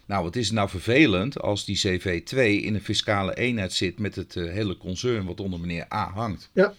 Nou, 0.09 0.23
wat 0.23 0.37
is 0.37 0.47
het 0.47 0.55
nou 0.55 0.69
vervelend 0.69 1.41
als 1.41 1.65
die 1.65 1.81
CV2 1.87 2.37
in 2.37 2.75
een 2.75 2.83
fiscale 2.83 3.35
eenheid 3.35 3.73
zit 3.73 3.99
met 3.99 4.15
het 4.15 4.35
uh, 4.35 4.53
hele 4.53 4.77
concern 4.77 5.27
wat 5.27 5.41
onder 5.41 5.61
meneer 5.61 5.87
A 5.93 6.11
hangt. 6.11 6.51
Ja. 6.53 6.75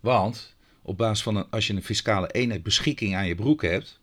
Want 0.00 0.54
op 0.82 0.96
basis 0.96 1.22
van 1.22 1.36
een, 1.36 1.44
als 1.50 1.66
je 1.66 1.72
een 1.72 1.82
fiscale 1.82 2.30
eenheid 2.30 2.62
beschikking 2.62 3.16
aan 3.16 3.26
je 3.26 3.34
broek 3.34 3.62
hebt, 3.62 3.98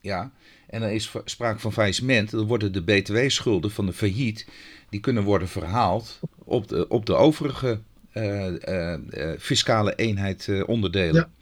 ja, 0.00 0.32
en 0.66 0.82
er 0.82 0.90
is 0.90 1.12
sprake 1.24 1.58
van 1.58 1.72
faillissement, 1.72 2.30
dan 2.30 2.46
worden 2.46 2.72
de 2.72 2.82
btw-schulden 2.82 3.70
van 3.70 3.86
de 3.86 3.92
failliet, 3.92 4.46
die 4.90 5.00
kunnen 5.00 5.22
worden 5.22 5.48
verhaald 5.48 6.20
op 6.44 6.68
de, 6.68 6.88
op 6.88 7.06
de 7.06 7.14
overige 7.14 7.80
uh, 8.14 8.46
uh, 8.68 8.94
fiscale 9.38 9.94
eenheid 9.94 10.64
onderdelen. 10.66 11.14
Ja. 11.14 11.39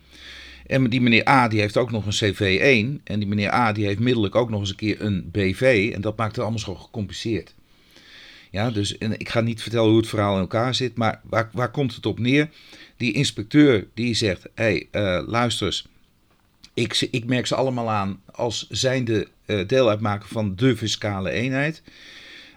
En 0.69 0.91
die 0.91 1.01
meneer 1.01 1.29
A 1.29 1.49
die 1.49 1.61
heeft 1.61 1.77
ook 1.77 1.91
nog 1.91 2.07
een 2.07 2.35
CV1. 2.35 3.03
En 3.05 3.19
die 3.19 3.29
meneer 3.29 3.53
A 3.53 3.73
die 3.73 3.87
heeft 3.87 3.99
middelijk 3.99 4.35
ook 4.35 4.51
nog 4.51 4.61
eens 4.61 4.71
een 4.71 4.77
keer 4.77 5.01
een 5.03 5.29
BV. 5.31 5.91
En 5.95 6.01
dat 6.01 6.17
maakt 6.17 6.31
het 6.31 6.41
allemaal 6.41 6.59
zo 6.59 6.75
gecompliceerd. 6.75 7.55
Ja, 8.51 8.71
dus 8.71 8.99
en 8.99 9.19
ik 9.19 9.29
ga 9.29 9.41
niet 9.41 9.63
vertellen 9.63 9.89
hoe 9.89 9.97
het 9.97 10.09
verhaal 10.09 10.35
in 10.35 10.41
elkaar 10.41 10.75
zit. 10.75 10.97
Maar 10.97 11.21
waar, 11.23 11.51
waar 11.53 11.71
komt 11.71 11.95
het 11.95 12.07
op 12.07 12.19
neer? 12.19 12.49
Die 12.97 13.13
inspecteur 13.13 13.87
die 13.95 14.15
zegt: 14.15 14.43
Hé, 14.55 14.87
hey, 14.91 15.19
uh, 15.21 15.29
luister 15.29 15.67
eens. 15.67 15.87
Ik, 16.75 17.09
ik 17.11 17.25
merk 17.25 17.47
ze 17.47 17.55
allemaal 17.55 17.91
aan 17.91 18.21
als 18.33 18.67
zijnde 18.71 19.29
uh, 19.47 19.67
deel 19.67 19.89
uitmaken 19.89 20.29
van 20.29 20.57
de 20.57 20.77
fiscale 20.77 21.31
eenheid. 21.31 21.83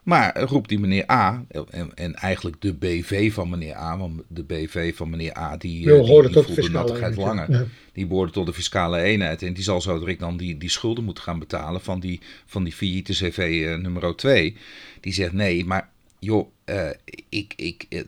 Maar 0.04 0.40
roept 0.40 0.70
die 0.70 0.80
meneer 0.80 1.12
A, 1.12 1.46
en, 1.70 1.96
en, 1.96 2.16
eigenlijk 2.16 2.62
de 2.62 2.74
BV 2.74 3.34
van 3.34 3.50
meneer 3.50 3.76
A, 3.76 3.98
want 3.98 4.22
de 4.28 4.44
BV 4.44 4.96
van 4.96 5.10
meneer 5.10 5.38
A 5.38 5.58
die, 5.58 5.80
ja, 5.80 6.02
die, 6.02 6.22
die 6.22 6.30
tot 6.30 6.56
de 6.56 6.70
nattigheid 6.70 7.16
langer. 7.16 7.52
Ja. 7.52 7.66
Die 7.94 8.08
behoorde 8.08 8.32
tot 8.32 8.46
de 8.46 8.54
fiscale 8.54 9.02
eenheid. 9.02 9.44
En 9.44 9.54
die 9.54 9.64
zal 9.64 9.82
zo 9.82 10.00
direct 10.00 10.20
dan 10.20 10.38
die, 10.38 10.58
die 10.58 10.70
schulden 10.70 11.04
moeten 11.04 11.24
gaan 11.24 11.40
betalen 11.40 11.82
van 11.82 12.00
die, 12.00 12.20
van 12.46 12.64
die 12.64 12.74
failliete 12.74 13.14
CV 13.14 13.38
uh, 13.38 13.76
nummer 13.76 14.16
2. 14.16 14.56
Die 15.00 15.14
zegt 15.14 15.34
nee, 15.34 15.66
maar 15.66 15.90
joh, 16.20 16.48
uh, 16.66 16.90
ik, 17.30 17.54
ik, 17.56 17.86
de, 17.90 18.06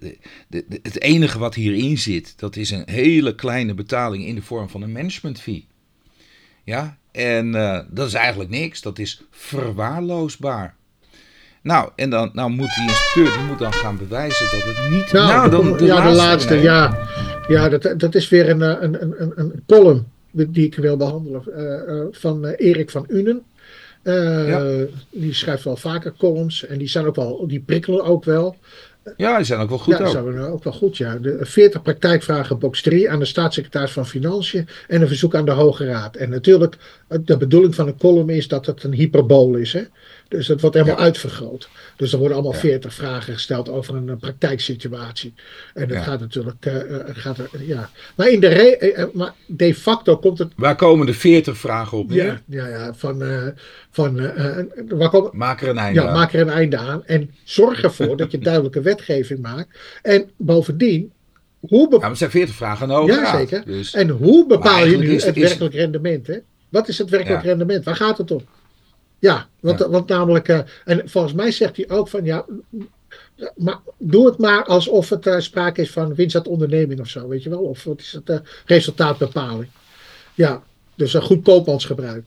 de, 0.47 0.65
de, 0.67 0.79
het 0.82 1.01
enige 1.01 1.39
wat 1.39 1.56
hierin 1.56 1.97
zit, 1.97 2.34
dat 2.39 2.56
is 2.56 2.69
een 2.71 2.84
hele 2.86 3.36
kleine 3.36 3.73
betaling 3.73 4.25
in 4.25 4.36
de 4.36 4.41
vorm 4.41 4.69
van 4.69 4.82
een 4.82 4.91
management 4.91 5.39
fee. 5.39 5.67
Ja, 6.63 6.97
en 7.12 7.47
uh, 7.47 7.79
dat 7.89 8.08
is 8.08 8.13
eigenlijk 8.13 8.49
niks. 8.49 8.82
Dat 8.82 8.99
is 8.99 9.23
verwaarloosbaar. 9.29 10.75
Nou, 11.63 11.89
en 11.95 12.10
dan 12.10 12.30
nou 12.34 12.49
moet 12.49 12.76
die 12.76 12.88
inspecteur 12.88 13.38
die 13.38 13.47
moet 13.47 13.60
dan 13.60 13.73
gaan 13.73 13.97
bewijzen 13.97 14.45
dat 14.52 14.63
het 14.63 14.89
niet... 14.89 15.12
Nou, 15.12 15.28
nou 15.28 15.49
dan, 15.49 15.78
de, 15.78 15.86
ja, 15.86 15.95
laatste, 15.95 16.10
de 16.10 16.15
laatste, 16.15 16.54
nee. 16.54 16.63
ja. 16.63 16.97
Ja, 17.47 17.69
dat, 17.69 17.99
dat 17.99 18.15
is 18.15 18.30
weer 18.30 18.49
een, 18.49 18.62
een, 18.62 19.02
een, 19.02 19.32
een 19.36 19.63
column 19.67 20.08
die 20.32 20.65
ik 20.65 20.76
wil 20.76 20.97
behandelen 20.97 21.43
uh, 21.47 21.95
uh, 21.95 22.06
van 22.12 22.45
Erik 22.45 22.89
van 22.89 23.06
Unen. 23.08 23.43
Ja. 24.04 24.86
Die 25.10 25.34
schrijft 25.34 25.63
wel 25.63 25.76
vaker 25.76 26.13
columns 26.17 26.65
en 26.65 26.78
die 26.78 26.88
zijn 26.88 27.06
ook 27.06 27.15
wel, 27.15 27.47
die 27.47 27.60
prikkelen 27.60 28.04
ook 28.04 28.23
wel. 28.23 28.56
Ja, 29.18 29.38
die 29.38 29.46
zijn 29.46 29.60
ook 29.60 29.70
wel 29.70 29.78
goed. 29.78 29.98
Ja, 29.98 30.04
die 30.04 30.12
zijn 30.12 30.39
ook 30.39 30.63
wel 30.63 30.74
goed, 30.74 30.98
ja. 30.98 31.16
De 31.16 31.38
40 31.42 31.82
praktijkvragen 31.82 32.60
box 32.60 32.82
3 32.82 33.10
aan 33.10 33.20
de 33.20 33.26
staatssecretaris 33.26 33.92
van 33.92 34.08
Financiën 34.08 34.68
en 34.88 35.02
een 35.02 35.08
verzoek 35.08 35.36
aan 35.36 35.46
de 35.46 35.52
Hoge 35.52 35.86
Raad. 35.86 36.16
En 36.16 36.30
natuurlijk, 36.30 36.78
de 37.22 37.38
bedoeling 37.38 37.76
van 37.76 37.88
een 37.88 37.98
column 37.98 38.30
is 38.30 38.48
dat 38.48 38.66
het 38.66 38.84
een 38.84 38.94
hyperbool 38.94 39.56
is. 39.56 39.74
Hè? 39.74 39.82
Dus 40.28 40.48
het 40.48 40.62
wordt 40.62 40.76
helemaal 40.76 40.98
ja. 40.98 41.04
uitvergroot. 41.04 41.70
Dus 41.96 42.13
er 42.13 42.18
worden 42.18 42.38
allemaal 42.38 42.56
ja. 42.56 42.60
40 42.60 42.94
vragen 42.94 43.34
gesteld 43.34 43.70
over 43.70 43.96
een, 43.96 44.18
praktijksituatie. 44.18 45.34
En 45.74 45.88
dat 45.88 45.98
ja. 45.98 46.04
gaat 46.04 46.20
natuurlijk. 46.20 46.66
Uh, 46.66 46.74
gaat 47.06 47.38
er, 47.38 47.50
ja. 47.60 47.89
Maar, 48.16 48.30
in 48.30 48.39
de 48.39 48.48
re, 48.48 48.94
uh, 48.98 49.06
maar 49.13 49.34
de 49.46 49.76
facto 49.76 50.18
komt 50.18 50.39
het. 50.39 50.52
Waar 50.56 50.76
komen 50.76 51.06
de 51.06 51.13
40 51.13 51.58
vragen 51.58 51.98
op? 51.98 52.12
Ja, 52.12 52.42
ja, 52.46 52.68
ja, 52.68 52.94
van. 52.94 53.24
van 53.92 54.22
waar 54.88 55.10
komen, 55.10 55.32
maak 55.34 55.62
er 55.62 55.70
een 55.70 55.78
einde 55.78 56.02
ja, 56.02 56.08
aan. 56.08 56.13
Maak 56.13 56.34
er 56.34 56.42
een 56.42 56.50
einde 56.50 56.78
aan. 56.78 57.06
En 57.06 57.32
zorg 57.44 57.84
ervoor 57.84 58.18
dat 58.18 58.32
je 58.32 58.39
duidelijke 58.50 58.82
wetgeving 58.95 59.41
maakt. 59.41 59.77
En 60.01 60.29
bovendien. 60.38 61.12
Hoe 61.60 61.88
ja, 61.91 61.97
maar 61.97 62.10
het 62.10 62.17
zijn 62.17 62.32
40 62.32 62.56
vragen 62.56 62.91
aan 62.91 63.06
de 63.06 63.12
Ja, 63.12 63.38
zeker. 63.38 63.65
Dus... 63.65 63.93
En 63.93 64.10
hoe 64.10 64.47
bepaal 64.47 64.86
je 64.86 64.97
nu 64.97 65.13
het 65.13 65.36
werkelijk 65.36 65.73
rendement? 65.73 66.27
Hè? 66.27 66.38
Wat 66.69 66.88
is 66.88 66.97
het 66.97 67.10
werkelijk 67.10 67.43
rendement? 67.43 67.86
Waar 67.86 67.95
gaat 67.95 68.17
het 68.17 68.32
om? 68.32 68.41
Ja, 69.19 69.47
want, 69.60 69.79
ja. 69.79 69.89
want 69.89 70.08
namelijk, 70.08 70.47
uh, 70.47 70.60
en 70.86 71.10
volgens 71.10 71.34
mij 71.34 71.51
zegt 71.51 71.77
hij 71.77 71.89
ook 71.89 72.08
van 72.08 72.25
ja, 72.25 72.45
maar 73.56 73.79
doe 73.97 74.25
het 74.25 74.38
maar 74.38 74.65
alsof 74.65 75.10
het 75.10 75.25
uh, 75.25 75.39
sprake 75.39 75.82
is 75.82 75.91
van 75.91 76.15
winst 76.15 76.36
uit 76.36 76.47
onderneming 76.47 76.99
of 76.99 77.08
zo, 77.08 77.27
weet 77.27 77.43
je 77.43 77.49
wel? 77.49 77.60
Of 77.60 77.84
wat 77.84 77.99
is 77.99 78.12
het 78.12 78.29
uh, 78.29 78.38
resultaatbepaling? 78.65 79.69
Ja, 80.34 80.63
dus 80.95 81.13
een 81.13 81.21
goed 81.21 81.43
koopmansgebruik. 81.43 82.25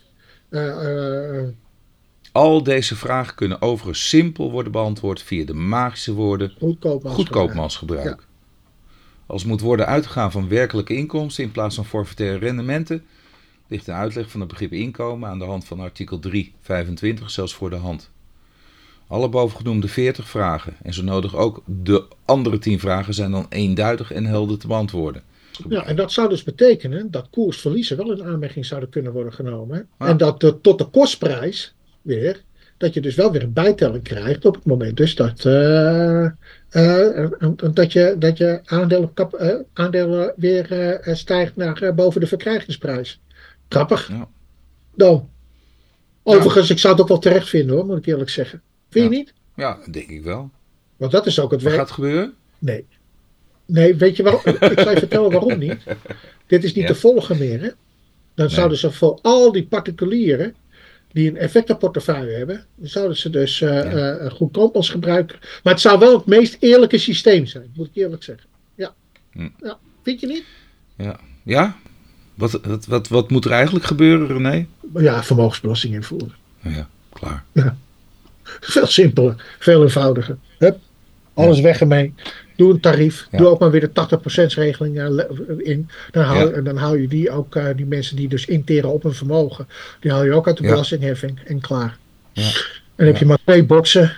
Al 2.36 2.62
deze 2.62 2.96
vragen 2.96 3.34
kunnen 3.34 3.62
overigens 3.62 4.08
simpel 4.08 4.50
worden 4.50 4.72
beantwoord 4.72 5.22
via 5.22 5.44
de 5.44 5.54
magische 5.54 6.12
woorden 6.12 6.52
goedkoopmansgebruik. 7.02 8.20
Ja. 8.20 8.26
Als 9.26 9.44
moet 9.44 9.60
worden 9.60 9.86
uitgegaan 9.86 10.32
van 10.32 10.48
werkelijke 10.48 10.94
inkomsten 10.94 11.44
in 11.44 11.50
plaats 11.50 11.74
van 11.74 11.84
forfaitaire 11.84 12.38
rendementen, 12.38 13.04
ligt 13.66 13.86
een 13.86 13.94
uitleg 13.94 14.30
van 14.30 14.40
het 14.40 14.48
begrip 14.48 14.72
inkomen 14.72 15.28
aan 15.28 15.38
de 15.38 15.44
hand 15.44 15.64
van 15.64 15.80
artikel 15.80 16.18
325 16.18 17.30
zelfs 17.30 17.54
voor 17.54 17.70
de 17.70 17.76
hand. 17.76 18.10
Alle 19.06 19.28
bovengenoemde 19.28 19.88
40 19.88 20.28
vragen 20.28 20.76
en 20.82 20.94
zo 20.94 21.02
nodig 21.02 21.36
ook 21.36 21.62
de 21.64 22.04
andere 22.24 22.58
10 22.58 22.80
vragen 22.80 23.14
zijn 23.14 23.30
dan 23.30 23.46
eenduidig 23.48 24.12
en 24.12 24.26
helder 24.26 24.58
te 24.58 24.66
beantwoorden. 24.66 25.22
Ja, 25.68 25.84
en 25.84 25.96
dat 25.96 26.12
zou 26.12 26.28
dus 26.28 26.42
betekenen 26.42 27.10
dat 27.10 27.30
koersverliezen 27.30 27.96
wel 27.96 28.12
in 28.12 28.24
aanmerking 28.24 28.66
zouden 28.66 28.88
kunnen 28.88 29.12
worden 29.12 29.32
genomen. 29.32 29.88
Ah. 29.96 30.08
En 30.08 30.16
dat 30.16 30.40
de, 30.40 30.60
tot 30.60 30.78
de 30.78 30.84
kostprijs 30.84 31.75
weer, 32.06 32.42
dat 32.76 32.94
je 32.94 33.00
dus 33.00 33.14
wel 33.14 33.32
weer 33.32 33.42
een 33.42 33.52
bijtelling 33.52 34.02
krijgt 34.02 34.44
op 34.44 34.54
het 34.54 34.64
moment 34.64 34.96
dus 34.96 35.14
dat, 35.14 35.44
uh, 35.44 36.26
uh, 36.72 37.26
dat 37.72 37.92
je, 37.92 38.16
dat 38.18 38.38
je 38.38 38.60
aandelen, 38.64 39.12
uh, 39.40 39.54
aandelen 39.72 40.32
weer 40.36 40.98
stijgt 41.02 41.56
naar 41.56 41.94
boven 41.94 42.20
de 42.20 42.26
verkrijgingsprijs. 42.26 43.20
Grappig. 43.68 44.08
Ja. 44.08 44.28
Dan. 44.94 45.28
Overigens, 46.22 46.68
ja. 46.68 46.74
ik 46.74 46.80
zou 46.80 46.92
het 46.92 47.02
ook 47.02 47.08
wel 47.08 47.18
terecht 47.18 47.48
vinden 47.48 47.76
hoor, 47.76 47.86
moet 47.86 47.98
ik 47.98 48.06
eerlijk 48.06 48.30
zeggen. 48.30 48.62
Vind 48.90 49.04
ja. 49.04 49.10
je 49.10 49.16
niet? 49.16 49.32
Ja, 49.56 49.78
denk 49.90 50.08
ik 50.08 50.22
wel. 50.22 50.50
Want 50.96 51.12
dat 51.12 51.26
is 51.26 51.40
ook 51.40 51.50
het 51.50 51.62
Wat 51.62 51.72
werk. 51.72 51.84
gaat 51.84 51.94
gebeuren? 51.94 52.34
Nee. 52.58 52.86
Nee, 53.66 53.96
weet 53.96 54.16
je 54.16 54.22
waarom? 54.22 54.40
ik 54.44 54.78
zal 54.80 54.90
je 54.90 54.98
vertellen 54.98 55.30
waarom 55.30 55.58
niet. 55.58 55.82
Dit 56.46 56.64
is 56.64 56.74
niet 56.74 56.86
te 56.86 56.94
volgen 56.94 57.38
meer. 57.38 57.60
Hè? 57.60 57.68
Dan 58.34 58.46
Nee. 58.46 58.48
zouden 58.54 58.78
ze 58.78 58.92
voor 58.92 59.18
al 59.22 59.52
die 59.52 59.66
particulieren 59.66 60.54
die 61.16 61.30
een 61.30 61.36
effectenportefeuille 61.36 62.36
hebben, 62.36 62.64
dan 62.74 62.88
zouden 62.88 63.16
ze 63.16 63.30
dus 63.30 63.60
eh 63.60 63.68
Ja. 63.70 63.82
eh, 64.16 64.30
goedkoop 64.30 64.74
als 64.76 64.88
gebruiker. 64.90 65.60
Maar 65.62 65.72
het 65.72 65.82
zou 65.82 65.98
wel 65.98 66.16
het 66.16 66.26
meest 66.26 66.56
eerlijke 66.60 66.98
systeem 66.98 67.46
zijn, 67.46 67.70
moet 67.74 67.86
ik 67.86 67.94
eerlijk 67.94 68.22
zeggen. 68.22 68.48
Ja. 68.74 68.94
Hm. 69.32 69.48
ja. 69.62 69.78
Vind 70.02 70.20
je 70.20 70.26
niet? 70.26 70.44
Ja? 70.96 71.20
ja? 71.42 71.76
Wat, 72.34 72.60
wat, 72.62 72.86
wat, 72.86 73.08
wat 73.08 73.30
moet 73.30 73.44
er 73.44 73.50
eigenlijk 73.50 73.84
gebeuren, 73.84 74.26
René? 74.26 74.66
Ja, 74.94 75.22
vermogensbelasting 75.22 75.94
invoeren. 75.94 76.34
Ja, 76.62 76.88
klaar. 77.12 77.44
Veel 78.42 78.86
simpeler, 78.86 79.56
veel 79.58 79.82
eenvoudiger. 79.82 80.36
Hup, 80.58 80.78
alles 81.34 81.60
weg 81.60 81.80
ermee. 81.80 82.14
Doe 82.56 82.72
een 82.72 82.80
tarief. 82.80 83.26
Ja. 83.30 83.38
Doe 83.38 83.46
ook 83.46 83.60
maar 83.60 83.70
weer 83.70 83.80
de 83.80 83.90
80% 83.92 84.54
regeling 84.54 84.96
in. 85.58 85.88
Dan 86.10 86.24
haal, 86.24 86.54
Ja. 86.54 86.60
dan 86.60 86.76
haal 86.76 86.94
je 86.94 87.08
die 87.08 87.30
ook, 87.30 87.56
eh, 87.56 87.64
die 87.76 87.86
mensen 87.86 88.16
die 88.16 88.28
dus 88.28 88.44
interen 88.46 88.92
op 88.92 89.02
hun 89.02 89.14
vermogen, 89.14 89.68
die 90.00 90.10
haal 90.10 90.24
je 90.24 90.32
ook 90.32 90.46
uit 90.46 90.56
de 90.56 90.62
belastingheffing 90.62 91.40
en 91.44 91.60
klaar. 91.60 91.96
Ja. 92.32 92.42
En 92.42 92.52
dan 92.96 93.06
heb 93.06 93.16
je 93.16 93.26
maar 93.26 93.38
twee 93.44 93.64
boxen. 93.64 94.16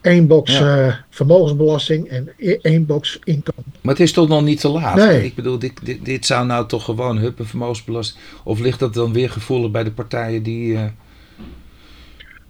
één 0.00 0.26
box 0.26 0.60
eh, 0.60 0.94
vermogensbelasting 1.10 2.08
en 2.08 2.28
e- 2.38 2.58
één 2.62 2.86
box 2.86 3.18
inkomen. 3.24 3.64
Maar 3.80 3.92
het 3.94 4.02
is 4.02 4.12
toch 4.12 4.28
nog 4.28 4.42
niet 4.42 4.60
te 4.60 4.68
laat? 4.68 4.96
Nee. 4.96 5.24
Ik 5.24 5.34
bedoel, 5.34 5.58
dit, 5.58 5.72
dit, 5.84 6.04
dit 6.04 6.26
zou 6.26 6.46
nou 6.46 6.68
toch 6.68 6.84
gewoon 6.84 7.18
hup, 7.18 7.38
een 7.38 7.46
vermogensbelasting... 7.46 8.20
Of 8.44 8.60
ligt 8.60 8.78
dat 8.78 8.94
dan 8.94 9.12
weer 9.12 9.30
gevoelig 9.30 9.70
bij 9.70 9.84
de 9.84 9.90
partijen 9.92 10.42
die... 10.42 10.74
eh, 10.76 10.84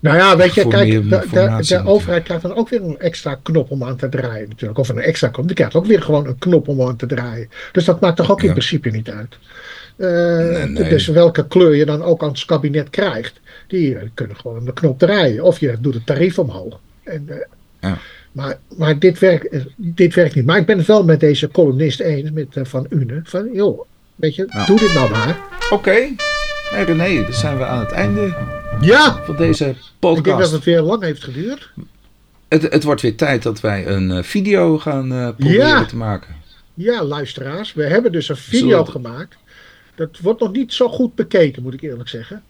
Nou 0.03 0.17
ja, 0.17 0.37
weet 0.37 0.55
je, 0.55 0.69
kijk, 0.69 0.91
de, 0.91 1.65
de, 1.67 1.83
overheid 1.85 2.23
krijgt 2.23 2.43
dan 2.43 2.55
ook 2.55 2.69
weer 2.69 2.83
een 2.83 2.99
extra 2.99 3.39
knop 3.43 3.71
om 3.71 3.85
aan 3.85 3.97
te 3.97 4.09
draaien 4.09 4.49
natuurlijk. 4.49 4.79
Of 4.79 4.89
een 4.89 4.99
extra 4.99 5.29
knop, 5.29 5.47
die 5.47 5.57
krijgt 5.57 5.75
ook 5.75 5.87
weer 5.87 6.03
gewoon 6.03 6.27
een 6.27 6.39
knop 6.39 6.69
om 6.69 6.83
aan 6.83 6.97
te 6.97 7.07
draaien. 7.07 7.49
Dus 7.73 7.85
dat 7.85 8.01
maakt 8.01 8.17
toch 8.17 8.31
ook 8.31 8.41
in 8.41 8.47
Ja. 8.47 8.53
principe 8.53 8.91
niet 8.91 9.11
uit. 9.11 9.37
Eh, 9.97 10.09
Nee, 10.09 10.67
nee. 10.67 10.89
Dus 10.89 11.07
welke 11.07 11.47
kleur 11.47 11.75
je 11.75 11.85
dan 11.85 12.03
ook 12.03 12.23
aan 12.23 12.29
het 12.29 12.45
kabinet 12.45 12.91
krijgt, 12.91 13.41
die 13.69 13.97
eh, 13.97 14.03
kunnen 14.15 14.37
gewoon 14.37 14.65
de 14.65 14.73
knop 14.73 14.99
draaien. 14.99 15.45
Of 15.45 15.61
je 15.61 15.77
doet 15.81 15.95
het 15.95 16.07
tarief 16.07 16.39
omhoog. 16.39 16.81
En, 17.05 17.25
eh, 17.29 17.37
Ja. 17.81 17.99
Maar, 18.33 18.59
maar 18.77 18.99
dit, 18.99 19.19
werkt, 19.19 19.57
dit 19.77 20.15
werkt 20.15 20.35
niet. 20.35 20.47
Maar 20.47 20.59
ik 20.59 20.67
ben 20.67 20.79
het 20.79 20.87
wel 20.87 21.05
met 21.05 21.21
deze 21.21 21.49
columnist 21.49 22.01
eens, 22.01 22.31
met, 22.31 22.47
van 22.63 22.87
Une. 22.91 23.21
Van 23.25 23.49
joh, 23.53 23.81
weet 24.17 24.35
je, 24.35 24.65
doe 24.67 24.79
dit 24.79 24.95
nou 24.95 25.11
maar. 25.11 25.41
Oké. 25.71 26.09
Hey 26.73 26.85
René, 26.85 27.23
dan 27.23 27.33
zijn 27.33 27.59
we 27.59 27.65
aan 27.65 27.79
het 27.79 27.91
einde 27.91 28.35
Ja, 28.81 29.23
van 29.25 29.37
deze 29.37 29.65
ik 29.65 29.75
denk 29.75 29.77
dat 30.01 30.15
podcast. 30.15 30.53
het 30.53 30.65
weer 30.65 30.81
lang 30.81 31.03
heeft 31.03 31.25
geduurd. 31.25 31.71
Het, 32.49 32.63
het 32.63 32.83
wordt 32.85 33.01
weer 33.01 33.17
tijd 33.17 33.43
dat 33.43 33.61
wij 33.61 33.87
een 33.87 34.11
eh, 34.11 34.23
video 34.23 34.79
gaan 34.79 35.13
eh, 35.13 35.29
proberen 35.37 35.67
Ja. 35.67 35.85
te 35.85 35.97
maken. 35.97 36.35
Ja, 36.75 37.05
luisteraars, 37.05 37.73
we 37.75 37.83
hebben 37.85 38.13
dus 38.13 38.29
een 38.29 38.37
video 38.37 38.85
we- 38.85 38.91
gemaakt. 38.91 39.37
Dat 39.95 40.19
wordt 40.23 40.41
nog 40.41 40.53
niet 40.53 40.73
zo 40.73 40.89
goed 40.89 41.15
bekeken, 41.15 41.63
moet 41.63 41.75
ik 41.75 41.81
eerlijk 41.83 42.09
zeggen. 42.09 42.43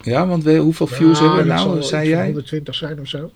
Ja, 0.00 0.26
want 0.26 0.42
we, 0.44 0.56
hoeveel 0.56 0.86
views 0.86 1.18
Ja, 1.18 1.24
hebben 1.24 1.42
we 1.42 1.52
nou, 1.52 1.82
zei 1.82 2.08
jij? 2.08 2.24
120 2.24 2.74
zijn 2.74 3.00
of 3.00 3.08
zo. 3.08 3.30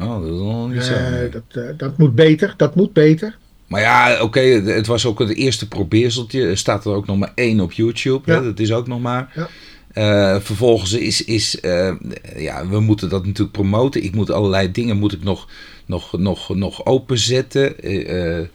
Oh, 0.00 0.20
dat 0.20 0.32
is 0.32 0.38
nog 0.38 0.70
niet 0.72 0.82
zo. 0.82 0.94
Nee, 1.00 1.10
nee. 1.10 1.28
dat, 1.28 1.42
eh, 1.50 1.62
dat 1.76 1.98
moet 1.98 2.14
beter, 2.14 2.54
dat 2.56 2.74
moet 2.74 2.92
beter. 2.92 3.36
Maar 3.74 3.82
ja, 3.82 4.22
oké, 4.22 4.40
het- 4.40 4.66
het 4.66 4.86
was 4.86 5.06
ook 5.06 5.18
het 5.18 5.34
eerste 5.34 5.68
probeerseltje. 5.68 6.46
Er 6.46 6.58
staat 6.58 6.84
er 6.84 6.92
ook 6.92 7.06
nog 7.06 7.18
maar 7.18 7.32
één 7.34 7.60
op 7.60 7.72
YouTube. 7.72 8.32
Ja. 8.32 8.38
Hè? 8.38 8.44
Dat 8.44 8.58
is 8.58 8.72
ook 8.72 8.86
nog 8.86 9.00
maar. 9.00 9.32
Ja. 9.34 9.48
Eh, 9.92 10.40
vervolgens 10.40 10.92
is, 10.92 11.24
is 11.24 11.60
eh, 11.60 11.94
ja, 12.36 12.66
we 12.68 12.80
moeten 12.80 13.08
dat 13.08 13.26
natuurlijk 13.26 13.52
promoten. 13.56 14.02
Ik 14.04 14.14
moet 14.14 14.30
allerlei 14.30 14.70
dingen 14.72 14.96
moet 14.98 15.12
ik 15.12 15.22
nog, 15.22 15.48
nog, 15.86 16.18
nog, 16.18 16.54
nog 16.54 16.86
openzetten. 16.86 17.80
Eh, 17.80 18.46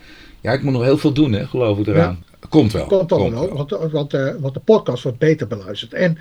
ja, 0.41 0.51
ik 0.53 0.63
moet 0.63 0.73
nog 0.73 0.83
heel 0.83 0.97
veel 0.97 1.13
doen, 1.13 1.31
hè, 1.31 1.47
geloof 1.47 1.77
ik 1.77 1.87
eraan. 1.87 2.23
Komt 2.49 2.71
wel. 2.71 2.85
Komt 2.85 3.09
komt 3.09 3.31
wel, 3.33 3.53
want, 3.53 3.69
want, 3.91 4.11
want 4.39 4.53
de 4.53 4.61
podcast 4.65 5.03
wordt 5.03 5.17
beter 5.17 5.47
beluisterd. 5.47 5.93
En 5.93 6.17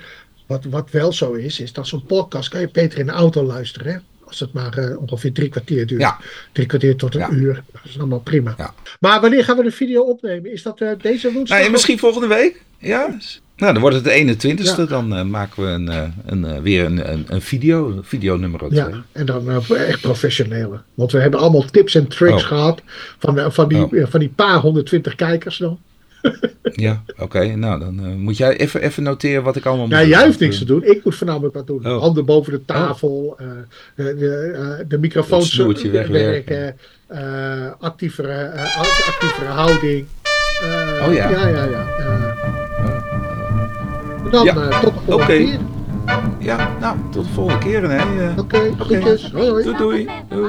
wat, 0.46 0.64
wat 0.64 0.90
wel 0.90 1.12
zo 1.12 1.32
is, 1.32 1.60
is 1.60 1.72
dat 1.72 1.86
zo'n 1.86 2.04
podcast 2.06 2.48
kan 2.48 2.60
je 2.60 2.68
beter 2.72 2.98
in 2.98 3.06
de 3.06 3.12
auto 3.12 3.42
luisteren. 3.44 3.92
Hè? 3.92 3.98
Als 4.28 4.40
het 4.40 4.52
maar 4.52 4.78
eh, 4.78 5.00
ongeveer 5.00 5.32
drie 5.32 5.48
kwartier 5.48 5.86
duurt. 5.86 6.00
Ja. 6.00 6.18
Drie 6.52 6.66
kwartier 6.66 6.96
tot 6.96 7.14
een 7.14 7.20
Ja. 7.20 7.30
uur. 7.30 7.62
Dat 7.72 7.80
is 7.84 7.98
allemaal 7.98 8.20
prima. 8.20 8.54
Ja. 8.58 8.74
Maar 9.00 9.20
wanneer 9.20 9.44
gaan 9.44 9.56
we 9.56 9.62
de 9.62 9.70
video 9.70 10.02
opnemen? 10.02 10.52
Is 10.52 10.62
dat 10.62 10.80
eh, 10.80 10.90
deze 11.02 11.32
woensdag? 11.32 11.62
Ja, 11.62 11.70
misschien 11.70 11.98
volgende 11.98 12.26
week. 12.26 12.62
Ja. 12.78 13.16
Nou, 13.56 13.72
dan 13.72 13.80
wordt 13.80 13.96
het 13.96 14.04
de 14.04 14.10
21ste. 14.12 14.76
Ja. 14.80 14.84
Dan 14.86 15.14
eh, 15.14 15.22
maken 15.24 15.62
we 15.62 15.68
een, 15.68 16.12
een, 16.26 16.62
weer 16.62 16.84
een, 16.84 17.12
een, 17.12 17.24
een 17.28 17.42
video. 17.42 17.98
Video 18.02 18.36
nummer 18.36 18.58
2. 18.60 18.70
Ja, 18.72 18.90
en 19.12 19.26
dan 19.26 19.50
echt 19.76 20.00
professionele. 20.00 20.80
Want 20.94 21.12
we 21.12 21.18
hebben 21.20 21.40
allemaal 21.40 21.64
tips 21.64 21.94
en 21.94 22.06
tricks 22.08 22.42
Oh. 22.42 22.48
gehad. 22.48 22.82
Van, 23.18 23.52
van, 23.52 23.68
die, 23.68 24.02
Oh. 24.02 24.06
van 24.10 24.20
die 24.20 24.32
paar 24.34 24.58
120 24.58 25.14
kijkers 25.14 25.56
dan. 25.56 25.78
Ja, 26.72 27.02
oké. 27.18 27.44
Nou, 27.56 27.80
dan 27.80 28.04
eh, 28.04 28.14
moet 28.14 28.36
jij 28.36 28.56
even, 28.56 28.82
even 28.82 29.02
noteren 29.02 29.42
wat 29.42 29.56
ik 29.56 29.64
allemaal 29.66 29.86
moet 29.86 29.94
Ja, 29.94 30.00
doen. 30.00 30.08
jij 30.10 30.24
hoeft 30.26 30.40
niks 30.40 30.58
te 30.58 30.64
doen. 30.64 30.82
Ik 30.84 31.04
moet 31.04 31.14
voornamelijk 31.14 31.54
wat 31.54 31.66
doen. 31.66 31.86
Oh. 31.86 32.00
Handen 32.00 32.24
boven 32.24 32.52
de 32.52 32.64
tafel. 32.64 33.34
eh, 33.38 33.46
de, 33.96 34.16
de, 34.16 34.52
eh, 34.78 34.84
de 34.88 34.98
microfoons 34.98 35.56
wegwerken. 35.56 36.12
werken. 36.12 36.76
eh, 37.06 37.72
actievere, 37.78 38.32
eh, 38.32 38.78
actievere 39.08 39.50
houding. 39.50 40.06
Eh, 40.62 41.06
Oh 41.08 41.14
ja. 41.14 41.30
Ja, 41.30 41.48
ja, 41.48 41.64
ja. 41.64 41.86
dan 44.30 44.44
Ja. 44.44 44.80
tot 44.80 44.94
de 44.94 45.00
volgende 45.06 45.14
Oké. 45.14 45.26
keer. 45.44 45.58
Ja, 46.38 46.76
nou, 46.80 46.96
tot 47.10 47.24
de 47.24 47.30
volgende 47.32 47.58
keer. 47.64 47.90
Hè. 47.90 48.30
Oké, 48.30 48.56
Oké. 48.56 48.72
groetjes. 48.78 49.30
Hoi, 49.32 49.48
hoi. 49.50 49.76
Doei, 49.76 50.08
doei. 50.28 50.48